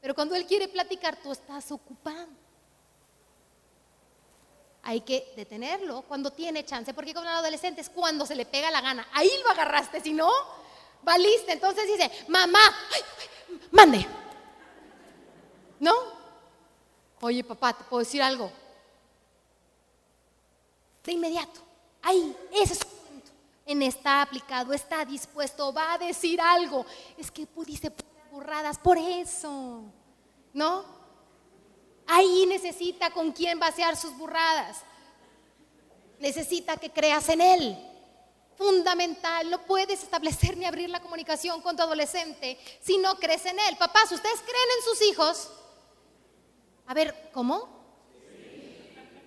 Pero 0.00 0.14
cuando 0.14 0.34
él 0.34 0.46
quiere 0.46 0.68
platicar, 0.68 1.16
tú 1.22 1.32
estás 1.32 1.70
ocupado 1.72 2.28
hay 4.84 5.00
que 5.00 5.32
detenerlo 5.34 6.02
cuando 6.02 6.30
tiene 6.30 6.64
chance, 6.64 6.92
porque 6.92 7.14
con 7.14 7.22
un 7.22 7.30
adolescente 7.30 7.80
es 7.80 7.88
cuando 7.88 8.26
se 8.26 8.34
le 8.34 8.44
pega 8.44 8.70
la 8.70 8.82
gana. 8.82 9.08
Ahí 9.12 9.30
lo 9.42 9.50
agarraste, 9.50 10.00
si 10.00 10.12
no, 10.12 10.30
valiste. 11.02 11.52
Entonces 11.52 11.86
dice, 11.86 12.10
mamá, 12.28 12.60
mande. 13.70 14.06
¿No? 15.80 15.94
Oye, 17.20 17.42
papá, 17.42 17.72
¿te 17.72 17.84
puedo 17.84 18.00
decir 18.00 18.22
algo? 18.22 18.50
De 21.02 21.12
inmediato. 21.12 21.60
Ahí, 22.02 22.36
ese 22.52 22.74
es 22.74 22.78
su 22.80 22.86
momento. 22.86 23.30
En 23.64 23.82
está 23.82 24.20
aplicado, 24.20 24.74
está 24.74 25.04
dispuesto, 25.06 25.72
va 25.72 25.94
a 25.94 25.98
decir 25.98 26.38
algo. 26.40 26.84
Es 27.16 27.30
que 27.30 27.46
pudiste 27.46 27.90
burradas 28.30 28.78
por 28.78 28.98
eso. 28.98 29.82
¿No? 30.52 30.84
Ahí 32.06 32.46
necesita 32.46 33.10
con 33.10 33.32
quién 33.32 33.58
vaciar 33.58 33.96
sus 33.96 34.16
burradas. 34.16 34.78
Necesita 36.18 36.76
que 36.76 36.90
creas 36.90 37.28
en 37.28 37.40
Él. 37.40 37.90
Fundamental, 38.56 39.50
no 39.50 39.62
puedes 39.62 40.02
establecer 40.02 40.56
ni 40.56 40.64
abrir 40.64 40.88
la 40.88 41.00
comunicación 41.00 41.60
con 41.60 41.76
tu 41.76 41.82
adolescente 41.82 42.58
si 42.80 42.98
no 42.98 43.16
crees 43.16 43.44
en 43.46 43.58
Él. 43.58 43.76
Papás, 43.76 44.12
¿ustedes 44.12 44.40
creen 44.40 44.68
en 44.78 44.84
sus 44.84 45.02
hijos? 45.08 45.50
A 46.86 46.94
ver, 46.94 47.30
¿cómo? 47.32 47.68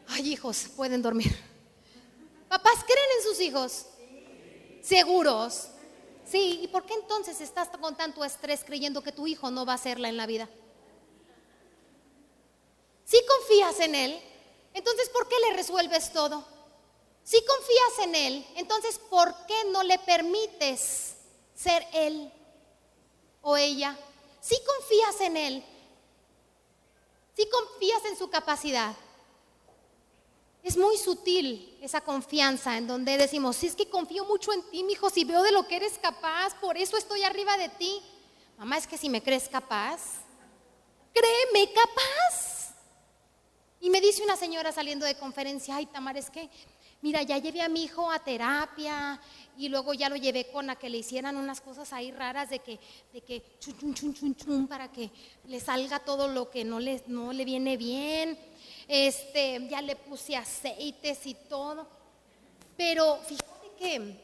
Ay, 0.07 0.31
hijos, 0.31 0.69
pueden 0.75 1.01
dormir. 1.01 1.37
Papás, 2.47 2.83
¿creen 2.85 3.07
en 3.17 3.23
sus 3.23 3.41
hijos? 3.41 3.85
¿Seguros? 4.81 5.67
Sí, 6.25 6.61
¿y 6.63 6.67
por 6.67 6.85
qué 6.85 6.93
entonces 6.93 7.41
estás 7.41 7.67
con 7.69 7.95
tanto 7.97 8.23
estrés 8.23 8.63
creyendo 8.63 9.01
que 9.01 9.11
tu 9.11 9.27
hijo 9.27 9.51
no 9.51 9.65
va 9.65 9.73
a 9.73 9.75
hacerla 9.75 10.07
en 10.07 10.17
la 10.17 10.25
vida? 10.25 10.47
Si 13.08 13.17
confías 13.26 13.80
en 13.80 13.96
Él, 13.96 14.22
entonces 14.74 15.08
¿por 15.08 15.30
qué 15.30 15.36
le 15.48 15.56
resuelves 15.56 16.12
todo? 16.12 16.43
Si 17.24 17.38
confías 17.46 18.06
en 18.06 18.15
Él, 18.15 18.48
entonces 18.56 19.00
¿por 19.10 19.34
qué 19.46 19.56
no 19.72 19.82
le 19.82 19.98
permites 20.00 21.15
ser 21.56 21.88
Él 21.93 22.30
o 23.41 23.56
ella? 23.56 23.98
Si 24.41 24.58
confías 24.62 25.22
en 25.22 25.38
Él, 25.38 25.63
si 27.34 27.48
confías 27.50 28.04
en 28.04 28.17
su 28.17 28.30
capacidad, 28.30 28.93
es 30.62 30.76
muy 30.76 30.98
sutil 30.98 31.78
esa 31.82 32.02
confianza 32.02 32.76
en 32.76 32.88
donde 32.88 33.17
decimos, 33.17 33.56
si 33.56 33.67
es 33.67 33.76
que 33.78 33.89
confío 33.89 34.26
mucho 34.26 34.52
en 34.52 34.63
ti, 34.63 34.84
mi 34.84 34.93
hijo, 34.93 35.10
si 35.10 35.24
veo 35.24 35.43
de 35.43 35.54
lo 35.54 35.65
que 35.65 35.78
eres 35.78 35.98
capaz, 35.98 36.56
por 36.60 36.76
eso 36.78 36.98
estoy 36.98 37.24
arriba 37.24 37.58
de 37.58 37.70
ti. 37.70 38.04
Mamá, 38.58 38.78
es 38.78 38.86
que 38.86 38.98
si 38.98 39.08
me 39.08 39.24
crees 39.24 39.48
capaz, 39.48 40.02
créeme 41.13 41.72
capaz. 41.72 42.57
Y 43.79 43.89
me 43.89 44.01
dice 44.01 44.23
una 44.23 44.35
señora 44.35 44.71
saliendo 44.71 45.05
de 45.05 45.15
conferencia, 45.15 45.75
ay 45.75 45.85
Tamar, 45.85 46.17
es 46.17 46.29
que, 46.29 46.49
mira, 47.01 47.21
ya 47.21 47.37
llevé 47.37 47.61
a 47.61 47.69
mi 47.69 47.83
hijo 47.83 48.11
a 48.11 48.19
terapia 48.19 49.19
y 49.57 49.69
luego 49.69 49.93
ya 49.93 50.09
lo 50.09 50.15
llevé 50.15 50.47
con 50.51 50.69
a 50.69 50.75
que 50.75 50.89
le 50.89 50.97
hicieran 50.97 51.37
unas 51.37 51.61
cosas 51.61 51.93
ahí 51.93 52.11
raras 52.11 52.49
de 52.49 52.59
que, 52.59 52.79
de 53.13 53.21
que 53.21 53.43
chun, 53.59 53.77
chun, 53.77 53.93
chun, 53.93 54.13
chun, 54.13 54.35
chun, 54.35 54.67
para 54.67 54.91
que 54.91 55.11
le 55.45 55.59
salga 55.59 55.99
todo 55.99 56.27
lo 56.27 56.49
que 56.49 56.63
no 56.63 56.79
le, 56.79 57.03
no 57.07 57.33
le 57.33 57.45
viene 57.45 57.77
bien. 57.77 58.37
Este, 58.87 59.67
ya 59.69 59.81
le 59.81 59.95
puse 59.95 60.35
aceites 60.35 61.25
y 61.25 61.33
todo. 61.33 61.87
Pero 62.75 63.17
fíjate 63.27 63.71
que 63.77 64.19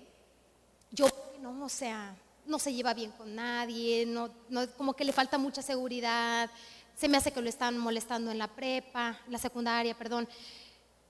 yo 0.92 1.08
no, 1.42 1.66
o 1.66 1.70
sea, 1.70 2.16
no 2.46 2.60
se 2.60 2.74
lleva 2.74 2.94
bien 2.94 3.12
con 3.12 3.34
nadie, 3.34 4.06
no, 4.06 4.30
no, 4.50 4.70
como 4.74 4.94
que 4.94 5.06
le 5.06 5.14
falta 5.14 5.38
mucha 5.38 5.62
seguridad, 5.62 6.50
se 6.96 7.08
me 7.08 7.18
hace 7.18 7.32
que 7.32 7.42
lo 7.42 7.50
están 7.50 7.78
molestando 7.78 8.32
en 8.32 8.38
la 8.38 8.48
prepa, 8.48 9.20
la 9.28 9.38
secundaria, 9.38 9.98
perdón. 9.98 10.28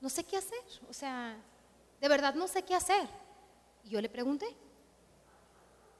No 0.00 0.08
sé 0.08 0.24
qué 0.24 0.36
hacer, 0.36 0.62
o 0.88 0.92
sea, 0.92 1.36
de 2.00 2.08
verdad 2.08 2.34
no 2.34 2.48
sé 2.48 2.62
qué 2.62 2.74
hacer. 2.74 3.08
Y 3.84 3.90
yo 3.90 4.00
le 4.00 4.08
pregunté, 4.08 4.46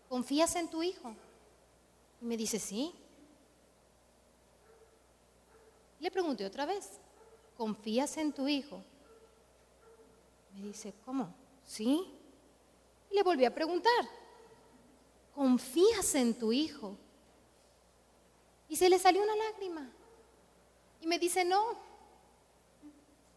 ¿confías 0.09 0.57
en 0.57 0.69
tu 0.69 0.83
hijo? 0.83 1.15
Y 2.21 2.25
me 2.25 2.37
dice, 2.37 2.59
sí. 2.59 2.95
Le 6.01 6.11
pregunté 6.11 6.45
otra 6.45 6.67
vez, 6.67 7.01
¿confías 7.57 8.17
en 8.17 8.33
tu 8.33 8.49
hijo? 8.49 8.83
Me 10.55 10.63
dice, 10.63 10.95
¿cómo? 11.05 11.35
¿Sí? 11.67 12.13
Y 13.11 13.15
le 13.15 13.23
volví 13.23 13.45
a 13.45 13.55
preguntar, 13.55 14.09
¿confías 15.35 16.15
en 16.15 16.39
tu 16.39 16.53
hijo? 16.53 16.97
Y 18.69 18.77
se 18.77 18.89
le 18.89 18.99
salió 18.99 19.23
una 19.23 19.37
lágrima. 19.37 19.91
Y 21.01 21.07
me 21.07 21.19
dice, 21.19 21.45
no, 21.45 21.77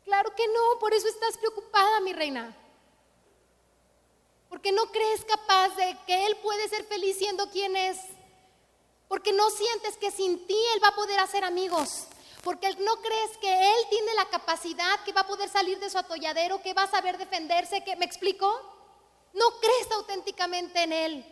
claro 0.05 0.33
que 0.35 0.47
no, 0.47 0.79
por 0.79 0.93
eso 0.93 1.07
estás 1.07 1.37
preocupada, 1.37 1.99
mi 1.99 2.13
reina. 2.13 2.55
Porque 4.49 4.71
no 4.71 4.85
crees 4.91 5.25
capaz 5.25 5.75
de 5.75 5.97
que 6.05 6.25
Él 6.25 6.37
puede 6.37 6.69
ser 6.69 6.85
feliz 6.85 7.17
siendo 7.17 7.49
quien 7.49 7.75
es. 7.75 7.99
Porque 9.09 9.33
no 9.33 9.49
sientes 9.49 9.97
que 9.97 10.11
sin 10.11 10.47
ti 10.47 10.57
Él 10.73 10.83
va 10.83 10.89
a 10.89 10.95
poder 10.95 11.19
hacer 11.19 11.43
amigos. 11.43 12.07
Porque 12.43 12.73
no 12.75 12.95
crees 13.01 13.37
que 13.39 13.51
Él 13.51 13.85
tiene 13.89 14.13
la 14.13 14.29
capacidad, 14.29 15.03
que 15.03 15.11
va 15.11 15.21
a 15.21 15.27
poder 15.27 15.49
salir 15.49 15.79
de 15.79 15.89
su 15.89 15.97
atolladero, 15.97 16.61
que 16.61 16.73
va 16.73 16.83
a 16.83 16.91
saber 16.91 17.17
defenderse, 17.17 17.83
que 17.83 17.97
me 17.97 18.05
explico. 18.05 18.49
No 19.33 19.59
crees 19.59 19.91
auténticamente 19.91 20.83
en 20.83 20.93
Él. 20.93 21.25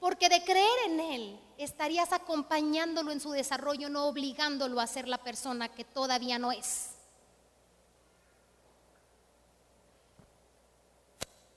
Porque 0.00 0.30
de 0.30 0.42
creer 0.42 0.78
en 0.86 1.00
Él 1.00 1.41
estarías 1.58 2.12
acompañándolo 2.12 3.12
en 3.12 3.20
su 3.20 3.30
desarrollo, 3.30 3.88
no 3.88 4.06
obligándolo 4.06 4.80
a 4.80 4.86
ser 4.86 5.08
la 5.08 5.18
persona 5.18 5.68
que 5.68 5.84
todavía 5.84 6.38
no 6.38 6.52
es. 6.52 6.90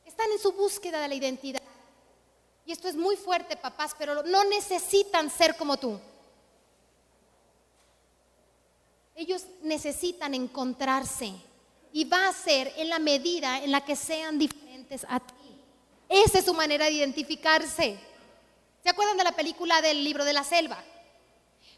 Están 0.06 0.32
en 0.32 0.40
su 0.40 0.52
búsqueda 0.54 1.02
de 1.02 1.08
la 1.08 1.16
identidad. 1.16 1.62
Y 2.66 2.72
esto 2.72 2.88
es 2.88 2.96
muy 2.96 3.16
fuerte, 3.16 3.58
papás, 3.58 3.96
pero 3.98 4.24
no 4.24 4.44
necesitan 4.46 5.30
ser 5.30 5.56
como 5.56 5.78
tú. 5.78 6.00
Ellos 9.16 9.46
necesitan 9.62 10.34
encontrarse 10.34 11.32
y 11.94 12.04
va 12.04 12.28
a 12.28 12.34
ser 12.34 12.74
en 12.76 12.90
la 12.90 13.00
medida 13.00 13.64
en 13.64 13.72
la 13.72 13.86
que 13.86 13.96
sean 13.96 14.38
diferentes 14.38 15.06
a 15.08 15.20
ti. 15.20 15.34
Esa 16.10 16.40
es 16.40 16.46
su 16.46 16.54
manera 16.54 16.86
de 16.86 16.92
identificarse. 16.92 17.98
¿Se 18.86 18.92
acuerdan 18.92 19.18
de 19.18 19.24
la 19.24 19.32
película 19.32 19.82
del 19.82 20.04
libro 20.04 20.24
de 20.24 20.34
la 20.34 20.44
selva? 20.44 20.78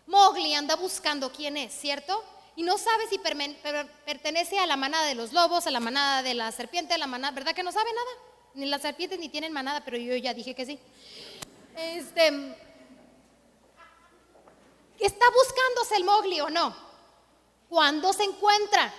Mowgli 0.08 0.54
anda 0.54 0.76
buscando 0.76 1.32
quién 1.32 1.56
es, 1.56 1.72
¿cierto? 1.72 2.22
Y 2.58 2.64
no 2.64 2.78
sabe 2.78 3.08
si 3.08 3.18
pertenece 3.18 4.60
a 4.60 4.66
la 4.66 4.76
manada 4.76 5.06
de 5.06 5.16
los 5.16 5.32
lobos, 5.32 5.66
a 5.68 5.72
la 5.72 5.80
manada 5.80 6.22
de 6.22 6.34
la 6.34 6.52
serpiente, 6.52 6.94
a 6.94 6.98
la 6.98 7.08
manada, 7.08 7.34
¿verdad 7.34 7.56
que 7.56 7.64
no 7.64 7.72
sabe 7.72 7.90
nada? 7.94 8.10
Ni 8.56 8.66
las 8.66 8.82
serpientes 8.82 9.18
ni 9.20 9.30
tienen 9.30 9.54
manada, 9.54 9.86
pero 9.86 9.96
yo 9.96 10.18
ya 10.18 10.34
dije 10.34 10.54
que 10.54 10.66
sí. 10.66 10.78
Este, 11.78 12.28
¿Está 15.00 15.26
buscándose 15.30 15.96
el 15.96 16.04
Mowgli 16.04 16.42
o 16.42 16.50
no? 16.50 16.76
¿Cuándo 17.70 18.12
se 18.12 18.26
encuentra? 18.26 18.94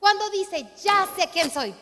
Cuando 0.00 0.30
dice, 0.30 0.66
ya 0.82 1.06
sé 1.14 1.28
quién 1.30 1.50
soy. 1.50 1.74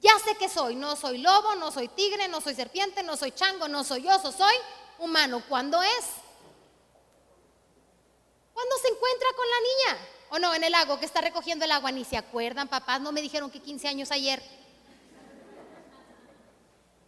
Ya 0.00 0.18
sé 0.18 0.36
que 0.36 0.48
soy, 0.48 0.74
no 0.74 0.94
soy 0.94 1.18
lobo, 1.18 1.54
no 1.54 1.70
soy 1.70 1.88
tigre, 1.88 2.28
no 2.28 2.40
soy 2.40 2.54
serpiente, 2.54 3.02
no 3.02 3.16
soy 3.16 3.32
chango, 3.32 3.66
no 3.68 3.82
soy 3.82 4.06
oso, 4.08 4.30
soy 4.30 4.54
humano. 4.98 5.42
¿Cuándo 5.48 5.82
es? 5.82 6.04
¿Cuándo 8.52 8.76
se 8.78 8.88
encuentra 8.88 9.28
con 9.36 9.46
la 9.48 9.60
niña? 9.60 10.08
¿O 10.30 10.38
no? 10.38 10.54
En 10.54 10.64
el 10.64 10.72
lago 10.72 10.98
que 10.98 11.06
está 11.06 11.20
recogiendo 11.20 11.64
el 11.64 11.72
agua. 11.72 11.92
Ni 11.92 12.04
se 12.04 12.16
acuerdan, 12.16 12.68
papás, 12.68 13.00
no 13.00 13.12
me 13.12 13.22
dijeron 13.22 13.50
que 13.50 13.60
15 13.60 13.88
años 13.88 14.10
ayer. 14.10 14.42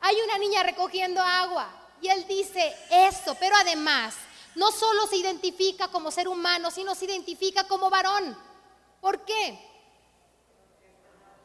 Hay 0.00 0.16
una 0.22 0.38
niña 0.38 0.62
recogiendo 0.62 1.20
agua 1.20 1.68
y 2.00 2.08
él 2.08 2.26
dice 2.26 2.74
eso, 2.90 3.34
pero 3.40 3.56
además 3.56 4.14
no 4.54 4.70
solo 4.70 5.06
se 5.06 5.16
identifica 5.16 5.88
como 5.88 6.10
ser 6.10 6.28
humano, 6.28 6.70
sino 6.70 6.94
se 6.94 7.04
identifica 7.04 7.64
como 7.64 7.90
varón. 7.90 8.36
¿Por 9.00 9.24
qué? 9.24 9.67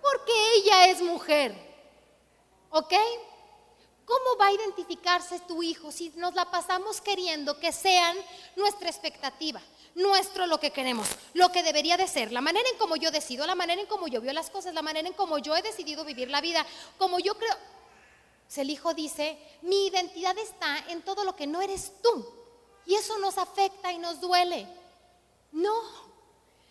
Porque 0.04 0.34
ella 0.58 0.88
es 0.88 1.02
mujer. 1.02 1.56
¿Ok? 2.70 2.94
¿Cómo 4.06 4.38
va 4.40 4.48
a 4.48 4.52
identificarse 4.52 5.40
tu 5.42 5.64
hijo 5.64 5.92
si 5.92 6.10
nos 6.18 6.34
la 6.34 6.52
pasamos 6.52 7.00
queriendo 7.00 7.58
que 7.58 7.72
sean 7.72 8.18
nuestra 8.58 8.90
expectativa, 8.90 9.62
nuestro 9.96 10.46
lo 10.46 10.60
que 10.60 10.72
queremos, 10.72 11.08
lo 11.34 11.50
que 11.50 11.64
debería 11.64 11.96
de 11.96 12.08
ser, 12.08 12.34
la 12.34 12.42
manera 12.42 12.68
en 12.70 12.78
cómo 12.78 12.98
yo 12.98 13.12
decido, 13.12 13.48
la 13.48 13.56
manera 13.56 13.80
en 13.80 13.88
cómo 13.88 14.08
yo 14.08 14.20
veo 14.20 14.34
las 14.34 14.50
cosas, 14.50 14.74
la 14.74 14.82
manera 14.82 15.08
en 15.08 15.14
cómo 15.14 15.38
yo 15.38 15.56
he 15.56 15.62
decidido 15.62 16.04
vivir 16.04 16.30
la 16.30 16.42
vida, 16.42 16.66
como 16.98 17.20
yo 17.20 17.36
creo? 17.36 17.56
El 18.56 18.70
hijo 18.70 18.94
dice, 18.94 19.38
mi 19.62 19.88
identidad 19.88 20.38
está 20.38 20.78
en 20.90 21.02
todo 21.02 21.24
lo 21.24 21.36
que 21.36 21.48
no 21.48 21.62
eres 21.62 21.94
tú. 22.04 22.28
Y 22.86 22.96
eso 22.96 23.18
nos 23.18 23.38
afecta 23.38 23.92
y 23.92 23.98
nos 23.98 24.20
duele. 24.20 24.68
No, 25.52 25.74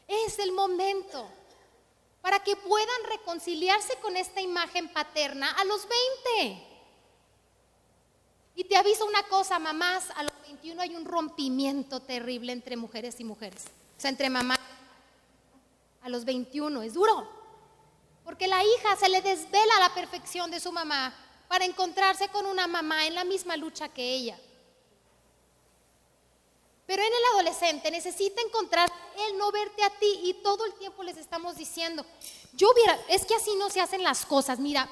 es 0.07 0.38
el 0.38 0.53
momento 0.53 1.29
para 2.23 2.43
que 2.43 2.57
puedan 2.57 3.05
reconciliarse 3.11 3.97
con 3.97 4.17
esta 4.17 4.41
imagen 4.41 4.89
paterna 4.89 5.51
a 5.51 5.65
los 5.65 5.87
20. 6.37 6.69
Y 8.55 8.65
te 8.65 8.77
aviso 8.77 9.05
una 9.07 9.25
cosa, 9.25 9.59
mamás, 9.59 10.11
a 10.15 10.23
los 10.23 10.33
21 10.43 10.81
hay 10.81 10.95
un 10.95 11.05
rompimiento 11.05 12.01
terrible 12.01 12.53
entre 12.53 12.77
mujeres 12.77 13.19
y 13.19 13.25
mujeres. 13.25 13.65
O 13.99 14.01
sea, 14.01 14.11
entre 14.11 14.31
mamás. 14.31 14.59
A 16.03 16.09
los 16.09 16.25
21 16.25 16.83
es 16.83 16.95
duro. 16.95 17.29
Porque 18.25 18.47
la 18.47 18.63
hija 18.63 18.97
se 18.97 19.09
le 19.09 19.21
desvela 19.21 19.81
la 19.81 19.95
perfección 19.95 20.51
de 20.51 20.61
su 20.61 20.73
mamá 20.73 21.15
para 21.49 21.65
encontrarse 21.65 22.29
con 22.29 22.47
una 22.47 22.67
mamá 22.67 23.07
en 23.07 23.15
la 23.15 23.25
misma 23.25 23.57
lucha 23.57 23.89
que 23.89 24.15
ella. 24.15 24.39
Pero 26.93 27.05
en 27.05 27.09
el 27.15 27.25
adolescente 27.33 27.91
necesita 27.91 28.43
encontrar 28.43 28.93
el 29.17 29.39
no 29.39 29.51
verte 29.51 29.83
a 29.83 29.89
ti 29.89 30.21
y 30.25 30.35
todo 30.43 30.67
el 30.67 30.75
tiempo 30.75 31.03
les 31.03 31.17
estamos 31.17 31.57
diciendo, 31.57 32.05
yo 32.53 32.71
hubiera, 32.71 33.01
es 33.09 33.25
que 33.25 33.35
así 33.35 33.55
no 33.57 33.71
se 33.71 33.81
hacen 33.81 34.03
las 34.03 34.27
cosas, 34.27 34.59
mira, 34.59 34.87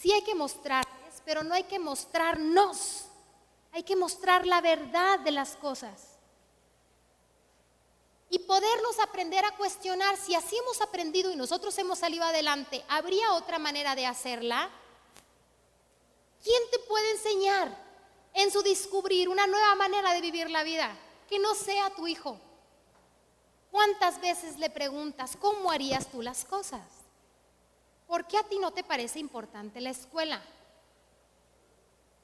sí 0.00 0.10
hay 0.10 0.22
que 0.22 0.34
mostrarles, 0.34 1.20
pero 1.22 1.44
no 1.44 1.52
hay 1.52 1.64
que 1.64 1.78
mostrarnos, 1.78 3.02
hay 3.72 3.82
que 3.82 3.94
mostrar 3.94 4.46
la 4.46 4.62
verdad 4.62 5.18
de 5.18 5.32
las 5.32 5.54
cosas. 5.56 6.16
Y 8.30 8.38
podernos 8.38 8.98
aprender 9.00 9.44
a 9.44 9.54
cuestionar 9.54 10.16
si 10.16 10.34
así 10.34 10.56
hemos 10.56 10.80
aprendido 10.80 11.30
y 11.30 11.36
nosotros 11.36 11.76
hemos 11.76 11.98
salido 11.98 12.24
adelante, 12.24 12.82
¿habría 12.88 13.34
otra 13.34 13.58
manera 13.58 13.94
de 13.94 14.06
hacerla? 14.06 14.70
¿Quién 16.42 16.62
te 16.70 16.78
puede 16.78 17.10
enseñar 17.10 17.76
en 18.32 18.50
su 18.50 18.62
descubrir 18.62 19.28
una 19.28 19.46
nueva 19.46 19.74
manera 19.74 20.14
de 20.14 20.22
vivir 20.22 20.48
la 20.48 20.62
vida? 20.62 20.98
Que 21.28 21.38
no 21.38 21.54
sea 21.54 21.90
tu 21.90 22.06
hijo. 22.06 22.38
¿Cuántas 23.70 24.20
veces 24.20 24.58
le 24.58 24.70
preguntas, 24.70 25.36
¿cómo 25.40 25.70
harías 25.70 26.06
tú 26.06 26.22
las 26.22 26.44
cosas? 26.44 26.82
¿Por 28.06 28.26
qué 28.26 28.38
a 28.38 28.44
ti 28.44 28.58
no 28.58 28.70
te 28.70 28.84
parece 28.84 29.18
importante 29.18 29.80
la 29.80 29.90
escuela? 29.90 30.40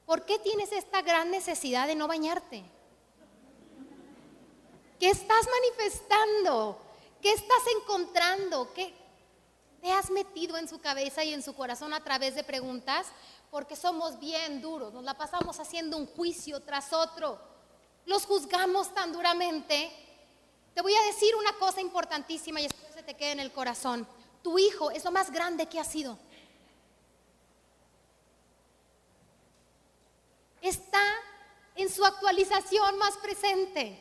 ¿Por 0.05 0.25
qué 0.25 0.39
tienes 0.39 0.71
esta 0.71 1.01
gran 1.01 1.29
necesidad 1.29 1.87
de 1.87 1.95
no 1.95 2.07
bañarte? 2.07 2.63
¿Qué 4.99 5.09
estás 5.09 5.47
manifestando? 5.59 6.77
¿Qué 7.21 7.33
estás 7.33 7.63
encontrando? 7.81 8.71
¿Qué 8.73 8.93
te 9.81 9.91
has 9.91 10.09
metido 10.09 10.57
en 10.57 10.69
su 10.69 10.79
cabeza 10.79 11.23
y 11.23 11.33
en 11.33 11.43
su 11.43 11.53
corazón 11.55 11.93
a 11.93 12.03
través 12.03 12.35
de 12.35 12.43
preguntas? 12.43 13.07
Porque 13.49 13.75
somos 13.75 14.19
bien 14.19 14.61
duros, 14.61 14.93
nos 14.93 15.03
la 15.03 15.17
pasamos 15.17 15.59
haciendo 15.59 15.97
un 15.97 16.07
juicio 16.07 16.61
tras 16.61 16.93
otro 16.93 17.50
los 18.05 18.25
juzgamos 18.25 18.93
tan 18.93 19.11
duramente, 19.13 19.91
te 20.73 20.81
voy 20.81 20.93
a 20.95 21.03
decir 21.03 21.35
una 21.35 21.53
cosa 21.53 21.81
importantísima 21.81 22.61
y 22.61 22.65
espero 22.65 22.93
se 22.93 23.03
te 23.03 23.15
quede 23.15 23.31
en 23.31 23.39
el 23.39 23.51
corazón. 23.51 24.07
Tu 24.41 24.57
hijo 24.57 24.91
es 24.91 25.03
lo 25.03 25.11
más 25.11 25.31
grande 25.31 25.67
que 25.67 25.79
ha 25.79 25.83
sido. 25.83 26.17
Está 30.61 31.03
en 31.75 31.89
su 31.89 32.05
actualización 32.05 32.97
más 32.97 33.17
presente. 33.17 33.99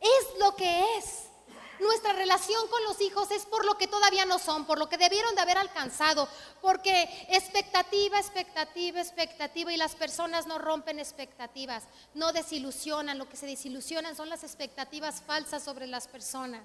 Es 0.00 0.38
lo 0.38 0.54
que 0.56 0.96
es. 0.98 1.31
Nuestra 1.80 2.12
relación 2.12 2.66
con 2.68 2.82
los 2.84 3.00
hijos 3.00 3.30
es 3.30 3.44
por 3.46 3.64
lo 3.64 3.76
que 3.76 3.86
todavía 3.86 4.24
no 4.24 4.38
son, 4.38 4.66
por 4.66 4.78
lo 4.78 4.88
que 4.88 4.98
debieron 4.98 5.34
de 5.34 5.40
haber 5.40 5.58
alcanzado, 5.58 6.28
porque 6.60 7.26
expectativa, 7.28 8.18
expectativa, 8.18 9.00
expectativa 9.00 9.72
y 9.72 9.76
las 9.76 9.94
personas 9.94 10.46
no 10.46 10.58
rompen 10.58 10.98
expectativas, 10.98 11.84
no 12.14 12.32
desilusionan, 12.32 13.18
lo 13.18 13.28
que 13.28 13.36
se 13.36 13.46
desilusionan 13.46 14.16
son 14.16 14.28
las 14.28 14.44
expectativas 14.44 15.22
falsas 15.22 15.62
sobre 15.62 15.86
las 15.86 16.08
personas. 16.08 16.62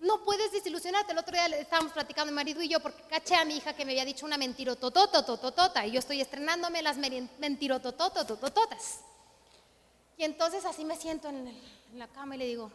No 0.00 0.22
puedes 0.24 0.52
desilusionarte. 0.52 1.12
El 1.12 1.18
otro 1.18 1.32
día 1.32 1.46
estábamos 1.58 1.92
platicando 1.92 2.30
mi 2.30 2.36
marido 2.36 2.62
y 2.62 2.68
yo 2.68 2.80
porque 2.80 3.02
caché 3.04 3.34
a 3.34 3.44
mi 3.44 3.56
hija 3.56 3.74
que 3.74 3.84
me 3.84 3.92
había 3.92 4.04
dicho 4.04 4.26
una 4.26 4.36
mentirotototototota 4.36 5.86
y 5.86 5.92
yo 5.92 6.00
estoy 6.00 6.20
estrenándome 6.20 6.82
las 6.82 6.98
mentirototototototas. 6.98 9.00
En, 11.92 11.98
la 11.98 12.08
cama 12.08 12.34
y 12.34 12.38
le 12.38 12.46
digo, 12.46 12.70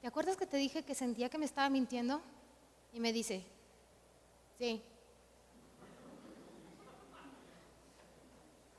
¿te 0.00 0.06
acuerdas 0.06 0.36
que 0.36 0.46
te 0.46 0.56
dije 0.56 0.82
que 0.82 0.94
sentía 0.94 1.28
que 1.28 1.38
me 1.38 1.44
estaba 1.44 1.68
mintiendo? 1.68 2.20
Y 2.92 3.00
me 3.00 3.12
dice, 3.12 3.44
sí. 4.58 4.82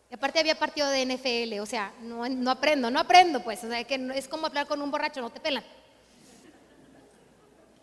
Y 0.09 0.13
aparte 0.13 0.39
había 0.39 0.57
partido 0.57 0.87
de 0.89 1.05
NFL, 1.05 1.59
o 1.59 1.65
sea, 1.65 1.93
no, 2.01 2.27
no 2.29 2.51
aprendo, 2.51 2.89
no 2.89 2.99
aprendo, 2.99 3.43
pues, 3.43 3.63
o 3.63 3.69
sea, 3.69 3.83
que 3.83 3.95
es 4.15 4.27
como 4.27 4.47
hablar 4.47 4.67
con 4.67 4.81
un 4.81 4.89
borracho, 4.89 5.21
no 5.21 5.29
te 5.29 5.39
pelan. 5.39 5.63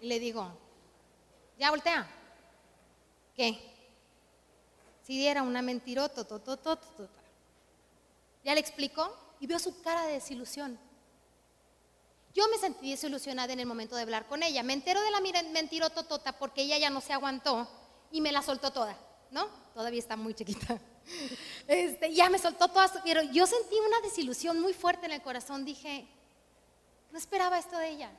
Y 0.01 0.07
le 0.07 0.19
digo, 0.19 0.51
ya 1.59 1.71
voltea. 1.71 2.07
¿Qué? 3.37 3.59
Si 5.03 5.19
diera 5.19 5.43
una 5.43 5.61
mentirota, 5.61 6.27
ya 8.43 8.55
le 8.55 8.61
explicó 8.61 9.17
y 9.41 9.47
veo 9.47 9.59
su 9.59 9.83
cara 9.83 10.07
de 10.07 10.15
desilusión. 10.15 10.79
Yo 12.35 12.49
me 12.49 12.59
sentí 12.59 12.91
desilusionada 12.91 13.53
en 13.53 13.61
el 13.61 13.67
momento 13.67 13.95
de 13.95 14.03
hablar 14.03 14.27
con 14.27 14.43
ella. 14.43 14.63
Me 14.65 14.73
entero 14.73 15.01
de 15.01 15.11
la 15.13 15.21
mentirototota 15.21 16.37
porque 16.37 16.63
ella 16.63 16.79
ya 16.79 16.91
no 16.91 17.01
se 17.01 17.13
aguantó 17.13 17.69
y 18.11 18.21
me 18.21 18.33
la 18.33 18.43
soltó 18.43 18.73
toda, 18.73 18.99
¿no? 19.31 19.47
Todavía 19.73 20.01
está 20.01 20.17
muy 20.17 20.35
chiquita. 20.35 20.79
Este, 21.69 22.15
ya 22.15 22.31
me 22.31 22.39
soltó 22.39 22.69
toda, 22.69 22.91
pero 23.05 23.23
yo 23.25 23.47
sentí 23.47 23.77
una 23.79 24.01
desilusión 24.01 24.59
muy 24.59 24.73
fuerte 24.73 25.05
en 25.05 25.13
el 25.13 25.21
corazón. 25.21 25.63
Dije, 25.63 26.07
no 27.11 27.19
esperaba 27.19 27.59
esto 27.59 27.77
de 27.77 27.91
ella. 27.91 28.11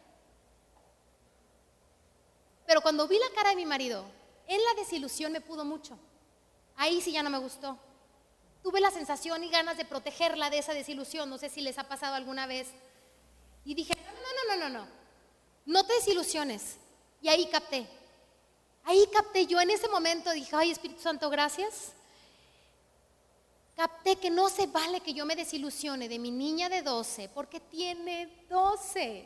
Pero 2.68 2.82
cuando 2.82 3.08
vi 3.08 3.18
la 3.18 3.36
cara 3.36 3.50
de 3.50 3.56
mi 3.56 3.66
marido, 3.66 4.06
en 4.48 4.64
la 4.64 4.74
desilusión 4.76 5.32
me 5.32 5.42
pudo 5.42 5.66
mucho. 5.66 5.98
Ahí 6.76 7.02
sí 7.02 7.12
ya 7.12 7.24
no 7.24 7.32
me 7.32 7.40
gustó. 7.40 7.78
Tuve 8.62 8.80
la 8.80 8.92
sensación 8.92 9.44
y 9.44 9.50
ganas 9.50 9.78
de 9.78 9.86
protegerla 9.86 10.50
de 10.50 10.60
esa 10.60 10.74
desilusión. 10.74 11.30
No 11.30 11.38
sé 11.38 11.50
si 11.50 11.62
les 11.62 11.78
ha 11.78 11.88
pasado 11.88 12.16
alguna 12.16 12.48
vez. 12.48 12.68
Y 13.64 13.74
dije, 13.74 13.96
no, 13.96 14.56
no, 14.56 14.56
no, 14.56 14.70
no, 14.70 14.80
no. 14.80 14.88
No 15.66 15.86
te 15.86 15.94
desilusiones. 15.94 16.78
Y 17.22 17.28
ahí 17.28 17.48
capté. 17.48 17.88
Ahí 18.84 19.08
capté 19.12 19.48
yo 19.48 19.60
en 19.60 19.72
ese 19.72 19.88
momento, 19.90 20.32
dije, 20.32 20.56
ay 20.56 20.72
Espíritu 20.72 21.02
Santo, 21.02 21.30
gracias. 21.30 21.94
Capté 23.76 24.16
que 24.18 24.30
no 24.30 24.48
se 24.48 24.68
vale 24.68 25.02
que 25.02 25.14
yo 25.14 25.26
me 25.26 25.36
desilusione 25.36 26.08
de 26.08 26.20
mi 26.20 26.32
niña 26.32 26.70
de 26.70 26.82
12, 26.82 27.30
porque 27.30 27.60
tiene 27.60 28.46
12. 28.48 29.26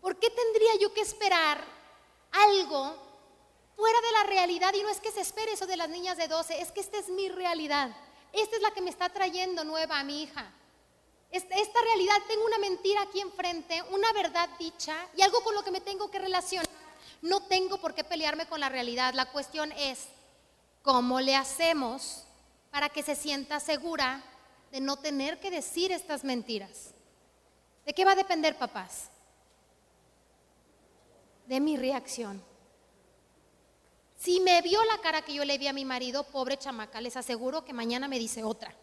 ¿Por 0.00 0.18
qué 0.18 0.28
tendría 0.30 0.74
yo 0.80 0.92
que 0.92 1.00
esperar 1.00 1.64
algo 2.32 2.96
fuera 3.76 4.00
de 4.00 4.12
la 4.12 4.24
realidad? 4.24 4.74
Y 4.74 4.82
no 4.82 4.88
es 4.88 5.00
que 5.00 5.12
se 5.12 5.20
espere 5.20 5.52
eso 5.52 5.66
de 5.66 5.76
las 5.76 5.88
niñas 5.88 6.16
de 6.16 6.28
12, 6.28 6.60
es 6.60 6.72
que 6.72 6.80
esta 6.80 6.98
es 6.98 7.08
mi 7.08 7.28
realidad. 7.28 7.96
Esta 8.32 8.56
es 8.56 8.62
la 8.62 8.72
que 8.72 8.82
me 8.82 8.90
está 8.90 9.08
trayendo 9.08 9.62
nueva 9.64 10.00
a 10.00 10.04
mi 10.04 10.24
hija. 10.24 10.52
Esta 11.32 11.80
realidad, 11.80 12.14
tengo 12.28 12.44
una 12.44 12.58
mentira 12.58 13.02
aquí 13.02 13.20
enfrente, 13.20 13.82
una 13.90 14.12
verdad 14.12 14.48
dicha 14.58 14.94
y 15.16 15.22
algo 15.22 15.42
con 15.42 15.54
lo 15.54 15.64
que 15.64 15.70
me 15.70 15.80
tengo 15.80 16.10
que 16.10 16.18
relacionar. 16.18 16.68
No 17.22 17.42
tengo 17.44 17.78
por 17.78 17.94
qué 17.94 18.04
pelearme 18.04 18.46
con 18.46 18.60
la 18.60 18.68
realidad. 18.68 19.14
La 19.14 19.32
cuestión 19.32 19.72
es, 19.72 20.06
¿cómo 20.82 21.20
le 21.20 21.34
hacemos 21.34 22.24
para 22.70 22.88
que 22.90 23.02
se 23.02 23.14
sienta 23.14 23.60
segura 23.60 24.22
de 24.70 24.80
no 24.80 24.96
tener 24.96 25.40
que 25.40 25.50
decir 25.50 25.90
estas 25.90 26.22
mentiras? 26.22 26.92
¿De 27.86 27.94
qué 27.94 28.04
va 28.04 28.12
a 28.12 28.16
depender, 28.16 28.58
papás? 28.58 29.08
de 31.46 31.60
mi 31.60 31.76
reacción. 31.76 32.42
Si 34.16 34.40
me 34.40 34.62
vio 34.62 34.82
la 34.84 34.98
cara 35.02 35.22
que 35.22 35.34
yo 35.34 35.44
le 35.44 35.58
vi 35.58 35.66
a 35.66 35.72
mi 35.72 35.84
marido, 35.84 36.24
pobre 36.24 36.56
chamaca, 36.56 37.00
les 37.00 37.16
aseguro 37.16 37.64
que 37.64 37.72
mañana 37.72 38.08
me 38.08 38.18
dice 38.18 38.44
otra. 38.44 38.74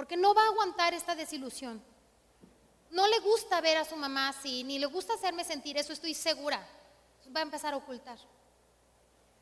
Porque 0.00 0.16
no 0.16 0.32
va 0.32 0.44
a 0.44 0.46
aguantar 0.46 0.94
esta 0.94 1.14
desilusión. 1.14 1.78
No 2.90 3.06
le 3.06 3.18
gusta 3.18 3.60
ver 3.60 3.76
a 3.76 3.84
su 3.84 3.96
mamá 3.96 4.30
así, 4.30 4.64
ni 4.64 4.78
le 4.78 4.86
gusta 4.86 5.12
hacerme 5.12 5.44
sentir 5.44 5.76
eso, 5.76 5.92
estoy 5.92 6.14
segura. 6.14 6.66
Va 7.36 7.40
a 7.40 7.42
empezar 7.42 7.74
a 7.74 7.76
ocultar. 7.76 8.16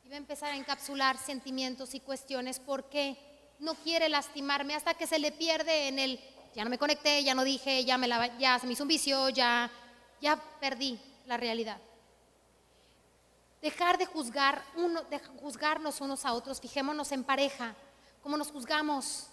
Y 0.03 0.09
va 0.09 0.17
a 0.17 0.19
empezar 0.19 0.51
a 0.51 0.57
encapsular 0.57 1.17
sentimientos 1.17 1.95
y 1.95 2.01
cuestiones 2.01 2.59
porque 2.59 3.17
no 3.61 3.77
quiere 3.77 4.09
lastimarme 4.09 4.75
hasta 4.75 4.95
que 4.95 5.07
se 5.07 5.21
le 5.21 5.31
pierde 5.31 5.87
en 5.87 6.01
el, 6.01 6.19
ya 6.57 6.65
no 6.65 6.71
me 6.71 6.79
conecté, 6.79 7.23
ya 7.23 7.37
no 7.37 7.45
dije, 7.45 7.85
ya, 7.85 7.97
me 7.97 8.09
ya 8.41 8.59
se 8.59 8.67
me 8.67 8.73
hizo 8.73 8.83
un 8.83 8.89
vicio, 8.89 9.29
ya, 9.29 9.71
ya 10.21 10.43
perdí 10.59 10.99
la 11.27 11.37
realidad. 11.37 11.79
Dejar 13.63 13.97
de 13.97 14.07
juzgar 14.07 14.65
uno, 14.75 15.03
de 15.03 15.21
juzgarnos 15.21 16.01
unos 16.01 16.25
a 16.25 16.33
otros, 16.33 16.61
fijémonos 16.61 17.13
en 17.13 17.23
pareja, 17.23 17.77
cómo 18.25 18.37
nos 18.37 18.51
juzgamos. 18.51 19.29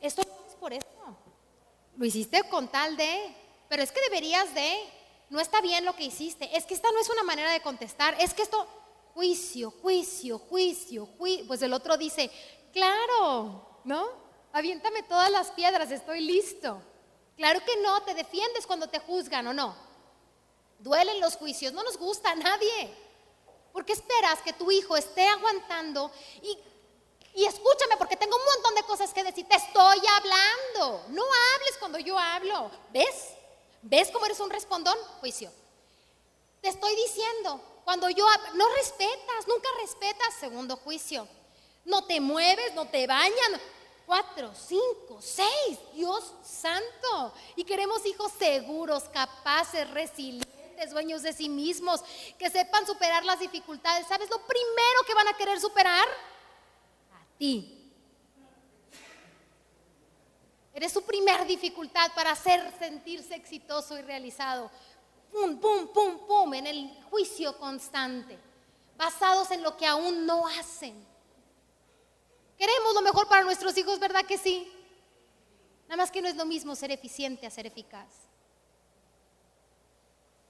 Esto 0.00 0.22
es 0.22 0.54
por 0.58 0.72
esto. 0.72 1.16
Lo 1.96 2.04
hiciste 2.04 2.42
con 2.48 2.68
tal 2.68 2.96
de, 2.96 3.34
pero 3.68 3.82
es 3.82 3.92
que 3.92 4.00
deberías 4.02 4.54
de, 4.54 4.76
no 5.30 5.40
está 5.40 5.60
bien 5.60 5.84
lo 5.84 5.94
que 5.96 6.04
hiciste. 6.04 6.56
Es 6.56 6.64
que 6.64 6.74
esta 6.74 6.90
no 6.90 6.98
es 6.98 7.08
una 7.10 7.22
manera 7.22 7.50
de 7.50 7.60
contestar, 7.60 8.16
es 8.20 8.34
que 8.34 8.42
esto, 8.42 8.66
juicio, 9.14 9.70
juicio, 9.70 10.38
juicio, 10.38 11.06
juicio. 11.18 11.46
Pues 11.46 11.62
el 11.62 11.72
otro 11.72 11.96
dice, 11.96 12.30
claro, 12.72 13.80
¿no? 13.84 14.08
Aviéntame 14.52 15.02
todas 15.02 15.30
las 15.30 15.50
piedras, 15.50 15.90
estoy 15.90 16.20
listo. 16.20 16.82
Claro 17.36 17.60
que 17.64 17.76
no, 17.82 18.02
te 18.02 18.14
defiendes 18.14 18.66
cuando 18.66 18.88
te 18.88 18.98
juzgan 18.98 19.46
o 19.46 19.52
no. 19.52 19.76
Duelen 20.78 21.20
los 21.20 21.36
juicios, 21.36 21.72
no 21.72 21.82
nos 21.82 21.96
gusta 21.96 22.30
a 22.30 22.34
nadie. 22.34 22.94
¿Por 23.72 23.84
qué 23.84 23.92
esperas 23.92 24.40
que 24.40 24.54
tu 24.54 24.70
hijo 24.70 24.96
esté 24.96 25.26
aguantando 25.28 26.10
y, 26.42 26.58
y 27.36 27.44
escúchame 27.44 27.98
porque 27.98 28.16
tengo 28.16 28.34
un 28.34 28.44
montón 28.46 28.74
de 28.74 28.82
cosas 28.84 29.12
que 29.12 29.22
decir? 29.22 29.46
Te 29.46 29.56
estoy 29.56 29.98
hablando. 30.08 31.04
No 31.08 31.22
hables 31.22 31.76
cuando 31.78 31.98
yo 31.98 32.18
hablo. 32.18 32.70
¿Ves? 32.90 33.34
¿Ves 33.82 34.08
cómo 34.10 34.24
eres 34.24 34.40
un 34.40 34.48
respondón? 34.48 34.96
Juicio. 35.20 35.52
Te 36.62 36.70
estoy 36.70 36.96
diciendo, 36.96 37.60
cuando 37.84 38.08
yo 38.08 38.26
no 38.54 38.66
respetas, 38.70 39.46
nunca 39.46 39.68
respetas, 39.82 40.32
segundo 40.40 40.78
juicio. 40.78 41.28
No 41.84 42.06
te 42.06 42.22
mueves, 42.22 42.72
no 42.72 42.88
te 42.88 43.06
bañas. 43.06 43.60
Cuatro, 44.06 44.52
cinco, 44.54 45.18
seis, 45.20 45.78
Dios 45.92 46.32
santo. 46.42 47.34
Y 47.54 47.64
queremos 47.64 48.06
hijos 48.06 48.32
seguros, 48.38 49.04
capaces, 49.12 49.90
resilientes 49.90 50.90
dueños 50.90 51.22
de 51.22 51.34
sí 51.34 51.50
mismos, 51.50 52.00
que 52.38 52.48
sepan 52.48 52.86
superar 52.86 53.26
las 53.26 53.40
dificultades. 53.40 54.06
¿Sabes 54.06 54.30
lo 54.30 54.38
primero 54.46 55.02
que 55.06 55.14
van 55.14 55.28
a 55.28 55.36
querer 55.36 55.60
superar? 55.60 56.08
Ti. 57.38 57.76
Eres 60.74 60.92
su 60.92 61.02
primer 61.02 61.46
dificultad 61.46 62.12
para 62.14 62.32
hacer 62.32 62.72
sentirse 62.78 63.34
exitoso 63.34 63.98
y 63.98 64.02
realizado. 64.02 64.70
Pum, 65.32 65.58
pum, 65.58 65.88
pum, 65.88 66.26
pum, 66.26 66.54
en 66.54 66.66
el 66.66 67.02
juicio 67.10 67.58
constante, 67.58 68.38
basados 68.96 69.50
en 69.50 69.62
lo 69.62 69.76
que 69.76 69.86
aún 69.86 70.26
no 70.26 70.46
hacen. 70.46 70.94
Queremos 72.58 72.94
lo 72.94 73.02
mejor 73.02 73.28
para 73.28 73.42
nuestros 73.42 73.76
hijos, 73.76 73.98
¿verdad 73.98 74.24
que 74.24 74.38
sí? 74.38 74.70
Nada 75.88 75.96
más 75.96 76.10
que 76.10 76.20
no 76.20 76.28
es 76.28 76.36
lo 76.36 76.44
mismo 76.44 76.74
ser 76.74 76.90
eficiente 76.90 77.46
a 77.46 77.50
ser 77.50 77.66
eficaz. 77.66 78.08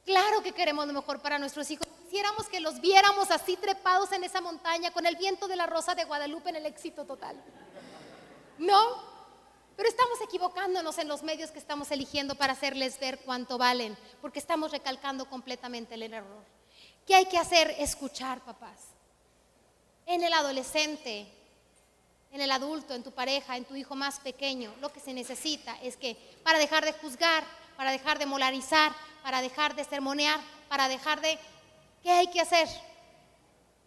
Claro 0.04 0.42
que 0.42 0.52
queremos 0.52 0.86
lo 0.86 0.92
mejor 0.92 1.20
para 1.20 1.38
nuestros 1.38 1.70
hijos. 1.70 1.86
Quisiéramos 2.06 2.48
que 2.48 2.60
los 2.60 2.80
viéramos 2.80 3.32
así 3.32 3.56
trepados 3.56 4.12
en 4.12 4.22
esa 4.22 4.40
montaña 4.40 4.92
con 4.92 5.06
el 5.06 5.16
viento 5.16 5.48
de 5.48 5.56
la 5.56 5.66
rosa 5.66 5.96
de 5.96 6.04
Guadalupe 6.04 6.50
en 6.50 6.56
el 6.56 6.66
éxito 6.66 7.04
total. 7.04 7.36
No, 8.58 9.02
pero 9.76 9.88
estamos 9.88 10.20
equivocándonos 10.20 10.98
en 10.98 11.08
los 11.08 11.24
medios 11.24 11.50
que 11.50 11.58
estamos 11.58 11.90
eligiendo 11.90 12.36
para 12.36 12.52
hacerles 12.52 13.00
ver 13.00 13.18
cuánto 13.24 13.58
valen, 13.58 13.98
porque 14.20 14.38
estamos 14.38 14.70
recalcando 14.70 15.28
completamente 15.28 15.96
el 15.96 16.04
error. 16.04 16.44
¿Qué 17.04 17.16
hay 17.16 17.26
que 17.26 17.38
hacer? 17.38 17.74
Escuchar, 17.76 18.40
papás. 18.44 18.78
En 20.06 20.22
el 20.22 20.32
adolescente, 20.32 21.26
en 22.30 22.40
el 22.40 22.52
adulto, 22.52 22.94
en 22.94 23.02
tu 23.02 23.10
pareja, 23.10 23.56
en 23.56 23.64
tu 23.64 23.74
hijo 23.74 23.96
más 23.96 24.20
pequeño, 24.20 24.72
lo 24.80 24.92
que 24.92 25.00
se 25.00 25.12
necesita 25.12 25.76
es 25.82 25.96
que 25.96 26.16
para 26.44 26.60
dejar 26.60 26.84
de 26.84 26.92
juzgar, 26.92 27.42
para 27.76 27.90
dejar 27.90 28.20
de 28.20 28.26
molarizar, 28.26 28.92
para 29.24 29.42
dejar 29.42 29.74
de 29.74 29.82
sermonear, 29.82 30.38
para 30.68 30.86
dejar 30.86 31.20
de... 31.20 31.36
¿Qué 32.06 32.12
hay 32.12 32.28
que 32.28 32.40
hacer? 32.40 32.68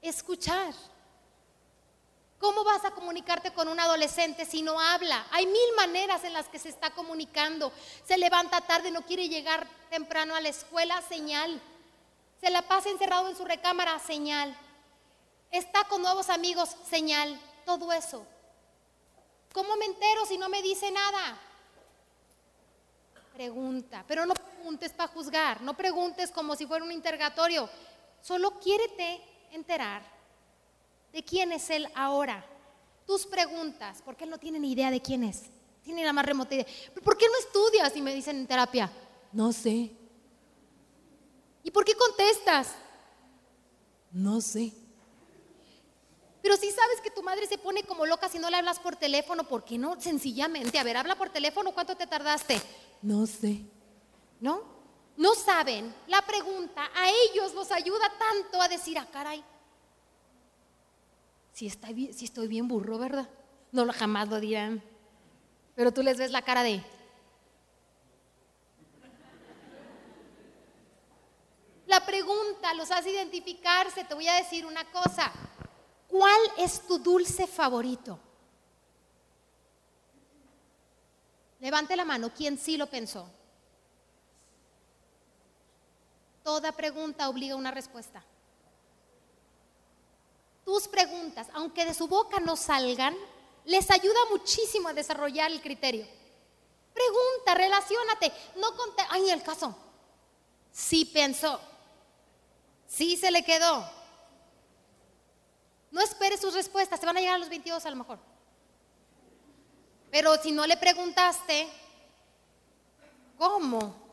Escuchar. 0.02 0.74
¿Cómo 2.38 2.66
vas 2.66 2.84
a 2.84 2.92
comunicarte 2.92 3.54
con 3.54 3.70
un 3.70 3.80
adolescente 3.80 4.44
si 4.44 4.62
no 4.62 4.78
habla? 4.78 5.26
Hay 5.32 5.46
mil 5.46 5.76
maneras 5.78 6.26
en 6.26 6.34
las 6.34 6.50
que 6.50 6.60
se 6.60 6.68
está 6.68 6.90
comunicando. 6.90 7.72
Se 8.04 8.18
levanta 8.18 8.60
tarde, 8.60 8.92
no 8.92 9.04
quiere 9.04 9.30
llegar 9.30 9.66
temprano 9.90 10.36
a 10.36 10.42
la 10.42 10.50
escuela, 10.50 11.02
señal. 11.04 11.62
Se 12.42 12.50
la 12.50 12.62
pasa 12.62 12.90
encerrado 12.90 13.30
en 13.30 13.38
su 13.38 13.46
recámara, 13.46 13.98
señal. 14.00 14.54
Está 15.50 15.86
con 15.86 16.02
nuevos 16.02 16.30
amigos, 16.30 16.76
señal. 16.90 17.40
Todo 17.66 17.94
eso. 17.94 18.28
¿Cómo 19.54 19.78
me 19.78 19.86
entero 19.86 20.26
si 20.26 20.38
no 20.38 20.50
me 20.50 20.62
dice 20.62 20.92
nada? 20.92 21.40
Pregunta, 23.34 24.04
pero 24.06 24.26
no 24.26 24.34
preguntes 24.34 24.92
para 24.92 25.08
juzgar, 25.08 25.62
no 25.62 25.78
preguntes 25.78 26.32
como 26.32 26.58
si 26.58 26.66
fuera 26.66 26.84
un 26.84 26.92
interrogatorio. 26.92 27.70
Solo 28.22 28.60
quiérete 28.60 29.22
enterar 29.52 30.04
de 31.12 31.24
quién 31.24 31.52
es 31.52 31.70
Él 31.70 31.88
ahora. 31.96 32.46
Tus 33.06 33.26
preguntas, 33.26 34.02
porque 34.06 34.26
Él 34.26 34.30
no 34.30 34.38
tiene 34.38 34.60
ni 34.60 34.72
idea 34.72 34.92
de 34.92 35.02
quién 35.02 35.24
es. 35.24 35.44
Tiene 35.84 36.04
la 36.04 36.14
más 36.14 36.26
remota 36.26 36.54
idea. 36.54 36.68
¿Por 37.04 37.18
qué 37.18 37.26
no 37.28 37.40
estudias? 37.40 37.96
Y 37.96 38.02
me 38.02 38.14
dicen 38.14 38.38
en 38.38 38.48
terapia, 38.48 38.92
no 39.32 39.52
sé. 39.52 39.92
¿Y 41.64 41.72
por 41.72 41.84
qué 41.86 41.94
contestas? 41.96 42.76
No 44.12 44.42
sé. 44.42 44.74
Pero 46.42 46.56
si 46.56 46.72
sabes 46.72 47.02
que 47.02 47.12
tu 47.12 47.22
madre 47.22 47.48
se 47.48 47.58
pone 47.58 47.84
como 47.84 48.06
loca 48.06 48.30
si 48.30 48.40
no 48.40 48.50
le 48.50 48.58
hablas 48.58 48.80
por 48.80 48.96
teléfono, 48.96 49.44
¿por 49.44 49.66
qué 49.66 49.78
no? 49.78 50.00
Sencillamente, 50.00 50.80
a 50.80 50.84
ver, 50.84 50.98
habla 50.98 51.16
por 51.16 51.30
teléfono, 51.30 51.74
¿cuánto 51.74 51.96
te 51.96 52.08
tardaste? 52.08 52.62
No 53.02 53.28
sé. 53.28 53.66
¿No? 54.40 54.79
No 55.20 55.36
saben. 55.36 55.94
La 56.08 56.22
pregunta 56.22 56.90
a 56.96 57.10
ellos 57.10 57.54
los 57.54 57.70
ayuda 57.74 58.10
tanto 58.18 58.62
a 58.62 58.70
decir, 58.70 58.98
ah, 58.98 59.06
caray, 59.12 59.44
si, 61.52 61.68
estoy 61.68 62.48
bien 62.48 62.70
burro, 62.70 62.98
¿verdad? 62.98 63.30
No 63.74 63.84
lo 63.84 63.92
jamás 63.92 64.30
lo 64.30 64.40
dirán. 64.40 64.82
Pero 65.76 65.92
tú 65.92 66.04
les 66.04 66.18
ves 66.18 66.32
la 66.32 66.42
cara 66.42 66.64
de... 66.64 66.82
La 71.86 72.06
pregunta 72.06 72.74
los 72.76 72.90
hace 72.90 73.12
identificarse. 73.12 74.06
Te 74.06 74.14
voy 74.14 74.30
a 74.30 74.36
decir 74.36 74.66
una 74.66 74.90
cosa. 74.90 75.34
¿Cuál 76.08 76.40
es 76.58 76.88
tu 76.88 76.98
dulce 76.98 77.46
favorito? 77.46 78.18
Levante 81.60 81.98
la 81.98 82.06
mano, 82.06 82.32
¿quién 82.34 82.58
sí 82.58 82.78
lo 82.78 82.88
pensó? 82.88 83.30
Toda 86.50 86.72
pregunta 86.72 87.30
obliga 87.30 87.54
a 87.54 87.58
una 87.58 87.70
respuesta 87.70 88.24
tus 90.70 90.88
preguntas, 90.88 91.48
aunque 91.54 91.84
de 91.84 91.96
su 91.96 92.08
boca 92.08 92.40
no 92.40 92.56
salgan, 92.56 93.16
les 93.66 93.90
ayuda 93.90 94.20
muchísimo 94.30 94.88
a 94.88 94.94
desarrollar 94.94 95.52
el 95.52 95.62
criterio. 95.62 96.08
Pregunta, 96.94 97.56
relacionate, 97.56 98.32
no 98.56 98.76
conté, 98.76 99.04
ay, 99.10 99.32
el 99.32 99.42
caso. 99.42 99.76
Sí 100.72 101.06
pensó, 101.06 101.60
sí 102.88 103.18
se 103.18 103.32
le 103.32 103.44
quedó. 103.44 103.84
No 105.90 106.02
espere 106.02 106.38
sus 106.38 106.54
respuestas, 106.54 107.00
se 107.00 107.06
van 107.08 107.18
a 107.18 107.20
llegar 107.20 107.36
a 107.38 107.40
los 107.40 107.50
22 107.50 107.84
a 107.84 107.90
lo 107.90 107.96
mejor. 107.96 108.20
Pero 110.12 110.36
si 110.42 110.52
no 110.52 110.68
le 110.68 110.78
preguntaste, 110.78 111.68
¿cómo? 113.40 114.09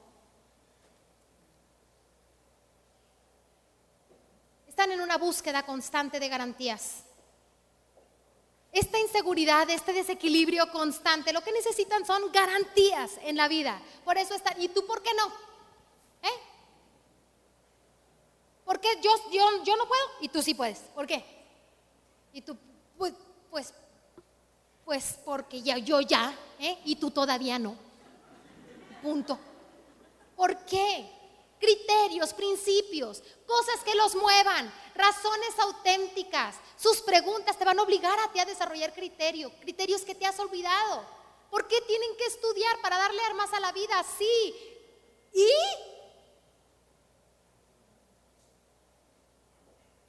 Están 4.77 4.93
en 4.93 5.01
una 5.01 5.17
búsqueda 5.17 5.65
constante 5.65 6.21
de 6.21 6.29
garantías. 6.29 7.05
Esta 8.71 8.99
inseguridad, 8.99 9.71
este 9.71 9.95
desequilibrio 9.95 10.71
constante, 10.71 11.33
lo 11.33 11.41
que 11.41 11.51
necesitan 11.51 12.05
son 12.05 12.31
garantías 12.31 13.13
en 13.23 13.39
la 13.39 13.49
vida. 13.49 13.81
Por 14.05 14.19
eso 14.19 14.35
están. 14.35 14.61
¿Y 14.61 14.69
tú 14.69 14.87
por 14.87 15.03
qué 15.03 15.15
no? 15.15 15.29
¿Eh? 16.23 16.41
¿Por 18.67 18.79
qué 18.79 19.01
yo, 19.01 19.11
yo, 19.33 19.65
yo 19.65 19.77
no 19.79 19.89
puedo 19.89 20.03
y 20.21 20.29
tú 20.29 20.43
sí 20.43 20.53
puedes? 20.53 20.81
¿Por 20.95 21.07
qué? 21.07 21.25
Y 22.35 22.43
tú, 22.43 22.55
pues, 22.99 23.15
pues, 23.51 23.73
pues 24.85 25.19
porque 25.25 25.63
ya, 25.63 25.79
yo 25.79 26.03
ya, 26.03 26.35
¿eh? 26.59 26.77
y 26.85 26.97
tú 26.97 27.11
todavía 27.11 27.59
no. 27.59 27.75
Punto. 29.03 29.39
¿Por 30.37 30.55
qué? 30.67 31.16
Criterios, 31.67 32.33
principios, 32.33 33.25
cosas 33.45 33.83
que 33.85 33.97
los 33.97 34.15
muevan, 34.15 34.73
razones 34.95 35.59
auténticas. 35.59 36.55
Sus 36.77 37.01
preguntas 37.03 37.59
te 37.59 37.65
van 37.65 37.79
a 37.81 37.83
obligar 37.83 38.17
a 38.21 38.31
ti 38.31 38.39
a 38.39 38.45
desarrollar 38.45 38.95
criterio, 38.95 39.51
criterios 39.61 40.03
que 40.03 40.15
te 40.15 40.27
has 40.27 40.39
olvidado. 40.39 41.05
¿Por 41.51 41.67
qué 41.67 41.81
tienen 41.83 42.17
que 42.17 42.27
estudiar 42.27 42.81
para 42.81 42.99
darle 42.99 43.21
armas 43.25 43.53
a 43.53 43.59
la 43.59 43.73
vida? 43.73 44.05
Sí. 44.17 44.55
¿Y? 45.33 45.51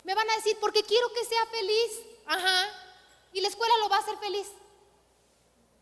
Me 0.04 0.14
van 0.14 0.30
a 0.30 0.36
decir, 0.36 0.58
porque 0.62 0.84
quiero 0.84 1.12
que 1.12 1.26
sea 1.26 1.46
feliz. 1.48 1.92
Ajá. 2.28 2.70
¿Y 3.34 3.42
la 3.42 3.48
escuela 3.48 3.74
lo 3.80 3.90
va 3.90 3.96
a 3.96 4.00
hacer 4.02 4.18
feliz? 4.18 4.48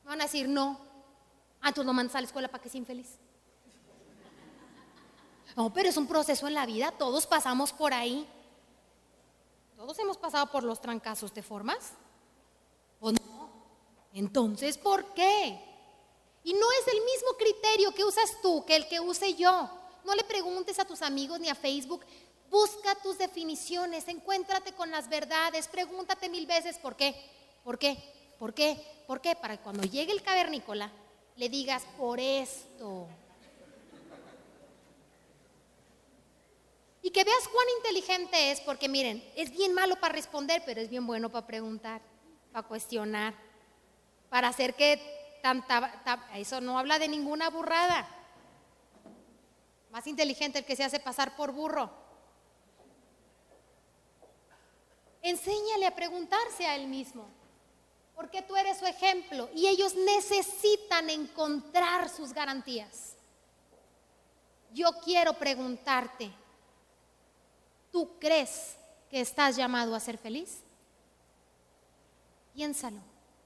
Me 0.04 0.10
van 0.12 0.22
a 0.22 0.24
decir, 0.24 0.48
no. 0.48 0.80
Ah, 1.62 1.74
tú 1.74 1.84
lo 1.84 1.92
mandas 1.92 2.16
a 2.16 2.22
la 2.22 2.28
escuela 2.28 2.48
para 2.48 2.64
que 2.64 2.70
sea 2.70 2.80
infeliz. 2.80 3.18
No, 5.56 5.74
pero 5.74 5.90
es 5.90 5.98
un 5.98 6.08
proceso 6.08 6.48
en 6.48 6.54
la 6.54 6.66
vida, 6.66 6.92
todos 6.92 7.26
pasamos 7.26 7.72
por 7.72 7.94
ahí. 7.94 8.28
Todos 9.78 9.98
hemos 10.00 10.18
pasado 10.18 10.48
por 10.48 10.64
los 10.64 10.82
trancazos 10.82 11.34
de 11.34 11.44
formas. 11.44 11.92
¿O 13.00 13.12
no? 13.12 13.50
Entonces, 14.14 14.78
¿por 14.78 15.14
qué? 15.14 15.60
Y 16.44 16.54
no 16.54 16.72
es 16.80 16.88
el 16.88 17.02
mismo 17.02 17.30
criterio 17.38 17.94
que 17.94 18.04
usas 18.04 18.42
tú 18.42 18.66
que 18.66 18.76
el 18.76 18.88
que 18.88 19.00
use 19.00 19.36
yo. 19.36 19.70
No 20.04 20.14
le 20.14 20.24
preguntes 20.24 20.78
a 20.80 20.86
tus 20.86 21.02
amigos 21.02 21.40
ni 21.40 21.50
a 21.50 21.56
Facebook. 21.56 22.06
Busca 22.50 22.96
tus 22.96 23.18
definiciones, 23.18 24.08
encuéntrate 24.08 24.74
con 24.74 24.92
las 24.92 25.10
verdades, 25.10 25.68
pregúntate 25.68 26.30
mil 26.30 26.46
veces 26.46 26.78
por 26.78 26.96
qué, 26.96 27.16
por 27.64 27.80
qué, 27.80 27.98
por 28.38 28.54
qué, 28.54 28.80
por 29.08 29.20
qué, 29.20 29.36
para 29.36 29.58
que 29.58 29.64
cuando 29.64 29.84
llegue 29.84 30.12
el 30.12 30.22
cavernícola 30.22 30.92
le 31.36 31.50
digas 31.50 31.84
por 31.98 32.20
esto. 32.20 33.08
Que 37.16 37.24
veas 37.24 37.48
cuán 37.48 37.66
inteligente 37.78 38.52
es, 38.52 38.60
porque 38.60 38.90
miren, 38.90 39.24
es 39.38 39.50
bien 39.50 39.74
malo 39.74 39.96
para 39.96 40.14
responder, 40.14 40.62
pero 40.66 40.82
es 40.82 40.90
bien 40.90 41.08
bueno 41.08 41.30
para 41.30 41.48
preguntar, 41.48 42.02
para 42.52 42.68
cuestionar, 42.68 43.34
para 44.30 44.50
hacer 44.50 44.74
que 44.74 45.40
tanta... 45.42 46.28
eso 46.36 46.60
no 46.60 46.78
habla 46.78 47.00
de 47.00 47.08
ninguna 47.08 47.50
burrada. 47.50 48.06
Más 49.92 50.06
inteligente 50.08 50.60
el 50.60 50.66
que 50.66 50.76
se 50.76 50.84
hace 50.84 51.00
pasar 51.00 51.38
por 51.38 51.54
burro. 51.54 51.90
Enséñale 55.22 55.86
a 55.86 55.96
preguntarse 55.96 56.68
a 56.68 56.76
él 56.76 56.88
mismo, 56.88 57.30
porque 58.14 58.42
tú 58.42 58.58
eres 58.58 58.78
su 58.78 58.86
ejemplo 58.88 59.50
y 59.56 59.68
ellos 59.68 59.96
necesitan 59.96 61.10
encontrar 61.10 62.10
sus 62.10 62.34
garantías. 62.34 63.16
Yo 64.74 64.92
quiero 65.02 65.32
preguntarte, 65.36 66.30
¿Tú 67.96 68.10
crees 68.20 68.76
que 69.10 69.22
estás 69.22 69.56
llamado 69.56 69.96
a 69.96 70.02
ser 70.02 70.18
feliz? 70.18 70.58
Piénsalo, 72.54 73.00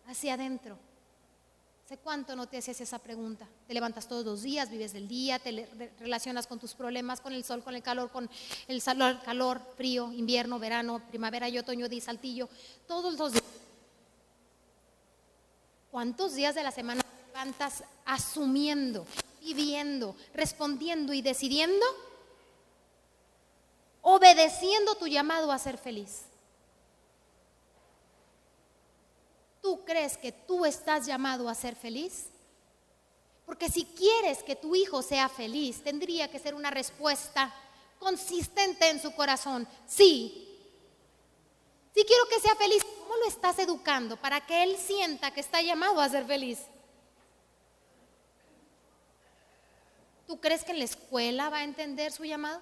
hacia 0.07 0.33
adentro. 0.33 0.75
¿Hace 1.85 1.97
cuánto 1.97 2.35
no 2.35 2.47
te 2.47 2.57
haces 2.57 2.81
esa 2.81 2.97
pregunta? 2.97 3.47
Te 3.67 3.75
levantas 3.75 4.07
todos 4.07 4.25
los 4.25 4.41
días, 4.41 4.71
vives 4.71 4.91
del 4.91 5.07
día, 5.07 5.37
te 5.37 5.69
relacionas 5.99 6.47
con 6.47 6.57
tus 6.57 6.73
problemas, 6.73 7.21
con 7.21 7.33
el 7.33 7.43
sol, 7.43 7.63
con 7.63 7.75
el 7.75 7.83
calor, 7.83 8.09
con 8.09 8.27
el 8.67 8.81
calor, 9.23 9.61
frío, 9.77 10.11
invierno, 10.13 10.57
verano, 10.57 10.99
primavera 11.09 11.47
y 11.47 11.59
otoño, 11.59 11.87
di 11.87 12.01
saltillo, 12.01 12.49
todos 12.87 13.19
los 13.19 13.33
días. 13.33 13.45
¿Cuántos 15.91 16.33
días 16.33 16.55
de 16.55 16.63
la 16.63 16.71
semana 16.71 17.03
te 17.03 17.27
levantas 17.27 17.83
asumiendo, 18.03 19.05
viviendo, 19.43 20.15
respondiendo 20.33 21.13
y 21.13 21.21
decidiendo? 21.21 21.85
Obedeciendo 24.01 24.95
tu 24.95 25.07
llamado 25.07 25.51
a 25.51 25.59
ser 25.59 25.77
feliz. 25.77 26.23
¿Tú 29.61 29.83
crees 29.83 30.17
que 30.17 30.31
tú 30.31 30.65
estás 30.65 31.05
llamado 31.05 31.49
a 31.49 31.55
ser 31.55 31.75
feliz? 31.75 32.27
Porque 33.45 33.69
si 33.69 33.83
quieres 33.83 34.43
que 34.43 34.55
tu 34.55 34.75
hijo 34.75 35.01
sea 35.01 35.27
feliz, 35.27 35.83
tendría 35.83 36.29
que 36.29 36.39
ser 36.39 36.53
una 36.55 36.69
respuesta 36.69 37.53
consistente 37.97 38.89
en 38.89 39.01
su 39.01 39.13
corazón. 39.13 39.67
Sí. 39.85 40.45
Si 41.93 42.03
quiero 42.03 42.25
que 42.29 42.39
sea 42.39 42.55
feliz, 42.55 42.83
¿cómo 42.83 43.17
lo 43.17 43.27
estás 43.27 43.59
educando 43.59 44.15
para 44.17 44.45
que 44.45 44.63
él 44.63 44.77
sienta 44.77 45.31
que 45.31 45.41
está 45.41 45.61
llamado 45.61 45.99
a 45.99 46.09
ser 46.09 46.25
feliz? 46.25 46.59
¿Tú 50.27 50.39
crees 50.39 50.63
que 50.63 50.71
en 50.71 50.79
la 50.79 50.85
escuela 50.85 51.49
va 51.49 51.57
a 51.57 51.63
entender 51.63 52.11
su 52.11 52.23
llamado? 52.23 52.61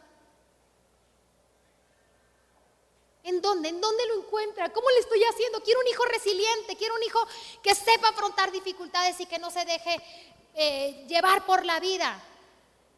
¿En 3.27 3.41
dónde? 3.41 3.67
¿En 3.67 3.81
dónde 3.81 4.07
lo 4.07 4.21
encuentra? 4.21 4.71
¿Cómo 4.71 4.89
le 4.89 4.99
estoy 4.99 5.21
haciendo? 5.21 5.61
Quiero 5.61 5.81
un 5.81 5.87
hijo 5.87 6.05
resiliente, 6.05 6.77
quiero 6.77 6.95
un 6.95 7.03
hijo 7.03 7.19
que 7.61 7.75
sepa 7.75 8.07
afrontar 8.07 8.53
dificultades 8.53 9.19
y 9.19 9.25
que 9.25 9.37
no 9.37 9.51
se 9.51 9.65
deje 9.65 10.01
eh, 10.53 11.05
llevar 11.09 11.45
por 11.45 11.65
la 11.65 11.81
vida. 11.81 12.23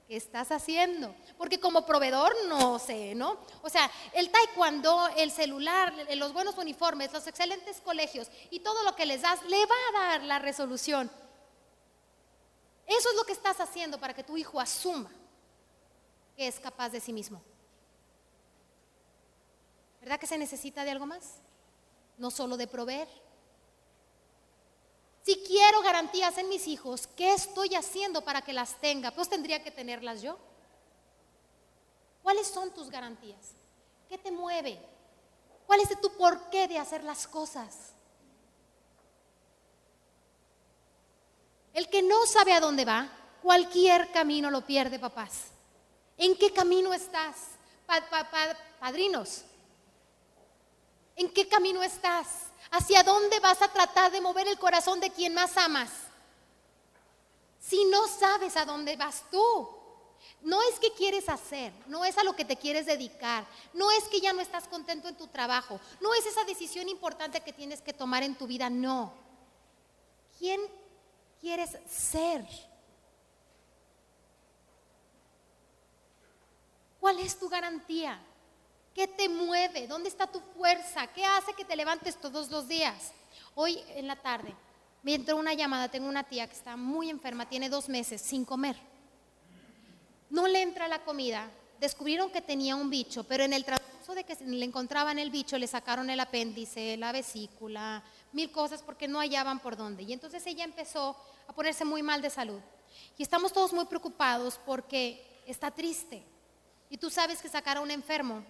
¿Qué 0.08 0.16
estás 0.16 0.52
haciendo? 0.52 1.16
Porque 1.36 1.60
como 1.60 1.84
proveedor 1.84 2.32
no 2.46 2.78
sé, 2.78 3.16
¿no? 3.16 3.40
O 3.64 3.72
sea, 3.72 3.90
el 4.14 4.30
taekwondo, 4.30 5.10
el 5.18 5.32
celular, 5.32 5.96
los 6.16 6.32
buenos 6.32 6.56
uniformes, 6.60 7.12
los 7.12 7.26
excelentes 7.26 7.82
colegios 7.82 8.28
y 8.52 8.60
todo 8.60 8.84
lo 8.84 8.96
que 8.96 9.08
les 9.08 9.24
das, 9.24 9.42
le 9.46 9.66
va 9.66 9.76
a 9.76 10.00
dar 10.00 10.22
la 10.22 10.38
resolución. 10.38 11.10
Eso 12.86 13.10
es 13.10 13.16
lo 13.16 13.24
que 13.24 13.34
estás 13.34 13.60
haciendo 13.60 14.00
para 14.00 14.14
que 14.14 14.24
tu 14.24 14.38
hijo 14.38 14.60
asuma 14.60 15.10
que 16.38 16.48
es 16.48 16.60
capaz 16.60 16.90
de 16.90 17.00
sí 17.00 17.14
mismo. 17.14 17.42
¿Verdad 20.02 20.20
que 20.20 20.28
se 20.28 20.38
necesita 20.38 20.84
de 20.84 20.91
algo 20.91 21.06
más? 21.06 21.36
No 22.18 22.32
solo 22.32 22.58
de 22.58 22.68
proveer. 22.68 23.08
Si 25.24 25.36
quiero 25.43 25.82
garantías 25.82 26.38
en 26.38 26.50
mis 26.50 26.68
hijos, 26.68 27.08
¿qué 27.08 27.34
estoy 27.34 27.76
haciendo 27.76 28.24
para 28.24 28.41
que 28.41 28.54
las 28.54 28.76
tenga? 28.80 29.12
Pues 29.12 29.30
tendría 29.30 29.64
que 29.64 29.72
tenerlas 29.72 30.22
yo. 30.22 30.38
¿Cuáles 32.24 32.47
son 32.47 32.74
tus 32.74 32.89
garantías? 32.89 33.54
¿Qué 34.08 34.18
te 34.18 34.32
mueve? 34.32 34.80
¿Cuál 35.68 35.82
es 35.82 36.02
tu 36.02 36.12
porqué 36.18 36.68
de 36.68 36.80
hacer 36.80 37.04
las 37.04 37.28
cosas? 37.28 37.93
El 41.74 41.89
que 41.89 42.02
no 42.02 42.26
sabe 42.26 42.54
a 42.54 42.60
dónde 42.60 42.86
va, 42.86 43.10
cualquier 43.41 44.12
camino 44.12 44.50
lo 44.50 44.66
pierde, 44.66 45.00
papás. 45.00 45.45
¿En 46.18 46.36
qué 46.38 46.52
camino 46.52 46.93
estás? 46.93 47.36
padrinos, 48.80 49.43
¿en 51.20 51.30
qué 51.30 51.48
camino 51.48 51.84
estás? 51.84 52.28
¿Hacia 52.72 53.04
dónde 53.04 53.40
vas 53.42 53.62
a 53.62 53.68
tratar 53.68 54.12
de 54.12 54.22
mover 54.22 54.48
el 54.48 54.58
corazón 54.58 55.00
de 55.02 55.12
quien 55.12 55.34
más 55.34 55.58
amas? 55.58 55.90
Si 57.60 57.84
no 57.86 58.08
sabes 58.08 58.56
a 58.56 58.66
dónde 58.66 58.96
vas 58.96 59.26
tú, 59.30 59.70
no 60.42 60.62
es 60.64 60.80
que 60.80 60.94
quieres 60.94 61.28
hacer, 61.28 61.74
no 61.88 62.06
es 62.06 62.18
a 62.18 62.24
lo 62.24 62.36
que 62.36 62.46
te 62.46 62.56
quieres 62.56 62.86
dedicar, 62.86 63.46
no 63.74 63.92
es 63.92 64.06
que 64.06 64.22
ya 64.22 64.32
no 64.32 64.40
estás 64.40 64.68
contento 64.70 65.10
en 65.10 65.18
tu 65.18 65.28
trabajo, 65.28 65.82
no 66.00 66.14
es 66.14 66.26
esa 66.26 66.46
decisión 66.46 66.88
importante 66.88 67.42
que 67.42 67.52
tienes 67.52 67.82
que 67.82 67.94
tomar 67.94 68.24
en 68.24 68.36
tu 68.36 68.48
vida, 68.48 68.70
no. 68.70 69.14
¿Quién 70.38 70.62
quieres 71.42 71.72
ser? 71.90 72.46
¿Cuál 77.02 77.20
es 77.20 77.38
tu 77.38 77.50
garantía? 77.50 78.22
¿Qué 79.00 79.08
te 79.08 79.30
mueve? 79.30 79.88
¿Dónde 79.88 80.10
está 80.10 80.28
tu 80.28 80.41
fuerza? 80.41 81.08
¿Qué 81.08 81.24
hace 81.24 81.54
que 81.54 81.64
te 81.64 81.78
levantes 81.78 82.20
todos 82.20 82.52
los 82.52 82.68
días? 82.68 83.14
Hoy 83.56 83.82
en 83.95 84.08
la 84.08 84.18
tarde 84.18 84.54
me 85.04 85.16
entró 85.16 85.38
una 85.38 85.54
llamada, 85.54 85.88
tengo 85.88 86.10
una 86.10 86.26
tía 86.26 86.47
que 86.47 86.54
está 86.58 86.76
muy 86.76 87.10
enferma, 87.10 87.47
tiene 87.47 87.70
dos 87.70 87.88
meses 87.88 88.22
sin 88.22 88.43
comer. 88.43 88.76
No 90.30 90.50
le 90.50 90.62
entra 90.62 90.89
la 90.89 91.06
comida, 91.06 91.50
descubrieron 91.80 92.30
que 92.30 92.41
tenía 92.41 92.76
un 92.76 92.89
bicho, 92.89 93.24
pero 93.24 93.45
en 93.45 93.54
el 93.54 93.64
transcurso 93.64 94.16
de 94.16 94.26
que 94.26 94.36
le 94.43 94.66
encontraban 94.66 95.18
el 95.18 95.32
bicho 95.32 95.58
le 95.58 95.68
sacaron 95.68 96.10
el 96.10 96.20
apéndice, 96.20 96.97
la 96.97 97.14
vesícula, 97.14 98.04
mil 98.34 98.52
cosas 98.52 98.84
porque 98.84 99.08
no 99.08 99.20
hallaban 99.20 99.62
por 99.62 99.78
dónde. 99.78 100.04
Y 100.04 100.12
entonces 100.12 100.45
ella 100.45 100.66
empezó 100.66 101.16
a 101.47 101.54
ponerse 101.54 101.86
muy 101.86 102.04
mal 102.04 102.22
de 102.22 102.30
salud. 102.30 102.60
Y 103.18 103.24
estamos 103.24 103.54
todos 103.54 103.72
muy 103.72 103.86
preocupados 103.86 104.60
porque 104.66 105.26
está 105.45 105.72
triste. 105.72 106.22
Y 106.89 106.97
tú 106.97 107.10
sabes 107.10 107.41
que 107.41 107.47
sacar 107.47 107.78
a 107.78 107.82
un 107.82 107.91
enfermo 107.91 108.43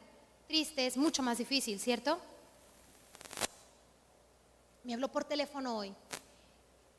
triste 0.49 0.87
es 0.87 0.97
mucho 0.97 1.21
más 1.21 1.37
difícil, 1.37 1.79
¿cierto? 1.79 2.19
Me 4.83 4.95
habló 4.95 5.07
por 5.07 5.23
teléfono 5.23 5.77
hoy. 5.77 5.93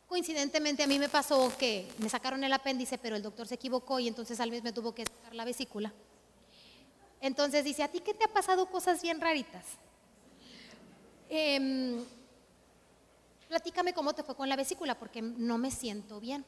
Coincidentemente 0.06 0.84
a 0.84 0.86
mí 0.86 1.00
me 1.00 1.08
pasó 1.08 1.52
que 1.58 1.90
me 1.98 2.08
sacaron 2.08 2.44
el 2.44 2.52
apéndice, 2.52 2.96
pero 2.96 3.16
el 3.16 3.24
doctor 3.24 3.48
se 3.48 3.56
equivocó 3.56 3.98
y 3.98 4.06
entonces 4.06 4.38
al 4.38 4.52
mes 4.52 4.62
me 4.62 4.72
tuvo 4.72 4.94
que 4.94 5.04
sacar 5.04 5.34
la 5.34 5.44
vesícula. 5.44 5.92
Entonces 7.20 7.64
dice, 7.64 7.82
¿a 7.82 7.88
ti 7.88 7.98
qué 7.98 8.14
te 8.14 8.24
ha 8.24 8.28
pasado 8.28 8.66
cosas 8.66 9.02
bien 9.02 9.20
raritas? 9.20 9.64
Em, 11.28 12.04
platícame 13.48 13.92
cómo 13.92 14.12
te 14.12 14.22
fue 14.22 14.36
con 14.36 14.48
la 14.48 14.54
vesícula, 14.54 14.96
porque 14.96 15.22
no 15.22 15.58
me 15.58 15.72
siento 15.72 16.20
bien. 16.20 16.44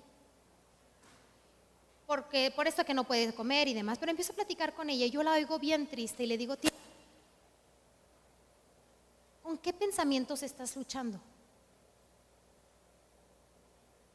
Porque 2.06 2.52
por 2.54 2.68
esto 2.68 2.84
que 2.84 2.94
no 2.94 3.02
puedes 3.02 3.34
comer 3.34 3.66
y 3.66 3.74
demás. 3.74 3.98
Pero 3.98 4.10
empiezo 4.10 4.32
a 4.32 4.36
platicar 4.36 4.72
con 4.72 4.88
ella 4.88 5.06
y 5.06 5.10
yo 5.10 5.24
la 5.24 5.32
oigo 5.32 5.58
bien 5.58 5.88
triste 5.88 6.22
y 6.22 6.26
le 6.26 6.38
digo, 6.38 6.56
¿con 9.52 9.58
qué 9.58 9.74
pensamientos 9.74 10.42
estás 10.42 10.74
luchando? 10.76 11.20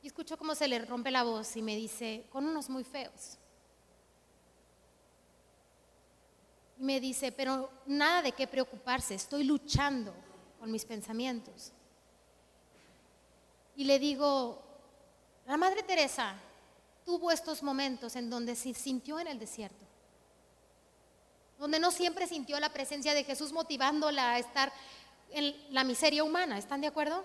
Y 0.02 0.08
escucho 0.08 0.36
cómo 0.36 0.56
se 0.56 0.68
le 0.68 0.80
rompe 0.80 1.12
la 1.12 1.22
voz 1.22 1.56
y 1.56 1.62
me 1.62 1.76
dice, 1.76 2.26
con 2.32 2.44
unos 2.44 2.70
muy 2.70 2.84
feos. 2.84 3.38
Y 6.80 6.84
me 6.84 7.00
dice, 7.00 7.32
pero 7.32 7.70
nada 7.86 8.24
de 8.24 8.32
qué 8.32 8.48
preocuparse, 8.48 9.14
estoy 9.14 9.44
luchando 9.44 10.12
con 10.60 10.72
mis 10.72 10.86
pensamientos. 10.86 11.72
Y 13.76 13.84
le 13.84 14.00
digo, 14.00 14.60
la 15.46 15.56
Madre 15.56 15.84
Teresa 15.84 16.34
tuvo 17.06 17.30
estos 17.30 17.62
momentos 17.62 18.16
en 18.16 18.32
donde 18.32 18.56
se 18.56 18.74
sintió 18.74 19.20
en 19.20 19.28
el 19.28 19.38
desierto, 19.38 19.86
donde 21.60 21.80
no 21.80 21.92
siempre 21.92 22.26
sintió 22.26 22.60
la 22.60 22.74
presencia 22.74 23.14
de 23.14 23.24
Jesús 23.24 23.52
motivándola 23.52 24.32
a 24.32 24.40
estar 24.40 24.74
en 25.32 25.56
la 25.74 25.84
miseria 25.84 26.24
humana, 26.24 26.58
¿están 26.58 26.82
de 26.82 26.88
acuerdo? 26.88 27.24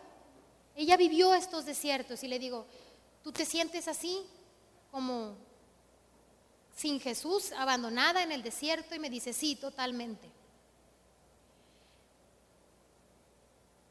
Ella 0.74 0.96
vivió 0.96 1.34
estos 1.34 1.64
desiertos 1.64 2.22
y 2.22 2.28
le 2.28 2.38
digo, 2.38 2.66
¿tú 3.22 3.32
te 3.32 3.44
sientes 3.44 3.88
así 3.88 4.24
como 4.90 5.36
sin 6.74 7.00
Jesús, 7.00 7.52
abandonada 7.52 8.22
en 8.22 8.32
el 8.32 8.42
desierto? 8.42 8.94
Y 8.94 8.98
me 8.98 9.10
dice, 9.10 9.32
sí, 9.32 9.56
totalmente. 9.56 10.30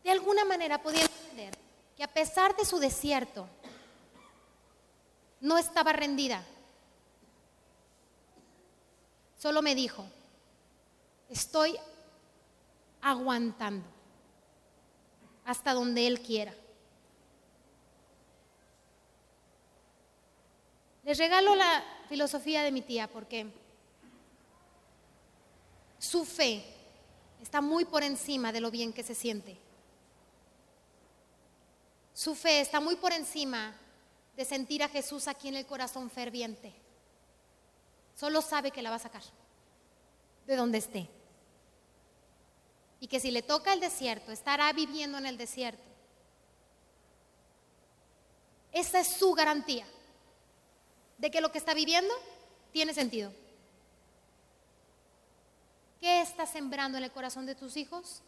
De 0.03 0.11
alguna 0.11 0.43
manera 0.45 0.81
podía 0.81 1.03
entender 1.03 1.55
que 1.95 2.03
a 2.03 2.11
pesar 2.11 2.55
de 2.55 2.65
su 2.65 2.79
desierto, 2.79 3.47
no 5.41 5.57
estaba 5.57 5.91
rendida. 5.91 6.43
Solo 9.37 9.61
me 9.61 9.73
dijo, 9.73 10.05
estoy 11.29 11.77
aguantando 13.01 14.00
hasta 15.51 15.73
donde 15.73 16.07
Él 16.07 16.21
quiera. 16.21 16.53
Les 21.03 21.17
regalo 21.17 21.55
la 21.55 21.83
filosofía 22.07 22.63
de 22.63 22.71
mi 22.71 22.81
tía 22.81 23.09
porque 23.09 23.47
su 25.99 26.23
fe 26.23 26.63
está 27.41 27.59
muy 27.59 27.83
por 27.83 28.01
encima 28.01 28.53
de 28.53 28.61
lo 28.61 28.71
bien 28.71 28.93
que 28.93 29.03
se 29.03 29.13
siente. 29.13 29.57
Su 32.13 32.33
fe 32.33 32.61
está 32.61 32.79
muy 32.79 32.95
por 32.95 33.11
encima 33.11 33.75
de 34.37 34.45
sentir 34.45 34.83
a 34.83 34.87
Jesús 34.87 35.27
aquí 35.27 35.49
en 35.49 35.55
el 35.55 35.65
corazón 35.65 36.09
ferviente. 36.09 36.71
Solo 38.15 38.41
sabe 38.41 38.71
que 38.71 38.81
la 38.81 38.89
va 38.89 38.95
a 38.95 38.99
sacar 38.99 39.23
de 40.47 40.55
donde 40.55 40.77
esté 40.77 41.09
y 43.01 43.07
que 43.07 43.19
si 43.19 43.31
le 43.31 43.41
toca 43.41 43.73
el 43.73 43.79
desierto, 43.79 44.31
estará 44.31 44.71
viviendo 44.71 45.17
en 45.17 45.25
el 45.25 45.35
desierto. 45.35 45.81
Esa 48.71 48.99
es 48.99 49.07
su 49.07 49.33
garantía 49.33 49.87
de 51.17 51.31
que 51.31 51.41
lo 51.41 51.51
que 51.51 51.57
está 51.57 51.73
viviendo 51.73 52.13
tiene 52.71 52.93
sentido. 52.93 53.33
¿Qué 55.99 56.21
está 56.21 56.45
sembrando 56.45 56.99
en 56.99 57.03
el 57.03 57.11
corazón 57.11 57.47
de 57.47 57.55
tus 57.55 57.75
hijos? 57.75 58.21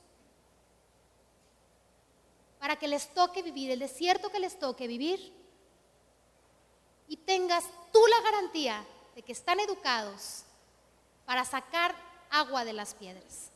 Para 2.60 2.76
que 2.76 2.88
les 2.88 3.14
toque 3.14 3.44
vivir 3.44 3.70
el 3.70 3.80
desierto 3.80 4.32
que 4.32 4.40
les 4.40 4.58
toque 4.58 4.88
vivir 4.88 5.34
y 7.08 7.18
tengas 7.18 7.64
tú 7.92 8.00
la 8.08 8.22
garantía 8.22 8.84
de 9.14 9.22
que 9.22 9.34
están 9.34 9.60
educados 9.60 10.46
para 11.26 11.46
sacar 11.46 11.96
agua 12.32 12.66
de 12.66 12.74
las 12.74 12.96
piedras. 12.96 13.53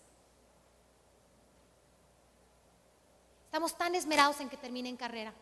Estamos 3.48 3.78
tan 3.78 3.96
esmerados 3.96 4.42
en 4.42 4.50
que 4.50 4.58
terminen 4.58 4.98
carrera, 4.98 5.34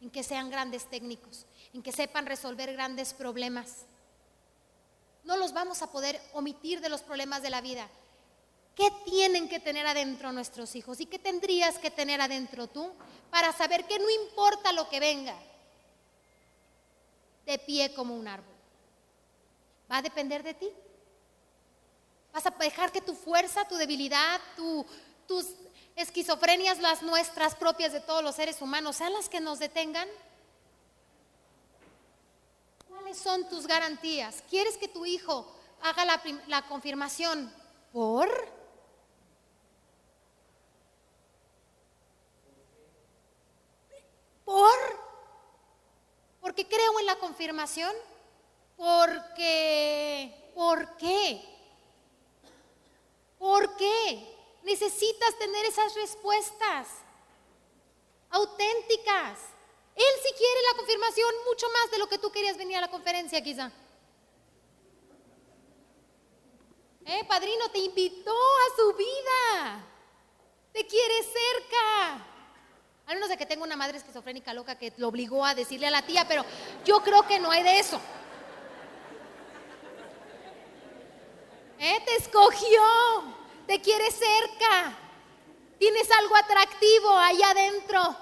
en 0.00 0.10
que 0.10 0.24
sean 0.24 0.50
grandes 0.50 0.90
técnicos, 0.90 1.46
en 1.72 1.80
que 1.80 1.92
sepan 1.92 2.26
resolver 2.26 2.72
grandes 2.72 3.14
problemas. 3.14 3.86
No 5.22 5.36
los 5.36 5.52
vamos 5.52 5.80
a 5.80 5.92
poder 5.92 6.20
omitir 6.34 6.80
de 6.80 6.88
los 6.88 7.02
problemas 7.02 7.42
de 7.42 7.50
la 7.50 7.60
vida. 7.60 7.88
¿Qué 8.74 8.90
tienen 9.04 9.48
que 9.48 9.60
tener 9.60 9.86
adentro 9.86 10.32
nuestros 10.32 10.74
hijos? 10.74 11.00
¿Y 11.00 11.06
qué 11.06 11.20
tendrías 11.20 11.78
que 11.78 11.92
tener 11.92 12.20
adentro 12.20 12.66
tú 12.66 12.92
para 13.30 13.52
saber 13.52 13.84
que 13.86 14.00
no 14.00 14.10
importa 14.10 14.72
lo 14.72 14.88
que 14.88 14.98
venga, 14.98 15.36
de 17.46 17.60
pie 17.60 17.94
como 17.94 18.16
un 18.16 18.26
árbol? 18.26 18.54
Va 19.90 19.98
a 19.98 20.02
depender 20.02 20.42
de 20.42 20.54
ti. 20.54 20.68
Vas 22.32 22.44
a 22.44 22.50
dejar 22.50 22.90
que 22.90 23.00
tu 23.00 23.14
fuerza, 23.14 23.68
tu 23.68 23.76
debilidad, 23.76 24.40
tu 24.56 24.84
tus 25.26 25.46
esquizofrenias, 25.96 26.78
las 26.78 27.02
nuestras 27.02 27.54
propias 27.54 27.92
de 27.92 28.00
todos 28.00 28.22
los 28.22 28.36
seres 28.36 28.60
humanos, 28.62 28.96
sean 28.96 29.12
las 29.14 29.28
que 29.28 29.40
nos 29.40 29.58
detengan? 29.58 30.08
¿Cuáles 32.88 33.18
son 33.18 33.48
tus 33.48 33.66
garantías? 33.66 34.42
¿Quieres 34.48 34.76
que 34.76 34.88
tu 34.88 35.04
hijo 35.06 35.50
haga 35.82 36.04
la, 36.04 36.22
la 36.46 36.62
confirmación 36.68 37.52
por? 37.92 38.28
¿Por? 44.44 45.06
Porque 46.40 46.68
creo 46.68 47.00
en 47.00 47.06
la 47.06 47.16
confirmación. 47.16 47.92
Porque, 48.76 50.52
¿por 50.54 50.96
qué? 50.96 51.42
¿Por 53.38 53.76
qué? 53.76 54.35
Necesitas 54.66 55.38
tener 55.38 55.64
esas 55.64 55.94
respuestas 55.94 56.88
auténticas. 58.30 59.38
Él 59.94 60.14
sí 60.24 60.34
quiere 60.36 60.60
la 60.72 60.76
confirmación 60.76 61.32
mucho 61.46 61.66
más 61.70 61.88
de 61.92 61.98
lo 61.98 62.08
que 62.08 62.18
tú 62.18 62.32
querías 62.32 62.56
venir 62.56 62.76
a 62.76 62.80
la 62.80 62.90
conferencia 62.90 63.40
quizá. 63.40 63.70
Eh, 67.04 67.24
padrino, 67.28 67.70
te 67.70 67.78
invitó 67.78 68.32
a 68.34 68.76
su 68.76 68.92
vida. 68.94 69.84
Te 70.72 70.84
quiere 70.84 71.22
cerca. 71.22 72.26
A 73.06 73.14
menos 73.14 73.28
de 73.28 73.36
que 73.36 73.46
tenga 73.46 73.62
una 73.62 73.76
madre 73.76 73.98
esquizofrénica 73.98 74.52
loca 74.52 74.76
que 74.76 74.92
lo 74.96 75.06
obligó 75.06 75.44
a 75.44 75.54
decirle 75.54 75.86
a 75.86 75.92
la 75.92 76.02
tía, 76.02 76.26
pero 76.26 76.44
yo 76.84 77.04
creo 77.04 77.24
que 77.24 77.38
no 77.38 77.52
hay 77.52 77.62
de 77.62 77.78
eso. 77.78 78.00
¿Eh? 81.78 82.02
Te 82.04 82.16
escogió, 82.16 83.35
te 83.66 83.80
quiere 83.80 84.10
cerca, 84.10 84.96
tienes 85.78 86.10
algo 86.10 86.36
atractivo 86.36 87.10
ahí 87.10 87.42
adentro, 87.42 88.16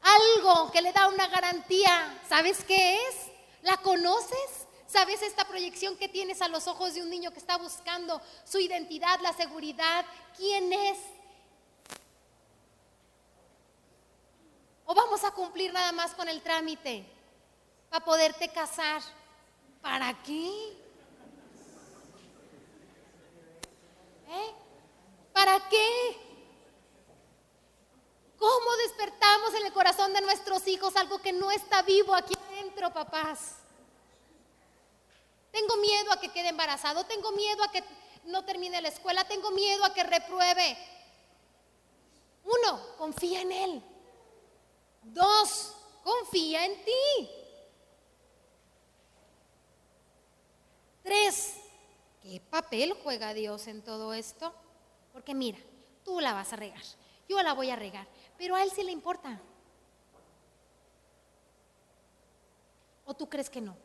algo 0.00 0.70
que 0.72 0.82
le 0.82 0.92
da 0.92 1.08
una 1.08 1.26
garantía. 1.28 2.20
¿Sabes 2.28 2.64
qué 2.64 2.96
es? 2.96 3.16
¿La 3.62 3.76
conoces? 3.76 4.66
¿Sabes 4.86 5.22
esta 5.22 5.44
proyección 5.44 5.96
que 5.96 6.08
tienes 6.08 6.42
a 6.42 6.48
los 6.48 6.66
ojos 6.66 6.94
de 6.94 7.02
un 7.02 7.08
niño 7.08 7.30
que 7.30 7.38
está 7.38 7.56
buscando 7.56 8.20
su 8.44 8.58
identidad, 8.58 9.20
la 9.20 9.32
seguridad? 9.32 10.04
¿Quién 10.36 10.72
es? 10.72 10.98
¿O 14.84 14.94
vamos 14.94 15.24
a 15.24 15.30
cumplir 15.30 15.72
nada 15.72 15.92
más 15.92 16.14
con 16.14 16.28
el 16.28 16.42
trámite 16.42 17.06
para 17.88 18.04
poderte 18.04 18.48
casar? 18.48 19.00
¿Para 19.80 20.22
qué? 20.22 20.81
¿Eh? 24.28 24.54
¿Para 25.32 25.68
qué? 25.68 26.16
¿Cómo 28.38 28.76
despertamos 28.76 29.54
en 29.54 29.66
el 29.66 29.72
corazón 29.72 30.12
de 30.12 30.20
nuestros 30.20 30.66
hijos 30.66 30.96
algo 30.96 31.20
que 31.20 31.32
no 31.32 31.50
está 31.50 31.82
vivo 31.82 32.14
aquí 32.14 32.34
adentro, 32.48 32.92
papás? 32.92 33.56
Tengo 35.52 35.76
miedo 35.76 36.12
a 36.12 36.20
que 36.20 36.30
quede 36.30 36.48
embarazado, 36.48 37.04
tengo 37.04 37.30
miedo 37.32 37.62
a 37.62 37.70
que 37.70 37.84
no 38.24 38.44
termine 38.44 38.80
la 38.80 38.88
escuela, 38.88 39.24
tengo 39.28 39.50
miedo 39.50 39.84
a 39.84 39.94
que 39.94 40.02
repruebe. 40.02 40.76
Uno, 42.44 42.96
confía 42.96 43.42
en 43.42 43.52
Él. 43.52 43.82
Dos, 45.02 45.74
confía 46.02 46.64
en 46.64 46.84
ti. 46.84 47.30
Tres, 51.02 51.54
¿qué 52.22 52.40
papel 52.40 52.94
juega 53.02 53.34
Dios 53.34 53.66
en 53.66 53.82
todo 53.82 54.14
esto? 54.14 54.54
Porque 55.12 55.34
mira, 55.34 55.58
tú 56.04 56.20
la 56.20 56.32
vas 56.32 56.52
a 56.52 56.56
regar, 56.56 56.82
yo 57.28 57.42
la 57.42 57.52
voy 57.52 57.70
a 57.70 57.76
regar, 57.76 58.06
pero 58.38 58.54
a 58.54 58.62
Él 58.62 58.70
sí 58.70 58.82
le 58.82 58.92
importa. 58.92 59.40
¿O 63.04 63.14
tú 63.14 63.28
crees 63.28 63.50
que 63.50 63.60
no? 63.60 63.76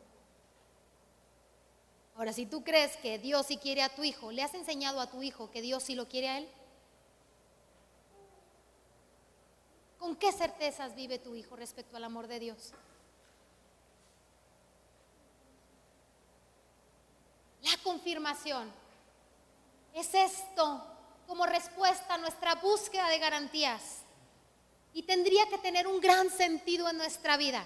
Ahora, 2.14 2.32
si 2.32 2.46
tú 2.46 2.64
crees 2.64 2.96
que 2.96 3.18
Dios 3.18 3.46
sí 3.46 3.58
quiere 3.58 3.82
a 3.82 3.94
tu 3.94 4.02
hijo, 4.02 4.32
¿le 4.32 4.42
has 4.42 4.54
enseñado 4.54 5.00
a 5.00 5.10
tu 5.10 5.22
hijo 5.22 5.50
que 5.50 5.62
Dios 5.62 5.84
sí 5.84 5.94
lo 5.94 6.08
quiere 6.08 6.28
a 6.28 6.38
Él? 6.38 6.48
¿Con 9.98 10.16
qué 10.16 10.32
certezas 10.32 10.94
vive 10.94 11.18
tu 11.18 11.34
hijo 11.34 11.54
respecto 11.56 11.96
al 11.96 12.04
amor 12.04 12.26
de 12.26 12.40
Dios? 12.40 12.72
La 17.70 17.76
confirmación 17.82 18.70
es 19.94 20.14
esto 20.14 20.82
como 21.26 21.44
respuesta 21.44 22.14
a 22.14 22.18
nuestra 22.18 22.54
búsqueda 22.54 23.08
de 23.10 23.18
garantías 23.18 23.82
y 24.94 25.02
tendría 25.02 25.46
que 25.48 25.58
tener 25.58 25.86
un 25.86 26.00
gran 26.00 26.30
sentido 26.30 26.88
en 26.88 26.96
nuestra 26.96 27.36
vida. 27.36 27.64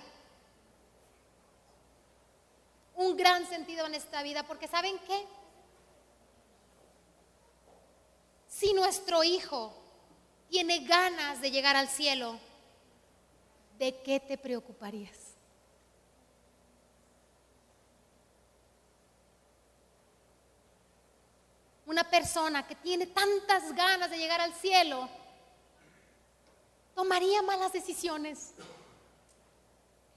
Un 2.96 3.16
gran 3.16 3.46
sentido 3.48 3.86
en 3.86 3.94
esta 3.94 4.22
vida, 4.22 4.42
porque 4.42 4.66
¿saben 4.66 4.98
qué? 5.06 5.26
Si 8.48 8.72
nuestro 8.74 9.22
hijo 9.22 9.72
tiene 10.48 10.80
ganas 10.80 11.40
de 11.40 11.50
llegar 11.52 11.76
al 11.76 11.88
cielo, 11.88 12.38
¿de 13.78 14.02
qué 14.02 14.18
te 14.18 14.36
preocuparías? 14.36 15.21
Una 21.92 22.04
persona 22.04 22.66
que 22.66 22.74
tiene 22.76 23.08
tantas 23.08 23.74
ganas 23.74 24.10
de 24.10 24.16
llegar 24.16 24.40
al 24.40 24.54
cielo, 24.54 25.10
tomaría 26.94 27.42
malas 27.42 27.70
decisiones. 27.70 28.54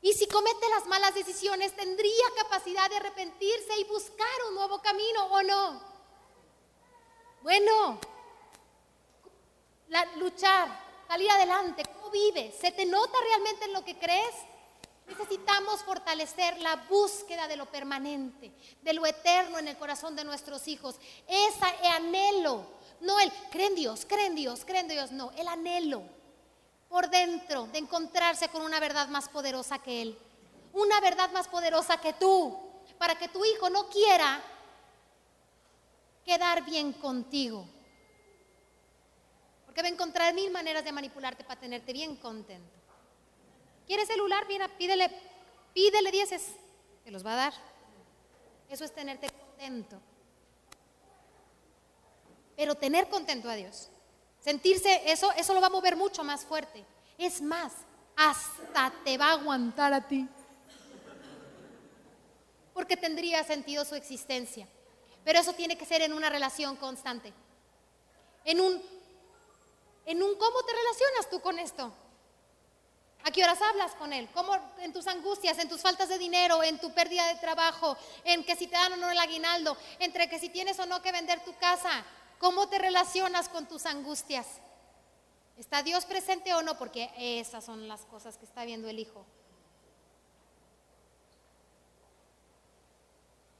Y 0.02 0.14
si 0.14 0.26
comete 0.26 0.70
las 0.70 0.86
malas 0.86 1.14
decisiones, 1.14 1.76
tendría 1.76 2.24
capacidad 2.38 2.90
de 2.90 2.96
arrepentirse 2.96 3.78
y 3.78 3.84
buscar 3.84 4.26
un 4.48 4.56
nuevo 4.56 4.82
camino 4.82 5.26
o 5.26 5.44
no. 5.44 5.82
Bueno, 7.42 8.00
luchar, 10.16 10.80
salir 11.10 11.30
adelante, 11.30 11.84
¿cómo 11.94 12.10
vives? 12.10 12.56
¿Se 12.58 12.72
te 12.72 12.86
nota 12.86 13.18
realmente 13.20 13.66
en 13.66 13.74
lo 13.74 13.84
que 13.84 14.00
crees? 14.00 14.34
Necesitamos 15.08 15.84
fortalecer 15.84 16.60
la 16.62 16.76
búsqueda 16.76 17.48
de 17.48 17.58
lo 17.58 17.68
permanente, 17.68 18.52
de 18.82 18.94
lo 18.94 19.06
eterno 19.06 19.60
en 19.60 19.68
el 19.68 19.78
corazón 19.78 20.16
de 20.16 20.24
nuestros 20.24 20.68
hijos. 20.68 20.96
Ese 21.28 21.88
anhelo, 21.90 22.66
no 23.02 23.20
el 23.20 23.32
creen 23.52 23.76
Dios, 23.76 24.06
creen 24.08 24.36
Dios, 24.36 24.66
creen 24.66 24.88
Dios, 24.88 25.12
no, 25.12 25.32
el 25.32 25.48
anhelo 25.48 26.04
por 26.90 27.10
dentro 27.10 27.68
de 27.68 27.80
encontrarse 27.80 28.50
con 28.50 28.62
una 28.62 28.80
verdad 28.80 29.08
más 29.10 29.30
poderosa 29.30 29.80
que 29.80 30.02
Él, 30.02 30.18
una 30.74 31.00
verdad 31.02 31.30
más 31.32 31.48
poderosa 31.48 32.00
que 32.02 32.14
tú, 32.14 32.58
para 32.98 33.16
que 33.16 33.28
tu 33.28 33.44
hijo 33.46 33.70
no 33.70 33.88
quiera 33.90 34.42
quedar 36.26 36.64
bien 36.66 36.94
contigo, 36.94 37.68
que 39.74 39.82
va 39.82 39.90
a 39.90 39.92
encontrar 39.92 40.34
mil 40.34 40.50
maneras 40.52 40.86
de 40.86 40.92
manipularte 40.94 41.44
para 41.44 41.60
tenerte 41.60 41.92
bien 41.92 42.16
contento. 42.16 42.75
¿Quieres 43.86 44.08
celular? 44.08 44.46
Mira, 44.48 44.68
pídele, 44.68 45.10
pídele 45.74 46.12
dieces, 46.12 46.56
te 47.04 47.12
los 47.12 47.26
va 47.26 47.34
a 47.34 47.36
dar. 47.36 47.54
Eso 48.70 48.84
es 48.84 48.94
tenerte 48.94 49.30
contento. 49.30 50.00
Pero 52.56 52.76
tener 52.76 53.10
contento 53.10 53.50
a 53.50 53.56
Dios, 53.56 53.90
sentirse 54.40 55.12
eso, 55.12 55.32
eso 55.34 55.54
lo 55.54 55.62
va 55.62 55.68
a 55.68 55.72
mover 55.72 55.96
mucho 55.96 56.24
más 56.24 56.46
fuerte. 56.46 56.86
Es 57.18 57.42
más, 57.42 57.74
hasta 58.16 58.94
te 59.04 59.18
va 59.18 59.28
a 59.28 59.34
aguantar 59.34 59.94
a 59.94 60.08
ti. 60.08 60.28
Porque 62.74 62.98
tendría 62.98 63.44
sentido 63.44 63.86
su 63.86 63.96
existencia. 63.96 64.68
Pero 65.24 65.40
eso 65.40 65.54
tiene 65.54 65.78
que 65.78 65.86
ser 65.86 66.02
en 66.02 66.14
una 66.14 66.30
relación 66.30 66.76
constante. 66.76 67.34
En 68.44 68.62
un 68.62 68.82
en 70.06 70.22
un 70.22 70.36
cómo 70.36 70.64
te 70.64 70.72
relacionas 70.72 71.30
tú 71.30 71.42
con 71.42 71.58
esto. 71.58 71.92
¿A 73.28 73.32
qué 73.32 73.44
horas 73.44 73.60
hablas 73.60 73.96
con 73.96 74.14
él? 74.14 74.30
¿Cómo 74.36 74.56
en 74.78 74.94
tus 74.94 75.08
angustias, 75.08 75.58
en 75.58 75.68
tus 75.68 75.82
faltas 75.82 76.10
de 76.10 76.20
dinero, 76.20 76.62
en 76.62 76.80
tu 76.80 76.94
pérdida 76.94 77.26
de 77.28 77.40
trabajo, 77.40 77.98
en 78.24 78.44
que 78.44 78.56
si 78.56 78.68
te 78.68 78.76
dan 78.76 78.94
o 78.94 78.98
no 78.98 79.10
el 79.10 79.18
aguinaldo, 79.18 79.76
entre 79.98 80.30
que 80.30 80.38
si 80.38 80.50
tienes 80.50 80.78
o 80.78 80.86
no 80.86 81.02
que 81.02 81.12
vender 81.12 81.44
tu 81.44 81.56
casa? 81.56 82.06
¿Cómo 82.38 82.70
te 82.70 82.78
relacionas 82.78 83.50
con 83.50 83.68
tus 83.68 83.88
angustias? 83.88 84.46
¿Está 85.58 85.82
Dios 85.82 86.06
presente 86.06 86.54
o 86.54 86.62
no? 86.62 86.78
Porque 86.78 87.12
esas 87.18 87.66
son 87.66 87.88
las 87.88 88.02
cosas 88.06 88.38
que 88.38 88.46
está 88.46 88.64
viendo 88.64 88.88
el 88.90 89.00
Hijo. 89.00 89.26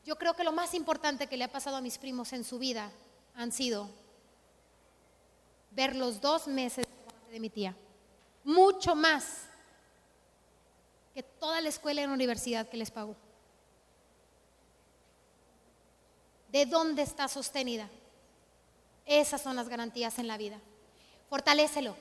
Yo 0.06 0.16
creo 0.20 0.36
que 0.36 0.44
lo 0.44 0.52
más 0.52 0.76
importante 0.76 1.26
que 1.26 1.38
le 1.38 1.46
ha 1.46 1.52
pasado 1.52 1.78
a 1.78 1.82
mis 1.82 1.98
primos 1.98 2.34
en 2.34 2.44
su 2.44 2.60
vida 2.60 2.92
han 3.34 3.52
sido 3.52 3.90
ver 5.72 5.96
los 5.96 6.22
dos 6.22 6.46
meses 6.46 6.86
de 7.32 7.40
mi 7.40 7.50
tía. 7.50 7.76
Mucho 8.44 8.94
más 8.94 9.46
que 11.16 11.24
toda 11.24 11.62
la 11.62 11.70
escuela 11.70 12.02
y 12.02 12.06
la 12.06 12.14
universidad 12.14 12.68
que 12.68 12.76
les 12.76 12.92
pagó. 12.92 13.16
¿De 16.50 16.66
dónde 16.66 17.04
está 17.04 17.30
sostenida? 17.30 17.90
Esas 19.06 19.42
son 19.42 19.56
las 19.56 19.70
garantías 19.70 20.20
en 20.20 20.28
la 20.28 20.38
vida. 20.38 20.60
Fortalécelo, 21.30 21.96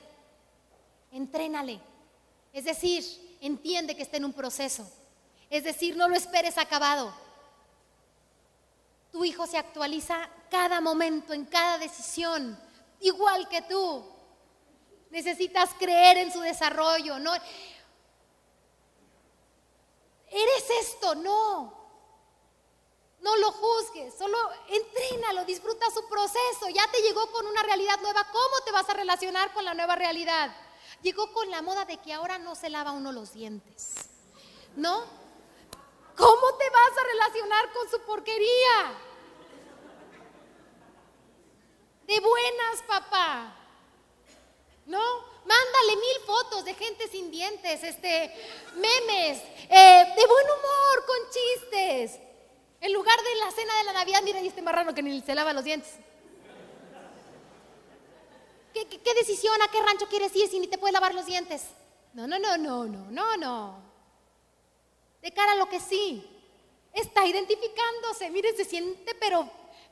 entrénale. 1.13 1.79
Es 2.51 2.65
decir, 2.65 3.05
entiende 3.39 3.95
que 3.95 4.01
está 4.01 4.17
en 4.17 4.25
un 4.25 4.33
proceso. 4.33 4.85
Es 5.49 5.63
decir, 5.63 5.95
no 5.95 6.09
lo 6.09 6.15
esperes 6.17 6.57
acabado. 6.57 7.13
Tu 9.13 9.23
hijo 9.23 9.47
se 9.47 9.57
actualiza 9.57 10.29
cada 10.51 10.81
momento, 10.81 11.31
en 11.31 11.45
cada 11.45 11.77
decisión, 11.77 12.59
igual 12.99 13.47
que 13.47 13.61
tú. 13.61 14.05
Necesitas 15.09 15.69
creer 15.79 16.17
en 16.17 16.33
su 16.33 16.41
desarrollo, 16.41 17.17
no 17.19 17.31
eres 20.35 20.69
esto, 20.81 21.15
no. 21.15 21.73
No 23.21 23.35
lo 23.37 23.51
juzgues, 23.53 24.13
solo 24.15 24.37
entrínalo, 24.67 25.45
disfruta 25.45 25.89
su 25.89 26.07
proceso. 26.07 26.69
Ya 26.71 26.85
te 26.91 27.01
llegó 27.01 27.31
con 27.31 27.47
una 27.47 27.63
realidad 27.63 27.99
nueva, 28.01 28.27
¿cómo 28.31 28.61
te 28.63 28.71
vas 28.71 28.87
a 28.89 28.93
relacionar 28.93 29.51
con 29.53 29.65
la 29.65 29.73
nueva 29.73 29.95
realidad? 29.95 30.55
Llegó 31.01 31.31
con 31.33 31.49
la 31.49 31.61
moda 31.61 31.85
de 31.85 31.97
que 31.97 32.13
ahora 32.13 32.37
no 32.37 32.53
se 32.53 32.69
lava 32.69 32.91
uno 32.91 33.11
los 33.11 33.33
dientes. 33.33 33.95
¿No? 34.75 35.05
¿Cómo 36.15 36.57
te 36.57 36.69
vas 36.69 36.97
a 36.97 37.03
relacionar 37.03 37.73
con 37.73 37.89
su 37.89 38.01
porquería? 38.01 38.93
De 42.05 42.19
buenas, 42.19 42.81
papá. 42.87 43.55
¿No? 44.85 45.01
Mándale 45.45 45.95
mil 45.95 46.25
fotos 46.25 46.65
de 46.65 46.73
gente 46.73 47.07
sin 47.07 47.29
dientes, 47.29 47.83
este, 47.83 48.33
memes, 48.75 49.43
eh, 49.69 50.13
de 50.17 50.27
buen 50.27 50.45
humor, 50.45 51.05
con 51.05 51.17
chistes. 51.29 52.19
En 52.81 52.93
lugar 52.93 53.17
de 53.17 53.35
la 53.35 53.51
cena 53.51 53.77
de 53.77 53.83
la 53.83 53.93
Navidad, 53.93 54.21
mira, 54.23 54.41
y 54.41 54.47
este 54.47 54.61
marrano 54.61 54.93
que 54.93 55.03
ni 55.03 55.21
se 55.21 55.35
lava 55.35 55.53
los 55.53 55.63
dientes. 55.63 55.93
¿Qué, 58.73 58.87
qué, 58.87 59.13
decisión, 59.13 59.61
a 59.61 59.69
qué 59.69 59.81
rancho 59.81 60.07
quieres 60.07 60.35
ir 60.35 60.49
si 60.49 60.59
ni 60.59 60.67
te 60.67 60.77
puedes 60.77 60.93
lavar 60.93 61.13
los 61.13 61.25
dientes? 61.25 61.63
No, 62.13 62.27
no, 62.27 62.39
no, 62.39 62.57
no, 62.57 62.85
no, 62.85 63.11
no, 63.11 63.37
no. 63.37 63.79
De 65.21 65.31
cara 65.31 65.53
a 65.53 65.55
lo 65.55 65.69
que 65.69 65.79
sí. 65.79 66.29
Está 66.91 67.25
identificándose, 67.25 68.29
mire, 68.29 68.55
se 68.55 68.65
siente 68.65 69.13
pero 69.15 69.49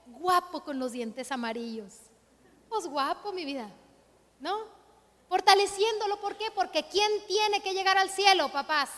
guapo 0.08 0.64
con 0.64 0.80
los 0.80 0.92
dientes 0.94 1.32
amarillos. 1.32 1.94
Pues 2.70 2.88
guapo, 2.88 3.32
mi 3.34 3.46
vida, 3.46 3.70
¿no? 4.40 4.83
Fortaleciéndolo, 5.34 6.20
¿por 6.20 6.38
qué? 6.38 6.52
Porque 6.52 6.84
¿quién 6.84 7.10
tiene 7.26 7.60
que 7.60 7.74
llegar 7.74 7.98
al 7.98 8.12
cielo, 8.12 8.52
papás? 8.52 8.92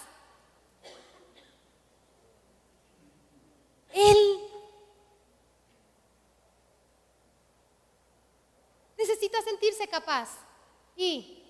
Él 3.93 4.17
necesita 8.97 9.41
sentirse 9.43 9.88
capaz 9.88 10.29
y 10.97 11.41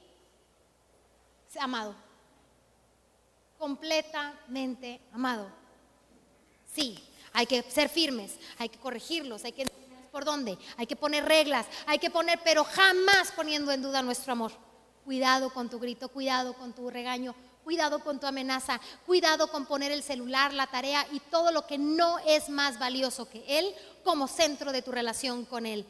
amado, 1.60 1.96
completamente 3.58 5.02
amado. 5.12 5.50
Sí, 6.76 7.04
hay 7.34 7.48
que 7.48 7.64
ser 7.72 7.90
firmes, 7.90 8.38
hay 8.60 8.70
que 8.70 8.78
corregirlos, 8.78 9.46
hay 9.46 9.52
que 9.52 9.68
por 10.12 10.26
dónde, 10.26 10.60
hay 10.78 10.86
que 10.86 10.96
poner 10.96 11.26
reglas, 11.26 11.66
hay 11.88 11.98
que 11.98 12.12
poner, 12.12 12.40
pero 12.44 12.64
jamás 12.64 13.32
poniendo 13.32 13.72
en 13.72 13.82
duda 13.82 14.04
nuestro 14.04 14.34
amor. 14.34 14.75
Cuidado 15.06 15.54
con 15.54 15.70
tu 15.70 15.80
grito, 15.80 16.10
cuidado 16.10 16.54
con 16.56 16.74
tu 16.74 16.90
regaño, 16.90 17.36
cuidado 17.64 18.00
con 18.00 18.20
tu 18.20 18.28
amenaza, 18.28 18.82
cuidado 19.06 19.48
con 19.48 19.66
poner 19.66 19.92
el 19.92 20.04
celular, 20.04 20.54
la 20.54 20.68
tarea 20.68 21.06
y 21.12 21.20
todo 21.20 21.52
lo 21.52 21.66
que 21.66 21.78
no 21.78 22.20
es 22.20 22.50
más 22.50 22.80
valioso 22.80 23.30
que 23.30 23.44
Él 23.48 23.74
como 24.04 24.28
centro 24.28 24.72
de 24.72 24.82
tu 24.82 24.92
relación 24.92 25.46
con 25.46 25.66
Él. 25.66 25.86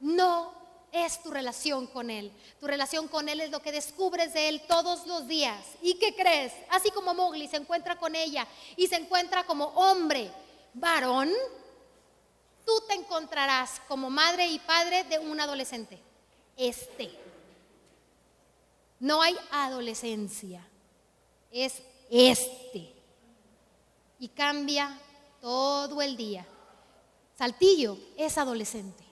No 0.00 0.52
es 0.92 1.20
tu 1.22 1.30
relación 1.30 1.88
con 1.88 2.10
Él. 2.10 2.32
Tu 2.60 2.66
relación 2.66 3.08
con 3.08 3.28
Él 3.28 3.40
es 3.40 3.50
lo 3.50 3.60
que 3.60 3.72
descubres 3.72 4.32
de 4.32 4.48
Él 4.48 4.62
todos 4.68 5.06
los 5.06 5.26
días. 5.26 5.58
¿Y 5.82 5.94
qué 5.94 6.14
crees? 6.14 6.52
Así 6.70 6.90
como 6.90 7.14
Mowgli 7.14 7.48
se 7.48 7.56
encuentra 7.56 7.98
con 7.98 8.14
ella 8.14 8.46
y 8.76 8.86
se 8.86 8.96
encuentra 8.96 9.44
como 9.44 9.66
hombre, 9.66 10.30
varón, 10.72 11.30
tú 12.64 12.72
te 12.86 12.94
encontrarás 12.94 13.80
como 13.88 14.08
madre 14.08 14.46
y 14.46 14.58
padre 14.60 15.04
de 15.04 15.18
un 15.18 15.40
adolescente. 15.40 15.98
Este. 16.56 17.23
No 19.00 19.20
hay 19.20 19.36
adolescencia, 19.50 20.66
es 21.50 21.82
este. 22.10 22.92
Y 24.18 24.28
cambia 24.28 24.98
todo 25.40 26.00
el 26.00 26.16
día. 26.16 26.46
Saltillo 27.36 27.98
es 28.16 28.38
adolescente. 28.38 29.04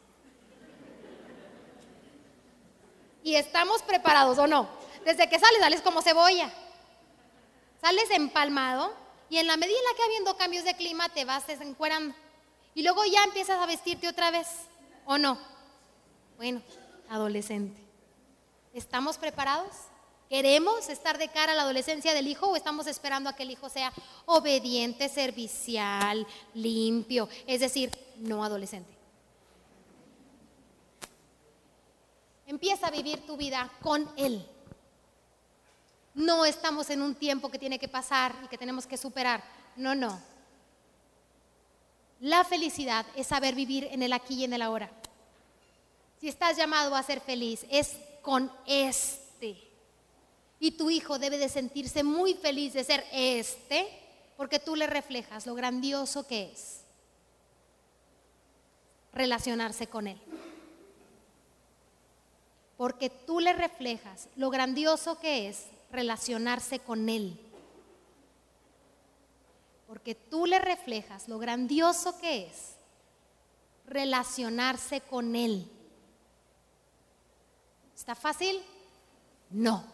Y 3.25 3.35
estamos 3.35 3.83
preparados 3.83 4.39
o 4.39 4.47
no. 4.47 4.69
Desde 5.05 5.29
que 5.29 5.39
sales, 5.39 5.61
sales 5.61 5.83
como 5.83 6.03
cebolla. 6.03 6.53
Sales 7.81 8.11
empalmado 8.11 8.93
y 9.29 9.39
en 9.39 9.47
la 9.47 9.57
medida 9.57 9.77
en 9.77 9.85
la 9.85 9.97
que 9.97 10.03
habiendo 10.05 10.37
cambios 10.37 10.65
de 10.65 10.77
clima 10.77 11.09
te 11.09 11.25
vas 11.25 11.47
desencuerando. 11.47 12.15
Y 12.75 12.83
luego 12.83 13.05
ya 13.05 13.25
empiezas 13.25 13.59
a 13.59 13.67
vestirte 13.67 14.09
otra 14.09 14.31
vez, 14.31 14.47
¿o 15.05 15.19
no? 15.19 15.39
Bueno, 16.37 16.63
adolescente. 17.09 17.82
¿Estamos 18.73 19.19
preparados? 19.19 19.71
¿Queremos 20.29 20.89
estar 20.89 21.19
de 21.19 21.29
cara 21.29 21.53
a 21.53 21.55
la 21.55 21.63
adolescencia 21.63 22.15
del 22.15 22.27
hijo 22.27 22.47
o 22.47 22.57
estamos 22.57 22.87
esperando 22.87 23.29
a 23.29 23.35
que 23.35 23.43
el 23.43 23.51
hijo 23.51 23.69
sea 23.69 23.93
obediente, 24.25 25.11
servicial, 25.11 26.27
limpio? 26.55 27.29
Es 27.47 27.61
decir, 27.61 27.93
no 28.17 28.43
adolescente. 28.43 28.91
Empieza 32.47 32.87
a 32.87 32.91
vivir 32.91 33.27
tu 33.27 33.37
vida 33.37 33.71
con 33.83 34.11
él. 34.17 34.47
No 36.15 36.47
estamos 36.47 36.89
en 36.89 37.03
un 37.03 37.15
tiempo 37.15 37.51
que 37.51 37.59
tiene 37.59 37.79
que 37.79 37.89
pasar 37.89 38.35
y 38.43 38.49
que 38.49 38.57
tenemos 38.57 38.87
que 38.87 38.97
superar. 38.97 39.45
No, 39.77 39.95
no. 39.95 40.19
La 42.21 42.45
felicidad 42.45 43.05
es 43.17 43.27
saber 43.27 43.55
vivir 43.55 43.89
en 43.91 44.03
el 44.03 44.15
aquí 44.15 44.37
y 44.37 44.45
en 44.45 44.55
el 44.55 44.63
ahora. 44.63 44.91
Si 46.21 46.29
estás 46.29 46.57
llamado 46.57 46.95
a 46.95 47.03
ser 47.03 47.21
feliz, 47.21 47.67
es 47.69 47.97
con 48.23 48.51
este. 48.67 49.57
Y 50.59 50.73
tu 50.73 50.91
hijo 50.91 51.19
debe 51.19 51.39
de 51.39 51.49
sentirse 51.49 52.05
muy 52.05 52.35
feliz 52.35 52.73
de 52.73 52.85
ser 52.85 53.05
este, 53.13 53.89
porque 54.37 54.61
tú 54.61 54.77
le 54.77 54.87
reflejas 54.87 55.47
lo 55.47 55.55
grandioso 55.55 56.27
que 56.27 56.53
es 56.53 56.83
relacionarse 59.13 59.89
con 59.89 60.07
él. 60.07 60.21
Porque 62.77 63.11
tú 63.11 63.41
le 63.41 63.53
reflejas 63.53 64.29
lo 64.37 64.51
grandioso 64.51 65.19
que 65.19 65.49
es 65.49 65.67
relacionarse 65.91 66.79
con 66.79 67.09
él. 67.09 67.39
Porque 69.87 70.15
tú 70.15 70.47
le 70.47 70.59
reflejas 70.59 71.29
lo 71.29 71.39
grandioso 71.39 72.19
que 72.19 72.47
es 72.47 72.77
relacionarse 73.87 75.01
con 75.03 75.37
él. 75.37 75.71
¿Está 78.03 78.17
fácil? 78.17 78.61
No. 79.51 79.85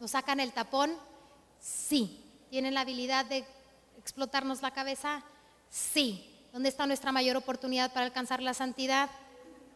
¿Nos 0.00 0.12
sacan 0.12 0.40
el 0.40 0.54
tapón? 0.54 0.90
Sí. 1.60 2.24
¿Tienen 2.48 2.72
la 2.72 2.80
habilidad 2.80 3.26
de 3.26 3.44
explotarnos 3.98 4.62
la 4.62 4.70
cabeza? 4.70 5.22
Sí. 5.68 6.34
¿Dónde 6.50 6.70
está 6.70 6.86
nuestra 6.86 7.12
mayor 7.12 7.36
oportunidad 7.36 7.92
para 7.92 8.06
alcanzar 8.06 8.40
la 8.42 8.54
santidad? 8.54 9.10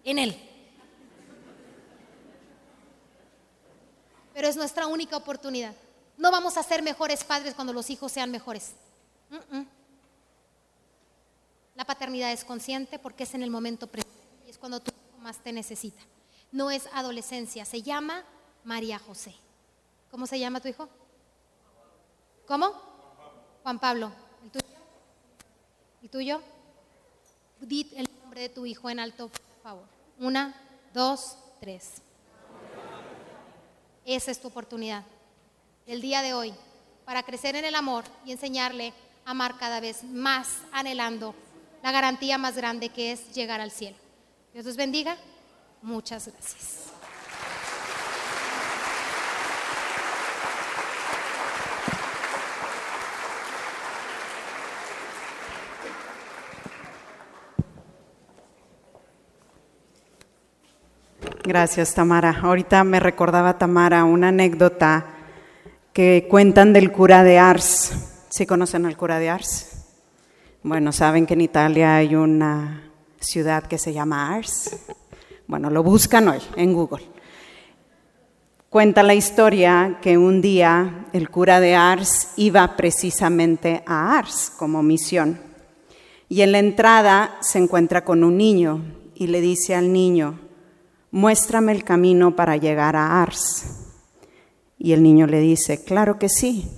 En 0.05 0.19
Él. 0.19 0.35
Pero 4.33 4.49
es 4.49 4.57
nuestra 4.57 4.87
única 4.87 5.19
oportunidad. 5.19 5.75
No 6.17 6.31
vamos 6.31 6.57
a 6.57 6.63
ser 6.63 6.81
mejores 6.81 7.25
padres 7.25 7.53
cuando 7.53 7.75
los 7.75 7.91
hijos 7.91 8.11
sean 8.11 8.31
mejores. 8.31 8.73
La 11.75 11.85
paternidad 11.85 12.33
es 12.33 12.43
consciente 12.43 12.99
porque 12.99 13.25
es 13.25 13.35
en 13.35 13.43
el 13.43 13.51
momento 13.51 13.87
presente 13.87 14.17
y 14.47 14.51
es 14.51 14.57
cuando 14.57 14.81
tú 14.81 14.93
más 15.21 15.37
te 15.43 15.53
necesita 15.53 16.03
no 16.53 16.71
es 16.71 16.89
adolescencia, 16.93 17.65
se 17.65 17.83
llama 17.83 18.25
María 18.65 18.99
José. 18.99 19.35
¿Cómo 20.11 20.27
se 20.27 20.39
llama 20.39 20.61
tu 20.61 20.69
hijo? 20.69 20.89
¿Cómo? 22.47 22.71
Juan 23.63 23.79
Pablo. 23.79 24.13
¿El 24.45 24.51
tuyo? 24.51 24.65
¿El 26.03 26.11
tuyo? 26.11 26.43
Di 27.61 27.91
el 27.97 28.09
nombre 28.21 28.43
de 28.43 28.49
tu 28.51 28.67
hijo 28.67 28.91
en 28.91 29.01
alto, 29.01 29.29
por 29.29 29.63
favor. 29.63 29.85
Una, 30.19 30.55
dos, 30.93 31.37
tres. 31.61 32.03
Esa 34.05 34.31
es 34.31 34.41
tu 34.41 34.49
oportunidad 34.49 35.05
el 35.87 36.01
día 36.01 36.23
de 36.23 36.35
hoy 36.35 36.53
para 37.05 37.23
crecer 37.23 37.57
en 37.57 37.65
el 37.65 37.75
amor 37.75 38.05
y 38.25 38.33
enseñarle 38.33 38.93
a 39.25 39.31
amar 39.31 39.57
cada 39.59 39.81
vez 39.81 40.05
más 40.05 40.59
anhelando 40.73 41.35
la 41.83 41.93
garantía 41.93 42.39
más 42.39 42.57
grande 42.57 42.91
que 42.91 43.13
es 43.13 43.35
llegar 43.35 43.61
al 43.61 43.71
cielo. 43.71 43.97
Dios 44.53 44.65
los 44.65 44.77
bendiga. 44.77 45.17
Muchas 45.83 46.29
gracias. 46.29 46.83
Gracias, 61.45 61.93
Tamara. 61.93 62.39
Ahorita 62.41 62.85
me 62.85 63.01
recordaba, 63.01 63.59
Tamara, 63.59 64.05
una 64.05 64.29
anécdota 64.29 65.07
que 65.93 66.29
cuentan 66.31 66.73
del 66.73 66.93
cura 66.93 67.25
de 67.25 67.41
Ars. 67.41 68.27
¿Sí 68.31 68.47
conocen 68.47 68.87
al 68.87 68.97
cura 68.97 69.19
de 69.19 69.29
Ars? 69.29 69.87
Bueno, 70.63 70.93
saben 70.93 71.27
que 71.27 71.35
en 71.35 71.41
Italia 71.41 71.97
hay 71.97 72.15
una 72.15 72.93
ciudad 73.19 73.65
que 73.65 73.79
se 73.79 73.93
llama 73.93 74.37
Ars. 74.37 74.71
Bueno, 75.47 75.71
lo 75.71 75.83
buscan 75.83 76.29
hoy 76.29 76.41
en 76.57 76.73
Google. 76.73 77.05
Cuenta 78.69 79.03
la 79.03 79.15
historia 79.15 79.99
que 80.01 80.17
un 80.17 80.41
día 80.41 81.07
el 81.13 81.29
cura 81.29 81.61
de 81.61 81.75
Ars 81.75 82.31
iba 82.37 82.75
precisamente 82.77 83.83
a 83.87 84.17
Ars 84.17 84.51
como 84.57 84.83
misión. 84.83 85.39
Y 86.29 86.41
en 86.41 86.53
la 86.53 86.59
entrada 86.59 87.37
se 87.41 87.59
encuentra 87.59 88.05
con 88.05 88.25
un 88.25 88.39
niño 88.39 88.83
y 89.15 89.27
le 89.27 89.43
dice 89.43 89.75
al 89.75 89.93
niño, 89.93 90.41
muéstrame 91.11 91.73
el 91.73 91.85
camino 91.85 92.35
para 92.35 92.57
llegar 92.57 92.97
a 92.97 93.21
Ars. 93.21 93.67
Y 94.79 94.93
el 94.93 95.03
niño 95.03 95.27
le 95.27 95.41
dice, 95.41 95.85
claro 95.85 96.19
que 96.19 96.31
sí, 96.31 96.71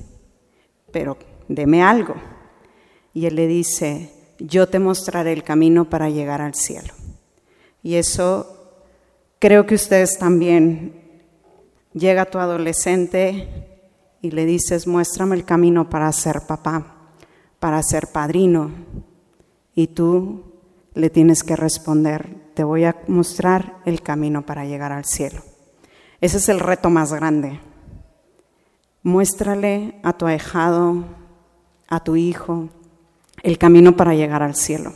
pero 0.90 1.16
deme 1.46 1.82
algo. 1.82 2.16
Y 3.12 3.26
él 3.26 3.36
le 3.36 3.46
dice, 3.46 4.10
yo 4.40 4.68
te 4.68 4.80
mostraré 4.80 5.32
el 5.32 5.44
camino 5.44 5.88
para 5.88 6.10
llegar 6.10 6.40
al 6.40 6.54
cielo. 6.54 6.92
Y 7.84 7.94
eso 7.94 8.53
creo 9.44 9.66
que 9.66 9.74
ustedes 9.74 10.16
también 10.16 10.94
llega 11.92 12.24
tu 12.24 12.38
adolescente 12.38 13.46
y 14.22 14.30
le 14.30 14.46
dices, 14.46 14.86
muéstrame 14.86 15.36
el 15.36 15.44
camino 15.44 15.90
para 15.90 16.10
ser 16.12 16.46
papá, 16.48 17.10
para 17.58 17.82
ser 17.82 18.06
padrino. 18.06 18.70
Y 19.74 19.88
tú 19.88 20.44
le 20.94 21.10
tienes 21.10 21.42
que 21.42 21.56
responder, 21.56 22.52
te 22.54 22.64
voy 22.64 22.84
a 22.84 22.96
mostrar 23.06 23.82
el 23.84 24.00
camino 24.00 24.46
para 24.46 24.64
llegar 24.64 24.92
al 24.92 25.04
cielo. 25.04 25.42
Ese 26.22 26.38
es 26.38 26.48
el 26.48 26.58
reto 26.58 26.88
más 26.88 27.12
grande. 27.12 27.60
Muéstrale 29.02 30.00
a 30.02 30.14
tu 30.14 30.24
ahijado, 30.24 31.04
a 31.86 32.00
tu 32.02 32.16
hijo, 32.16 32.70
el 33.42 33.58
camino 33.58 33.94
para 33.94 34.14
llegar 34.14 34.42
al 34.42 34.54
cielo. 34.54 34.94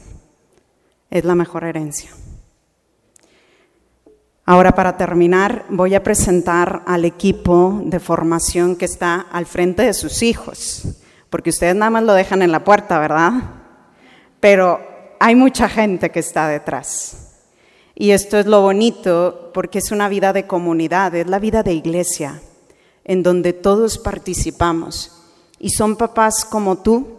Es 1.11 1.27
la 1.27 1.35
mejor 1.35 1.65
herencia. 1.65 2.13
Ahora 4.51 4.75
para 4.75 4.97
terminar 4.97 5.67
voy 5.69 5.95
a 5.95 6.03
presentar 6.03 6.83
al 6.87 7.05
equipo 7.05 7.83
de 7.85 8.01
formación 8.01 8.77
que 8.77 8.87
está 8.87 9.27
al 9.31 9.45
frente 9.45 9.83
de 9.83 9.93
sus 9.93 10.23
hijos, 10.23 10.85
porque 11.29 11.51
ustedes 11.51 11.75
nada 11.75 11.91
más 11.91 12.05
lo 12.05 12.15
dejan 12.15 12.41
en 12.41 12.51
la 12.51 12.65
puerta, 12.65 12.99
¿verdad? 12.99 13.33
Pero 14.41 14.81
hay 15.21 15.35
mucha 15.35 15.69
gente 15.69 16.11
que 16.11 16.21
está 16.21 16.49
detrás. 16.49 17.35
Y 17.95 18.13
esto 18.13 18.39
es 18.39 18.47
lo 18.47 18.63
bonito 18.63 19.51
porque 19.53 19.81
es 19.81 19.91
una 19.91 20.09
vida 20.09 20.33
de 20.33 20.47
comunidad, 20.47 21.15
es 21.15 21.27
la 21.27 21.41
vida 21.41 21.63
de 21.63 21.75
iglesia, 21.75 22.41
en 23.05 23.23
donde 23.23 23.53
todos 23.53 23.99
participamos. 23.99 25.27
Y 25.59 25.73
son 25.73 25.95
papás 25.97 26.47
como 26.47 26.79
tú 26.79 27.19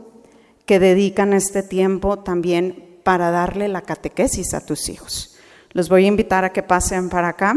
que 0.65 0.79
dedican 0.79 1.33
este 1.33 1.61
tiempo 1.61 2.17
también 2.17 2.97
para 3.03 3.29
darle 3.29 3.67
la 3.67 3.83
catequesis 3.83 4.55
a 4.55 4.65
tus 4.65 4.89
hijos. 4.89 5.28
Los 5.71 5.87
voy 5.87 6.05
a 6.05 6.07
invitar 6.07 6.43
a 6.43 6.51
que 6.51 6.63
pasen 6.63 7.09
para 7.09 7.29
acá. 7.29 7.55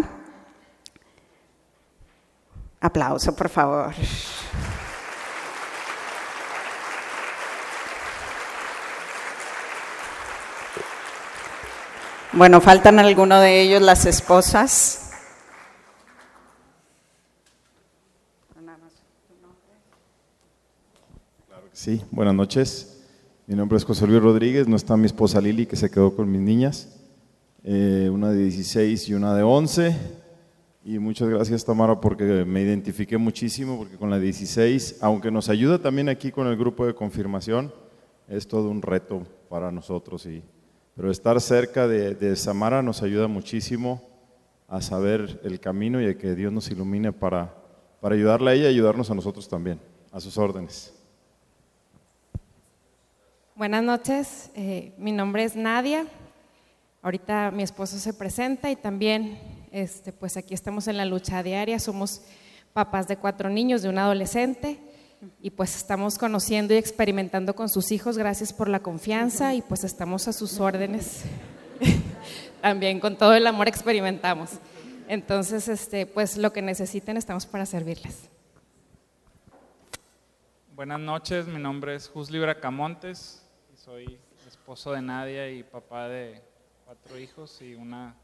Aplauso, 2.80 3.34
por 3.34 3.48
favor. 3.48 3.94
Bueno, 12.32 12.60
faltan 12.60 12.98
algunos 12.98 13.40
de 13.40 13.60
ellos 13.60 13.82
las 13.82 14.06
esposas. 14.06 15.10
Sí, 21.72 22.02
buenas 22.10 22.34
noches. 22.34 23.02
Mi 23.46 23.54
nombre 23.54 23.76
es 23.76 23.84
José 23.84 24.06
Luis 24.06 24.22
Rodríguez, 24.22 24.68
no 24.68 24.76
está 24.76 24.96
mi 24.96 25.06
esposa 25.06 25.40
Lili 25.40 25.66
que 25.66 25.76
se 25.76 25.90
quedó 25.90 26.14
con 26.14 26.30
mis 26.30 26.40
niñas. 26.40 27.01
Eh, 27.64 28.10
una 28.12 28.30
de 28.30 28.42
16 28.42 29.08
y 29.08 29.14
una 29.14 29.36
de 29.36 29.44
11. 29.44 29.96
Y 30.84 30.98
muchas 30.98 31.28
gracias 31.28 31.64
Tamara 31.64 32.00
porque 32.00 32.24
me 32.44 32.60
identifiqué 32.60 33.16
muchísimo, 33.16 33.78
porque 33.78 33.96
con 33.96 34.10
la 34.10 34.18
16, 34.18 34.98
aunque 35.00 35.30
nos 35.30 35.48
ayuda 35.48 35.78
también 35.78 36.08
aquí 36.08 36.32
con 36.32 36.48
el 36.48 36.56
grupo 36.56 36.84
de 36.84 36.94
confirmación, 36.94 37.72
es 38.26 38.48
todo 38.48 38.68
un 38.68 38.82
reto 38.82 39.22
para 39.48 39.70
nosotros. 39.70 40.26
Y, 40.26 40.42
pero 40.96 41.08
estar 41.08 41.40
cerca 41.40 41.86
de, 41.86 42.16
de 42.16 42.34
Samara 42.34 42.82
nos 42.82 43.00
ayuda 43.02 43.28
muchísimo 43.28 44.02
a 44.66 44.82
saber 44.82 45.40
el 45.44 45.60
camino 45.60 46.02
y 46.02 46.06
a 46.06 46.18
que 46.18 46.34
Dios 46.34 46.52
nos 46.52 46.68
ilumine 46.68 47.12
para, 47.12 47.54
para 48.00 48.16
ayudarle 48.16 48.50
a 48.50 48.54
ella 48.54 48.64
y 48.64 48.74
ayudarnos 48.74 49.08
a 49.08 49.14
nosotros 49.14 49.48
también, 49.48 49.78
a 50.10 50.18
sus 50.18 50.36
órdenes. 50.36 50.92
Buenas 53.54 53.84
noches, 53.84 54.50
eh, 54.56 54.92
mi 54.98 55.12
nombre 55.12 55.44
es 55.44 55.54
Nadia, 55.54 56.06
Ahorita 57.02 57.50
mi 57.50 57.64
esposo 57.64 57.98
se 57.98 58.14
presenta 58.14 58.70
y 58.70 58.76
también, 58.76 59.36
este, 59.72 60.12
pues 60.12 60.36
aquí 60.36 60.54
estamos 60.54 60.86
en 60.86 60.96
la 60.96 61.04
lucha 61.04 61.42
diaria, 61.42 61.80
somos 61.80 62.22
papás 62.72 63.08
de 63.08 63.16
cuatro 63.16 63.50
niños, 63.50 63.82
de 63.82 63.88
un 63.88 63.98
adolescente, 63.98 64.78
y 65.40 65.50
pues 65.50 65.76
estamos 65.76 66.16
conociendo 66.16 66.74
y 66.74 66.76
experimentando 66.76 67.56
con 67.56 67.68
sus 67.68 67.90
hijos, 67.90 68.18
gracias 68.18 68.52
por 68.52 68.68
la 68.68 68.80
confianza 68.80 69.52
y 69.52 69.62
pues 69.62 69.82
estamos 69.82 70.28
a 70.28 70.32
sus 70.32 70.60
órdenes. 70.60 71.24
también 72.62 73.00
con 73.00 73.16
todo 73.16 73.34
el 73.34 73.48
amor 73.48 73.66
experimentamos. 73.66 74.50
Entonces, 75.08 75.66
este, 75.66 76.06
pues 76.06 76.36
lo 76.36 76.52
que 76.52 76.62
necesiten 76.62 77.16
estamos 77.16 77.46
para 77.46 77.66
servirles. 77.66 78.30
Buenas 80.76 81.00
noches, 81.00 81.48
mi 81.48 81.60
nombre 81.60 81.96
es 81.96 82.08
Jus 82.08 82.30
Libra 82.30 82.60
Camontes, 82.60 83.44
soy 83.74 84.18
esposo 84.46 84.92
de 84.92 85.02
Nadia 85.02 85.50
y 85.50 85.64
papá 85.64 86.08
de 86.08 86.51
cuatro 86.92 87.18
hijos 87.18 87.62
y 87.62 87.74
una 87.74 88.14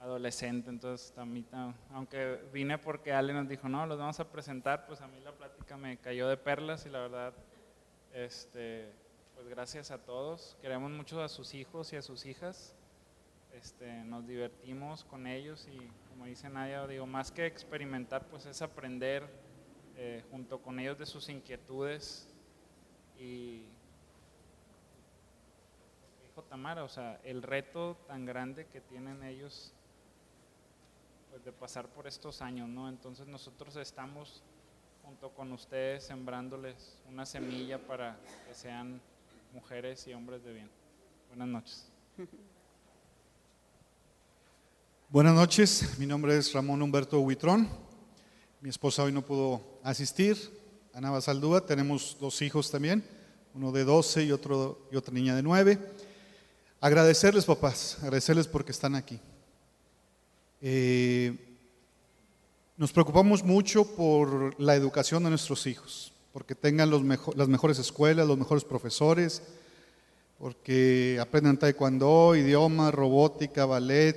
adolescente, 0.00 0.70
entonces 0.70 1.12
también, 1.14 1.44
aunque 1.92 2.38
vine 2.52 2.78
porque 2.78 3.12
Ale 3.12 3.32
nos 3.32 3.48
dijo, 3.48 3.68
no, 3.68 3.84
los 3.86 3.98
vamos 3.98 4.20
a 4.20 4.30
presentar, 4.30 4.86
pues 4.86 5.00
a 5.00 5.08
mí 5.08 5.18
la 5.18 5.32
plática 5.32 5.76
me 5.76 5.96
cayó 5.96 6.28
de 6.28 6.36
perlas 6.36 6.86
y 6.86 6.90
la 6.90 7.00
verdad, 7.00 7.34
este, 8.12 8.88
pues 9.34 9.48
gracias 9.48 9.90
a 9.90 9.98
todos, 9.98 10.56
queremos 10.62 10.92
mucho 10.92 11.20
a 11.24 11.28
sus 11.28 11.54
hijos 11.54 11.92
y 11.92 11.96
a 11.96 12.02
sus 12.02 12.24
hijas, 12.24 12.72
este, 13.52 14.04
nos 14.04 14.28
divertimos 14.28 15.02
con 15.02 15.26
ellos 15.26 15.66
y 15.66 15.78
como 16.08 16.26
dice 16.26 16.48
Nadia, 16.48 16.86
digo, 16.86 17.06
más 17.06 17.32
que 17.32 17.46
experimentar, 17.46 18.28
pues 18.28 18.46
es 18.46 18.62
aprender 18.62 19.28
eh, 19.96 20.22
junto 20.30 20.62
con 20.62 20.78
ellos 20.78 21.00
de 21.00 21.06
sus 21.06 21.28
inquietudes 21.28 22.32
y 23.18 23.64
Tamara, 26.40 26.84
o 26.84 26.88
sea, 26.88 27.20
el 27.24 27.42
reto 27.42 27.98
tan 28.06 28.24
grande 28.24 28.66
que 28.66 28.80
tienen 28.80 29.22
ellos 29.22 29.74
pues, 31.30 31.44
de 31.44 31.52
pasar 31.52 31.88
por 31.88 32.06
estos 32.06 32.40
años, 32.40 32.68
¿no? 32.70 32.88
Entonces 32.88 33.26
nosotros 33.26 33.76
estamos 33.76 34.42
junto 35.04 35.28
con 35.30 35.52
ustedes 35.52 36.04
sembrándoles 36.04 36.96
una 37.08 37.26
semilla 37.26 37.78
para 37.78 38.18
que 38.46 38.54
sean 38.54 39.00
mujeres 39.52 40.06
y 40.06 40.14
hombres 40.14 40.42
de 40.42 40.54
bien. 40.54 40.70
Buenas 41.28 41.48
noches. 41.48 41.88
Buenas 45.10 45.34
noches, 45.34 45.98
mi 45.98 46.06
nombre 46.06 46.34
es 46.38 46.50
Ramón 46.54 46.80
Humberto 46.80 47.20
Huitrón. 47.20 47.68
Mi 48.62 48.70
esposa 48.70 49.02
hoy 49.02 49.12
no 49.12 49.20
pudo 49.20 49.60
asistir, 49.82 50.38
Ana 50.94 51.10
Basaldúa. 51.10 51.66
Tenemos 51.66 52.16
dos 52.18 52.40
hijos 52.40 52.70
también, 52.70 53.04
uno 53.52 53.72
de 53.72 53.84
12 53.84 54.24
y, 54.24 54.32
otro, 54.32 54.88
y 54.90 54.96
otra 54.96 55.12
niña 55.12 55.36
de 55.36 55.42
9. 55.42 55.78
Agradecerles, 56.82 57.44
papás, 57.44 57.96
agradecerles 58.02 58.48
porque 58.48 58.72
están 58.72 58.96
aquí. 58.96 59.20
Eh, 60.60 61.32
nos 62.76 62.90
preocupamos 62.90 63.44
mucho 63.44 63.84
por 63.94 64.60
la 64.60 64.74
educación 64.74 65.22
de 65.22 65.30
nuestros 65.30 65.68
hijos, 65.68 66.12
porque 66.32 66.56
tengan 66.56 66.90
las 66.90 67.48
mejores 67.48 67.78
escuelas, 67.78 68.26
los 68.26 68.36
mejores 68.36 68.64
profesores, 68.64 69.42
porque 70.40 71.20
aprendan 71.20 71.56
taekwondo, 71.56 72.34
idioma, 72.34 72.90
robótica, 72.90 73.64
ballet, 73.64 74.16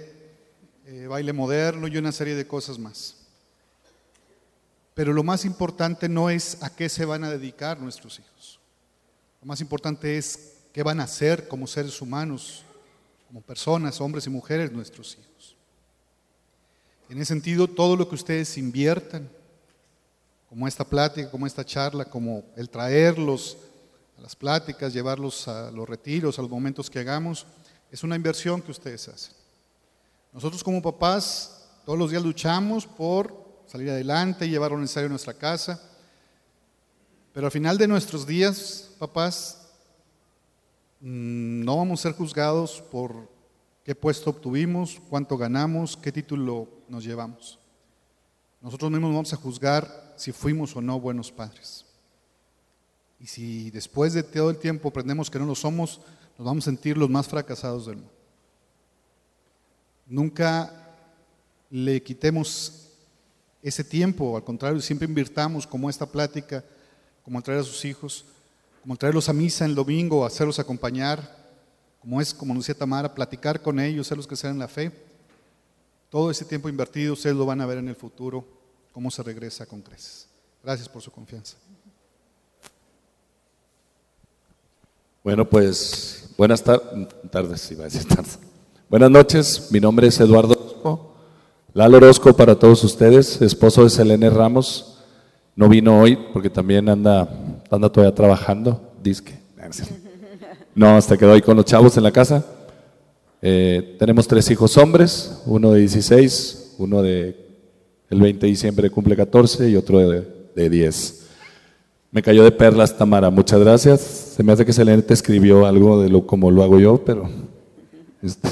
eh, 0.88 1.06
baile 1.06 1.34
moderno 1.34 1.86
y 1.88 1.98
una 1.98 2.12
serie 2.12 2.34
de 2.34 2.48
cosas 2.48 2.80
más. 2.80 3.28
Pero 4.96 5.14
lo 5.14 5.22
más 5.22 5.46
importante 5.46 6.10
no 6.10 6.32
es 6.32 6.64
a 6.64 6.76
qué 6.76 6.90
se 6.90 7.06
van 7.06 7.26
a 7.26 7.30
dedicar 7.30 7.80
nuestros 7.80 8.18
hijos. 8.18 8.60
Lo 9.40 9.46
más 9.46 9.62
importante 9.62 10.18
es 10.18 10.55
qué 10.76 10.84
van 10.84 11.00
a 11.00 11.04
hacer 11.04 11.48
como 11.48 11.68
seres 11.68 12.02
humanos, 12.02 12.66
como 13.30 13.40
personas, 13.40 14.02
hombres 14.02 14.28
y 14.28 14.30
mujeres, 14.30 14.74
nuestros 14.74 15.18
hijos. 15.18 15.56
En 17.08 17.18
ese 17.18 17.28
sentido, 17.28 17.66
todo 17.70 17.96
lo 17.96 18.10
que 18.10 18.16
ustedes 18.16 18.58
inviertan, 18.58 19.30
como 20.50 20.68
esta 20.68 20.84
plática, 20.84 21.32
como 21.32 21.48
esta 21.48 21.64
charla, 21.64 22.04
como 22.04 22.44
el 22.58 22.70
traerlos 22.70 23.56
a 24.18 24.22
las 24.22 24.36
pláticas, 24.36 24.92
llevarlos 24.92 25.48
a 25.48 25.72
los 25.72 25.88
retiros, 25.88 26.38
a 26.38 26.42
los 26.42 26.52
momentos 26.52 26.90
que 26.90 27.00
hagamos, 27.00 27.46
es 27.90 28.04
una 28.04 28.18
inversión 28.18 28.62
que 28.62 28.72
ustedes 28.72 29.08
hacen. 29.08 29.34
Nosotros 30.34 30.62
como 30.62 30.82
papás 30.82 31.70
todos 31.86 31.98
los 31.98 32.12
días 32.12 32.22
luchamos 32.22 32.86
por 32.86 33.34
salir 33.66 33.90
adelante 33.92 34.46
y 34.46 34.50
llevar 34.50 34.72
lo 34.72 34.78
necesario 34.78 35.08
a 35.08 35.10
nuestra 35.12 35.36
casa, 35.36 35.82
pero 37.32 37.48
al 37.48 37.52
final 37.54 37.78
de 37.78 37.88
nuestros 37.88 38.28
días, 38.28 38.90
papás, 39.00 39.65
no 41.00 41.78
vamos 41.78 42.00
a 42.00 42.04
ser 42.04 42.14
juzgados 42.14 42.82
por 42.92 43.30
qué 43.84 43.94
puesto 43.94 44.30
obtuvimos, 44.30 45.02
cuánto 45.10 45.38
ganamos, 45.38 45.96
qué 45.96 46.12
título 46.12 46.68
nos 46.90 47.04
llevamos. 47.04 47.60
Nosotros 48.62 48.90
mismos 48.90 49.12
vamos 49.12 49.34
a 49.34 49.38
juzgar 49.38 50.14
si 50.18 50.32
fuimos 50.32 50.76
o 50.76 50.82
no 50.82 51.00
buenos 51.00 51.32
padres. 51.32 51.86
Y 53.20 53.28
si 53.28 53.72
después 53.72 54.14
de 54.14 54.24
todo 54.24 54.50
el 54.50 54.58
tiempo 54.58 54.90
aprendemos 54.90 55.30
que 55.30 55.40
no 55.40 55.46
lo 55.46 55.56
somos, 55.56 56.02
nos 56.38 56.46
vamos 56.46 56.64
a 56.64 56.72
sentir 56.72 56.98
los 56.98 57.10
más 57.10 57.28
fracasados 57.28 57.86
del 57.86 57.98
mundo. 57.98 58.12
Nunca 60.08 60.96
le 61.70 62.02
quitemos 62.02 62.90
ese 63.62 63.84
tiempo, 63.84 64.36
al 64.36 64.44
contrario, 64.44 64.80
siempre 64.80 65.08
invirtamos 65.08 65.66
como 65.66 65.90
esta 65.90 66.06
plática, 66.06 66.64
como 67.24 67.42
traer 67.42 67.62
a 67.62 67.64
sus 67.64 67.84
hijos, 67.86 68.26
como 68.86 68.98
traerlos 68.98 69.30
a 69.30 69.34
misa 69.34 69.66
el 69.66 69.74
domingo, 69.74 70.24
hacerlos 70.28 70.60
acompañar, 70.60 71.20
como 72.00 72.22
es, 72.22 72.36
como 72.36 72.54
decía 72.54 72.78
Tamara, 72.78 73.16
platicar 73.16 73.60
con 73.60 73.80
ellos, 73.80 74.06
hacerlos 74.06 74.28
crecer 74.28 74.52
en 74.52 74.60
la 74.60 74.68
fe. 74.68 74.92
Todo 76.12 76.30
ese 76.30 76.46
tiempo 76.46 76.70
invertido 76.70 77.14
ustedes 77.14 77.36
lo 77.36 77.48
van 77.48 77.62
a 77.62 77.66
ver 77.66 77.80
en 77.80 77.88
el 77.88 77.96
futuro, 77.96 78.46
cómo 78.92 79.10
se 79.10 79.24
regresa 79.24 79.66
con 79.66 79.82
creces. 79.82 80.28
Gracias 80.64 80.88
por 80.88 81.02
su 81.02 81.10
confianza. 81.10 81.58
Bueno, 85.24 85.50
pues 85.50 86.30
buenas 86.38 86.64
tardes, 86.64 87.08
tardes. 87.32 88.40
Buenas 88.88 89.10
noches, 89.10 89.70
mi 89.72 89.80
nombre 89.80 90.06
es 90.06 90.20
Eduardo 90.20 90.54
Orozco. 90.54 91.16
Lalo 91.74 91.98
Orozco 91.98 92.36
para 92.36 92.54
todos 92.54 92.84
ustedes, 92.84 93.42
esposo 93.42 93.84
de 93.84 93.90
Selene 93.90 94.30
Ramos. 94.30 95.00
No 95.56 95.70
vino 95.70 96.02
hoy 96.02 96.20
porque 96.32 96.52
también 96.52 96.88
anda, 96.88 97.28
anda 97.70 97.90
todavía 97.92 98.14
trabajando, 98.14 98.94
disque. 99.02 99.38
No, 100.74 100.98
hasta 100.98 101.18
quedó 101.18 101.34
ahí 101.34 101.42
con 101.42 101.56
los 101.56 101.66
chavos 101.66 101.98
en 101.98 102.04
la 102.04 102.12
casa. 102.12 102.46
Eh, 103.42 103.96
tenemos 104.00 104.28
tres 104.28 104.50
hijos 104.52 104.78
hombres, 104.78 105.42
uno 105.46 105.72
de 105.72 105.82
16, 105.82 106.76
uno 106.80 107.02
de 107.02 107.46
el 108.10 108.22
20 108.22 108.46
de 108.46 108.50
diciembre 108.50 108.90
cumple 108.90 109.16
14 109.16 109.70
y 109.70 109.76
otro 109.76 110.00
de, 110.00 110.28
de 110.56 110.70
10. 110.70 111.26
Me 112.12 112.22
cayó 112.22 112.44
de 112.44 112.52
perlas, 112.52 112.98
Tamara. 112.98 113.30
Muchas 113.30 113.60
gracias. 113.60 114.02
Se 114.02 114.44
me 114.44 114.54
hace 114.54 114.66
que 114.66 114.74
Selene 114.74 115.02
te 115.02 115.14
escribió 115.14 115.66
algo 115.66 116.02
de 116.02 116.10
lo 116.10 116.26
como 116.26 116.50
lo 116.50 116.64
hago 116.64 116.80
yo, 116.80 117.04
pero 117.04 117.30
este, 118.22 118.50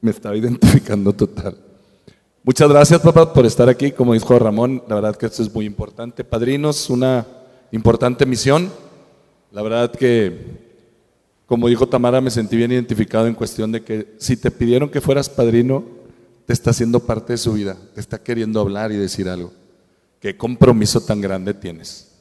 me 0.00 0.10
estaba 0.10 0.36
identificando 0.36 1.12
total. 1.12 1.56
Muchas 2.42 2.68
gracias, 2.68 3.00
papá, 3.00 3.32
por 3.32 3.46
estar 3.46 3.68
aquí. 3.68 3.90
Como 3.90 4.12
dijo 4.12 4.38
Ramón, 4.38 4.82
la 4.88 4.96
verdad 4.96 5.16
que 5.16 5.26
esto 5.26 5.42
es 5.42 5.52
muy 5.52 5.64
importante. 5.64 6.24
Padrinos, 6.24 6.90
una 6.90 7.26
importante 7.74 8.24
misión. 8.24 8.70
La 9.50 9.62
verdad 9.62 9.90
que, 9.90 10.38
como 11.46 11.68
dijo 11.68 11.88
Tamara, 11.88 12.20
me 12.20 12.30
sentí 12.30 12.56
bien 12.56 12.72
identificado 12.72 13.26
en 13.26 13.34
cuestión 13.34 13.72
de 13.72 13.82
que 13.82 14.14
si 14.18 14.36
te 14.36 14.50
pidieron 14.50 14.88
que 14.88 15.00
fueras 15.00 15.28
padrino, 15.28 15.84
te 16.46 16.52
está 16.52 16.70
haciendo 16.70 17.00
parte 17.00 17.32
de 17.32 17.38
su 17.38 17.52
vida, 17.52 17.76
te 17.94 18.00
está 18.00 18.22
queriendo 18.22 18.60
hablar 18.60 18.92
y 18.92 18.96
decir 18.96 19.28
algo. 19.28 19.52
¿Qué 20.20 20.36
compromiso 20.36 21.00
tan 21.00 21.20
grande 21.20 21.52
tienes? 21.52 22.12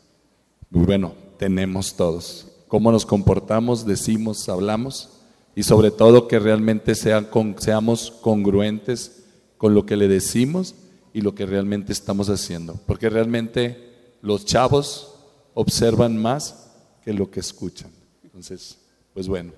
Bueno, 0.69 1.13
tenemos 1.37 1.95
todos. 1.95 2.47
¿Cómo 2.67 2.91
nos 2.91 3.05
comportamos, 3.05 3.85
decimos, 3.85 4.49
hablamos? 4.49 5.09
Y 5.55 5.63
sobre 5.63 5.91
todo 5.91 6.27
que 6.27 6.39
realmente 6.39 6.95
seamos 6.95 8.11
congruentes 8.21 9.23
con 9.57 9.75
lo 9.75 9.85
que 9.85 9.97
le 9.97 10.07
decimos 10.07 10.73
y 11.13 11.21
lo 11.21 11.35
que 11.35 11.45
realmente 11.45 11.93
estamos 11.93 12.29
haciendo. 12.29 12.79
Porque 12.87 13.09
realmente 13.09 14.17
los 14.21 14.45
chavos 14.45 15.12
observan 15.53 16.17
más 16.17 16.71
que 17.03 17.13
lo 17.13 17.29
que 17.29 17.39
escuchan. 17.39 17.91
Entonces, 18.23 18.77
pues 19.13 19.27
bueno, 19.27 19.53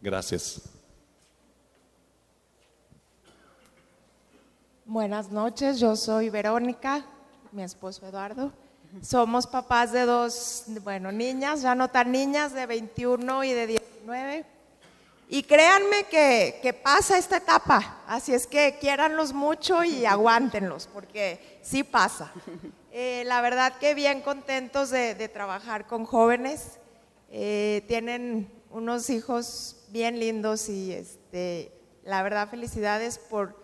gracias. 0.00 0.62
Buenas 4.84 5.30
noches, 5.30 5.78
yo 5.78 5.94
soy 5.94 6.30
Verónica, 6.30 7.04
mi 7.52 7.62
esposo 7.62 8.06
Eduardo. 8.06 8.52
Somos 9.02 9.46
papás 9.46 9.92
de 9.92 10.04
dos, 10.04 10.64
bueno, 10.82 11.12
niñas, 11.12 11.62
ya 11.62 11.76
no 11.76 11.88
tan 11.88 12.10
niñas, 12.10 12.52
de 12.52 12.66
21 12.66 13.44
y 13.44 13.52
de 13.52 13.66
19. 13.68 14.44
Y 15.28 15.44
créanme 15.44 16.04
que, 16.10 16.80
pasa 16.82 17.16
esta 17.16 17.36
etapa, 17.36 18.02
así 18.08 18.34
es 18.34 18.48
que 18.48 18.78
quiéranlos 18.80 19.32
mucho 19.32 19.84
y 19.84 20.04
aguántenlos, 20.04 20.88
porque 20.92 21.60
sí 21.62 21.84
pasa. 21.84 22.32
Eh, 22.92 23.22
la 23.26 23.40
verdad 23.40 23.74
que 23.78 23.94
bien 23.94 24.20
contentos 24.20 24.90
de, 24.90 25.28
trabajar 25.28 25.86
con 25.86 26.04
jóvenes. 26.04 26.78
Eh, 27.30 27.84
tienen 27.86 28.50
unos 28.70 29.10
hijos 29.10 29.84
bien 29.90 30.18
lindos 30.18 30.68
y 30.68 30.92
este, 30.92 31.72
la 32.02 32.22
verdad 32.24 32.48
felicidades 32.48 33.18
por 33.18 33.56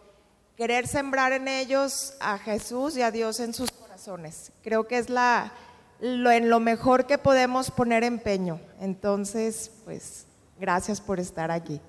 querer 0.56 0.86
sembrar 0.86 1.32
en 1.32 1.48
ellos 1.48 2.14
a 2.20 2.38
Jesús 2.38 2.96
y 2.96 3.02
a 3.02 3.10
Dios 3.10 3.40
en 3.40 3.52
sus 3.52 3.72
corazones. 3.72 4.52
Creo 4.62 4.86
que 4.86 4.98
es 4.98 5.10
la, 5.10 5.52
lo, 6.00 6.30
en 6.30 6.48
lo 6.48 6.60
mejor 6.60 7.06
que 7.06 7.18
podemos 7.18 7.72
poner 7.72 8.04
empeño. 8.04 8.60
Entonces, 8.80 9.72
pues, 9.84 10.26
gracias 10.58 11.00
por 11.00 11.18
estar 11.18 11.50
aquí. 11.50 11.80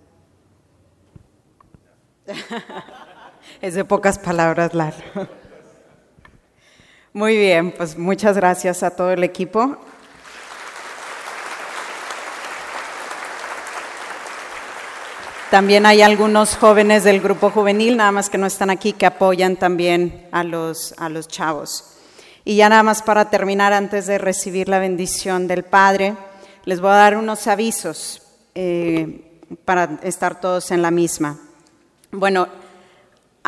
es 3.62 3.76
de 3.76 3.86
pocas 3.86 4.18
palabras, 4.18 4.74
Lar. 4.74 4.96
Muy 7.18 7.36
bien, 7.36 7.72
pues 7.72 7.98
muchas 7.98 8.36
gracias 8.36 8.84
a 8.84 8.92
todo 8.92 9.10
el 9.10 9.24
equipo. 9.24 9.76
También 15.50 15.88
hay 15.88 16.04
algunos 16.04 16.56
jóvenes 16.56 17.04
del 17.04 17.20
grupo 17.20 17.50
juvenil, 17.50 17.98
nada 17.98 18.12
más 18.12 18.30
que 18.30 18.38
no 18.38 18.46
están 18.46 18.70
aquí, 18.70 18.94
que 18.94 19.08
apoyan 19.08 19.56
también 19.56 20.28
a 20.32 20.44
los, 20.44 20.94
a 21.00 21.10
los 21.10 21.28
chavos. 21.28 21.98
Y 22.46 22.58
ya 22.58 22.70
nada 22.70 22.84
más 22.84 23.02
para 23.02 23.32
terminar, 23.32 23.74
antes 23.74 24.06
de 24.06 24.20
recibir 24.20 24.70
la 24.70 24.78
bendición 24.78 25.48
del 25.48 25.64
Padre, 25.64 26.14
les 26.66 26.80
voy 26.82 26.92
a 26.92 26.98
dar 26.98 27.18
unos 27.18 27.48
avisos 27.48 28.22
eh, 28.54 29.42
para 29.66 29.98
estar 30.04 30.40
todos 30.40 30.70
en 30.70 30.84
la 30.84 30.92
misma. 30.92 31.40
Bueno, 32.12 32.48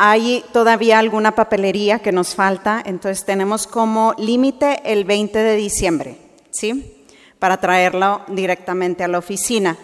hay 0.02 0.42
todavía 0.54 0.98
alguna 0.98 1.34
papelería 1.34 1.98
que 1.98 2.10
nos 2.10 2.34
falta, 2.34 2.82
entonces 2.86 3.26
tenemos 3.26 3.66
como 3.66 4.14
límite 4.16 4.80
el 4.90 5.04
20 5.04 5.38
de 5.38 5.56
diciembre, 5.56 6.16
¿sí? 6.50 7.04
Para 7.38 7.60
traerlo 7.60 8.22
directamente 8.28 9.04
a 9.04 9.08
la 9.08 9.18
oficina. 9.18 9.76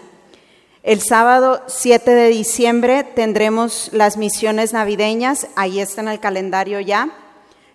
El 0.83 1.03
sábado 1.03 1.61
7 1.67 2.11
de 2.12 2.29
diciembre 2.29 3.05
tendremos 3.05 3.91
las 3.93 4.17
misiones 4.17 4.72
navideñas, 4.72 5.49
ahí 5.55 5.80
está 5.80 6.01
en 6.01 6.09
el 6.09 6.18
calendario 6.18 6.80
ya. 6.80 7.11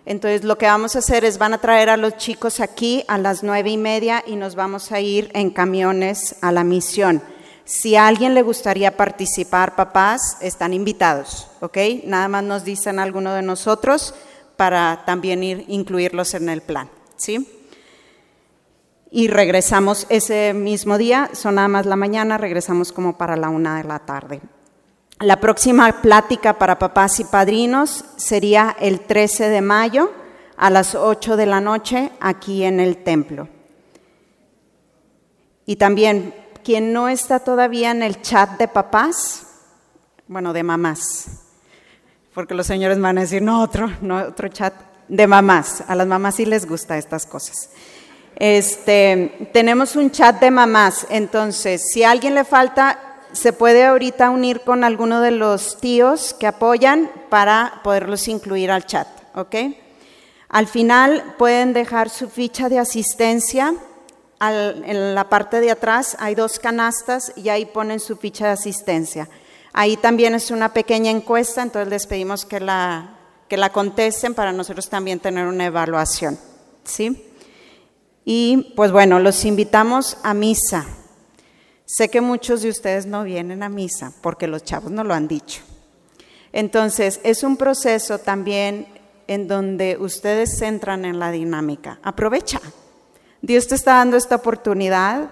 Entonces 0.04 0.42
lo 0.42 0.58
que 0.58 0.66
vamos 0.66 0.96
a 0.96 0.98
hacer 0.98 1.24
es 1.24 1.38
van 1.38 1.54
a 1.54 1.60
traer 1.60 1.90
a 1.90 1.96
los 1.96 2.16
chicos 2.16 2.58
aquí 2.58 3.04
a 3.06 3.18
las 3.18 3.44
nueve 3.44 3.70
y 3.70 3.76
media 3.76 4.24
y 4.26 4.34
nos 4.34 4.56
vamos 4.56 4.90
a 4.90 4.98
ir 4.98 5.30
en 5.34 5.50
camiones 5.50 6.34
a 6.40 6.50
la 6.50 6.64
misión. 6.64 7.22
Si 7.64 7.96
a 7.96 8.06
alguien 8.06 8.34
le 8.34 8.42
gustaría 8.42 8.96
participar, 8.96 9.76
papás, 9.76 10.36
están 10.40 10.72
invitados, 10.72 11.48
¿ok? 11.60 11.78
Nada 12.04 12.28
más 12.28 12.44
nos 12.44 12.64
dicen 12.64 12.98
alguno 12.98 13.34
de 13.34 13.42
nosotros 13.42 14.14
para 14.56 15.04
también 15.06 15.42
ir, 15.42 15.64
incluirlos 15.68 16.34
en 16.34 16.48
el 16.48 16.62
plan, 16.62 16.90
¿sí? 17.16 17.62
y 19.14 19.28
regresamos 19.28 20.06
ese 20.08 20.54
mismo 20.54 20.96
día, 20.96 21.28
son 21.34 21.56
nada 21.56 21.68
más 21.68 21.84
la 21.84 21.96
mañana, 21.96 22.38
regresamos 22.38 22.92
como 22.92 23.18
para 23.18 23.36
la 23.36 23.50
una 23.50 23.76
de 23.76 23.84
la 23.84 23.98
tarde. 23.98 24.40
La 25.20 25.38
próxima 25.38 26.00
plática 26.00 26.58
para 26.58 26.78
papás 26.78 27.20
y 27.20 27.24
padrinos 27.24 28.06
sería 28.16 28.74
el 28.80 29.00
13 29.00 29.50
de 29.50 29.60
mayo 29.60 30.10
a 30.56 30.70
las 30.70 30.94
8 30.94 31.36
de 31.36 31.44
la 31.44 31.60
noche 31.60 32.10
aquí 32.20 32.64
en 32.64 32.80
el 32.80 33.04
templo. 33.04 33.48
Y 35.66 35.76
también, 35.76 36.34
quien 36.62 36.92
no 36.92 37.08
está 37.08 37.40
todavía 37.40 37.90
en 37.90 38.02
el 38.02 38.20
chat 38.22 38.58
de 38.58 38.68
papás, 38.68 39.46
bueno, 40.26 40.52
de 40.52 40.62
mamás, 40.62 41.26
porque 42.34 42.54
los 42.54 42.66
señores 42.66 43.00
van 43.00 43.18
a 43.18 43.22
decir, 43.22 43.42
no, 43.42 43.62
otro, 43.62 43.90
no, 44.00 44.16
otro 44.16 44.48
chat 44.48 44.74
de 45.08 45.26
mamás. 45.26 45.84
A 45.86 45.94
las 45.94 46.06
mamás 46.06 46.36
sí 46.36 46.46
les 46.46 46.66
gusta 46.66 46.96
estas 46.96 47.26
cosas. 47.26 47.70
Este, 48.36 49.50
tenemos 49.52 49.94
un 49.94 50.10
chat 50.10 50.40
de 50.40 50.50
mamás, 50.50 51.06
entonces 51.10 51.82
si 51.92 52.02
a 52.02 52.10
alguien 52.10 52.34
le 52.34 52.44
falta, 52.44 52.98
se 53.32 53.52
puede 53.52 53.84
ahorita 53.84 54.30
unir 54.30 54.62
con 54.62 54.84
alguno 54.84 55.20
de 55.20 55.30
los 55.30 55.78
tíos 55.78 56.34
que 56.34 56.46
apoyan 56.46 57.10
para 57.28 57.80
poderlos 57.84 58.28
incluir 58.28 58.70
al 58.70 58.86
chat, 58.86 59.06
¿ok? 59.34 59.54
Al 60.48 60.66
final 60.66 61.34
pueden 61.38 61.72
dejar 61.72 62.10
su 62.10 62.28
ficha 62.28 62.68
de 62.68 62.78
asistencia. 62.78 63.74
En 64.50 65.14
la 65.14 65.28
parte 65.28 65.60
de 65.60 65.70
atrás 65.70 66.16
hay 66.18 66.34
dos 66.34 66.58
canastas 66.58 67.32
y 67.36 67.48
ahí 67.48 67.66
ponen 67.66 68.00
su 68.00 68.16
ficha 68.16 68.46
de 68.46 68.52
asistencia. 68.52 69.28
Ahí 69.72 69.96
también 69.96 70.34
es 70.34 70.50
una 70.50 70.72
pequeña 70.72 71.10
encuesta, 71.10 71.62
entonces 71.62 71.88
les 71.88 72.06
pedimos 72.06 72.44
que 72.44 72.60
la, 72.60 73.18
que 73.48 73.56
la 73.56 73.70
contesten 73.70 74.34
para 74.34 74.52
nosotros 74.52 74.88
también 74.88 75.20
tener 75.20 75.46
una 75.46 75.66
evaluación. 75.66 76.38
¿sí? 76.84 77.30
Y 78.24 78.72
pues 78.76 78.92
bueno, 78.92 79.18
los 79.18 79.44
invitamos 79.44 80.18
a 80.22 80.34
misa. 80.34 80.86
Sé 81.84 82.08
que 82.08 82.20
muchos 82.20 82.62
de 82.62 82.70
ustedes 82.70 83.06
no 83.06 83.24
vienen 83.24 83.62
a 83.62 83.68
misa 83.68 84.12
porque 84.22 84.46
los 84.46 84.64
chavos 84.64 84.90
no 84.90 85.04
lo 85.04 85.14
han 85.14 85.28
dicho. 85.28 85.62
Entonces, 86.52 87.20
es 87.24 87.42
un 87.42 87.56
proceso 87.56 88.18
también 88.18 88.86
en 89.26 89.48
donde 89.48 89.96
ustedes 89.98 90.60
entran 90.60 91.04
en 91.04 91.18
la 91.18 91.30
dinámica. 91.30 91.98
Aprovecha. 92.02 92.60
Dios 93.42 93.66
te 93.66 93.74
está 93.74 93.94
dando 93.94 94.16
esta 94.16 94.36
oportunidad. 94.36 95.30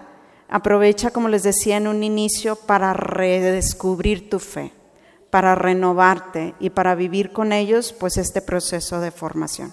Aprovecha, 0.48 1.12
como 1.12 1.28
les 1.28 1.44
decía 1.44 1.76
en 1.76 1.86
un 1.86 2.02
inicio, 2.02 2.56
para 2.56 2.92
redescubrir 2.92 4.28
tu 4.28 4.40
fe, 4.40 4.72
para 5.30 5.54
renovarte 5.54 6.54
y 6.58 6.70
para 6.70 6.96
vivir 6.96 7.32
con 7.32 7.52
ellos 7.52 7.92
pues 7.92 8.16
este 8.16 8.42
proceso 8.42 9.00
de 9.00 9.12
formación. 9.12 9.72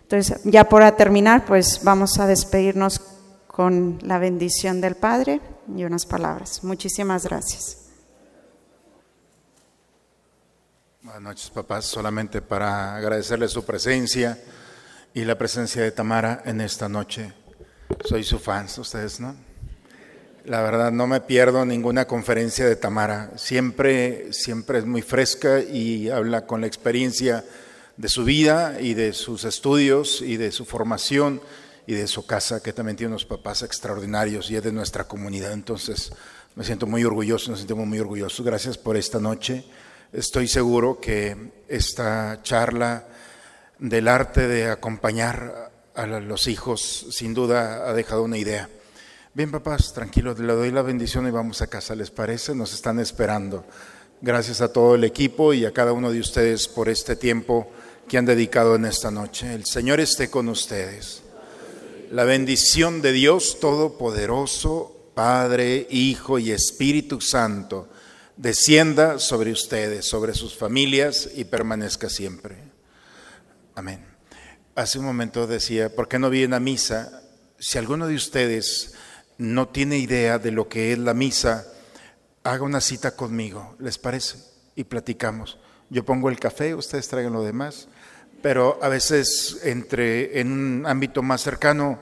Entonces, 0.00 0.40
ya 0.44 0.68
para 0.68 0.96
terminar, 0.96 1.44
pues 1.44 1.84
vamos 1.84 2.18
a 2.18 2.26
despedirnos 2.26 3.00
con 3.46 3.98
la 4.02 4.18
bendición 4.18 4.80
del 4.80 4.96
Padre 4.96 5.42
y 5.76 5.84
unas 5.84 6.06
palabras. 6.06 6.64
Muchísimas 6.64 7.24
gracias. 7.24 7.76
Buenas 11.02 11.22
noches, 11.22 11.50
papás. 11.50 11.84
Solamente 11.84 12.40
para 12.40 12.96
agradecerle 12.96 13.48
su 13.48 13.64
presencia 13.66 14.38
y 15.12 15.24
la 15.24 15.36
presencia 15.36 15.82
de 15.82 15.92
Tamara 15.92 16.42
en 16.46 16.60
esta 16.60 16.88
noche. 16.88 17.34
Soy 18.04 18.24
su 18.24 18.38
fan, 18.38 18.66
ustedes, 18.78 19.20
¿no? 19.20 19.36
La 20.44 20.62
verdad, 20.62 20.90
no 20.90 21.06
me 21.06 21.20
pierdo 21.20 21.64
ninguna 21.64 22.06
conferencia 22.06 22.66
de 22.66 22.74
Tamara. 22.74 23.30
Siempre, 23.36 24.32
siempre 24.32 24.78
es 24.78 24.86
muy 24.86 25.02
fresca 25.02 25.60
y 25.60 26.08
habla 26.08 26.46
con 26.46 26.62
la 26.62 26.66
experiencia 26.66 27.44
de 27.96 28.08
su 28.08 28.24
vida 28.24 28.80
y 28.80 28.94
de 28.94 29.12
sus 29.12 29.44
estudios 29.44 30.22
y 30.22 30.38
de 30.38 30.50
su 30.50 30.64
formación 30.64 31.42
y 31.86 31.92
de 31.92 32.06
su 32.06 32.24
casa, 32.26 32.62
que 32.62 32.72
también 32.72 32.96
tiene 32.96 33.12
unos 33.12 33.26
papás 33.26 33.62
extraordinarios 33.62 34.50
y 34.50 34.56
es 34.56 34.62
de 34.62 34.72
nuestra 34.72 35.04
comunidad. 35.04 35.52
Entonces, 35.52 36.10
me 36.54 36.64
siento 36.64 36.86
muy 36.86 37.04
orgulloso, 37.04 37.50
nos 37.50 37.60
sentimos 37.60 37.86
muy 37.86 38.00
orgullosos. 38.00 38.44
Gracias 38.44 38.78
por 38.78 38.96
esta 38.96 39.20
noche. 39.20 39.64
Estoy 40.12 40.48
seguro 40.48 41.00
que 41.00 41.52
esta 41.68 42.40
charla 42.42 43.06
del 43.78 44.08
arte 44.08 44.48
de 44.48 44.70
acompañar 44.70 45.69
a 45.94 46.06
los 46.06 46.46
hijos, 46.46 47.06
sin 47.10 47.34
duda, 47.34 47.88
ha 47.88 47.94
dejado 47.94 48.22
una 48.22 48.38
idea. 48.38 48.68
Bien, 49.32 49.50
papás, 49.50 49.92
tranquilos, 49.92 50.38
le 50.38 50.52
doy 50.52 50.70
la 50.72 50.82
bendición 50.82 51.26
y 51.28 51.30
vamos 51.30 51.62
a 51.62 51.68
casa, 51.68 51.94
¿les 51.94 52.10
parece? 52.10 52.54
Nos 52.54 52.74
están 52.74 52.98
esperando. 52.98 53.64
Gracias 54.20 54.60
a 54.60 54.72
todo 54.72 54.96
el 54.96 55.04
equipo 55.04 55.54
y 55.54 55.64
a 55.64 55.72
cada 55.72 55.92
uno 55.92 56.10
de 56.10 56.20
ustedes 56.20 56.68
por 56.68 56.88
este 56.88 57.16
tiempo 57.16 57.70
que 58.08 58.18
han 58.18 58.26
dedicado 58.26 58.74
en 58.74 58.84
esta 58.84 59.10
noche. 59.10 59.54
El 59.54 59.64
Señor 59.64 60.00
esté 60.00 60.30
con 60.30 60.48
ustedes. 60.48 61.22
La 62.10 62.24
bendición 62.24 63.02
de 63.02 63.12
Dios 63.12 63.60
Todopoderoso, 63.60 65.12
Padre, 65.14 65.86
Hijo 65.90 66.40
y 66.40 66.50
Espíritu 66.50 67.20
Santo, 67.20 67.88
descienda 68.36 69.20
sobre 69.20 69.52
ustedes, 69.52 70.06
sobre 70.06 70.34
sus 70.34 70.56
familias 70.56 71.28
y 71.36 71.44
permanezca 71.44 72.10
siempre. 72.10 72.56
Amén. 73.76 74.09
Hace 74.74 74.98
un 74.98 75.04
momento 75.04 75.46
decía, 75.46 75.94
¿por 75.94 76.08
qué 76.08 76.18
no 76.18 76.30
vienen 76.30 76.54
a 76.54 76.60
misa? 76.60 77.22
Si 77.58 77.78
alguno 77.78 78.06
de 78.06 78.14
ustedes 78.14 78.94
no 79.38 79.68
tiene 79.68 79.98
idea 79.98 80.38
de 80.38 80.50
lo 80.50 80.68
que 80.68 80.92
es 80.92 80.98
la 80.98 81.14
misa, 81.14 81.66
haga 82.44 82.62
una 82.62 82.80
cita 82.80 83.16
conmigo, 83.16 83.76
¿les 83.78 83.98
parece? 83.98 84.38
Y 84.74 84.84
platicamos. 84.84 85.58
Yo 85.90 86.04
pongo 86.04 86.28
el 86.28 86.38
café, 86.38 86.74
ustedes 86.74 87.08
traigan 87.08 87.32
lo 87.32 87.42
demás 87.42 87.88
pero 88.42 88.78
a 88.82 88.88
veces 88.88 89.60
entre 89.64 90.40
en 90.40 90.52
un 90.52 90.86
ámbito 90.86 91.22
más 91.22 91.42
cercano 91.42 91.98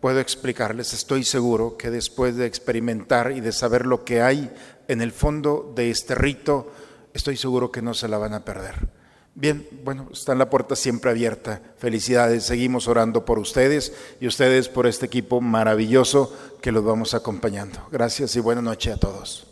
puedo 0.00 0.20
explicarles, 0.20 0.92
estoy 0.92 1.24
seguro 1.24 1.76
que 1.76 1.90
después 1.90 2.36
de 2.36 2.46
experimentar 2.46 3.32
y 3.32 3.40
de 3.40 3.52
saber 3.52 3.86
lo 3.86 4.04
que 4.04 4.20
hay 4.20 4.50
en 4.88 5.00
el 5.00 5.12
fondo 5.12 5.72
de 5.76 5.90
este 5.90 6.14
rito, 6.14 6.72
estoy 7.14 7.36
seguro 7.36 7.70
que 7.70 7.82
no 7.82 7.94
se 7.94 8.08
la 8.08 8.18
van 8.18 8.34
a 8.34 8.44
perder. 8.44 9.01
Bien, 9.34 9.66
bueno, 9.82 10.08
está 10.12 10.32
en 10.32 10.38
la 10.38 10.50
puerta 10.50 10.76
siempre 10.76 11.10
abierta. 11.10 11.62
Felicidades, 11.78 12.44
seguimos 12.44 12.86
orando 12.86 13.24
por 13.24 13.38
ustedes 13.38 13.92
y 14.20 14.26
ustedes 14.26 14.68
por 14.68 14.86
este 14.86 15.06
equipo 15.06 15.40
maravilloso 15.40 16.36
que 16.60 16.70
los 16.70 16.84
vamos 16.84 17.14
acompañando. 17.14 17.88
Gracias 17.90 18.36
y 18.36 18.40
buena 18.40 18.60
noche 18.60 18.92
a 18.92 18.98
todos. 18.98 19.46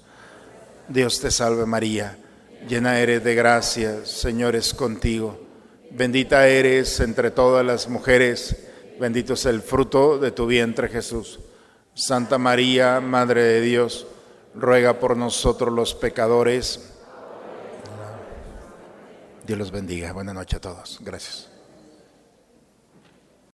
Dios 0.89 1.21
te 1.21 1.31
salve 1.31 1.65
María, 1.65 2.19
llena 2.69 2.99
eres 2.99 3.25
de 3.25 3.35
gracia, 3.35 4.05
Señor 4.05 4.55
es 4.55 4.75
contigo. 4.75 5.41
Bendita 5.91 6.47
eres 6.47 7.01
entre 7.01 7.31
todas 7.31 7.65
las 7.65 7.89
mujeres, 7.89 8.69
bendito 9.01 9.33
es 9.33 9.47
el 9.47 9.63
fruto 9.63 10.19
de 10.19 10.31
tu 10.31 10.47
vientre 10.47 10.89
Jesús. 10.89 11.41
Santa 11.95 12.39
María, 12.39 13.01
Madre 13.01 13.43
de 13.43 13.61
Dios, 13.61 14.07
ruega 14.55 14.99
por 14.99 15.17
nosotros 15.17 15.73
los 15.73 15.95
pecadores. 15.95 16.90
Dios 19.47 19.59
los 19.59 19.71
bendiga. 19.71 20.13
Buenas 20.13 20.35
noches 20.35 20.57
a 20.57 20.61
todos. 20.61 20.99
Gracias. 21.01 21.50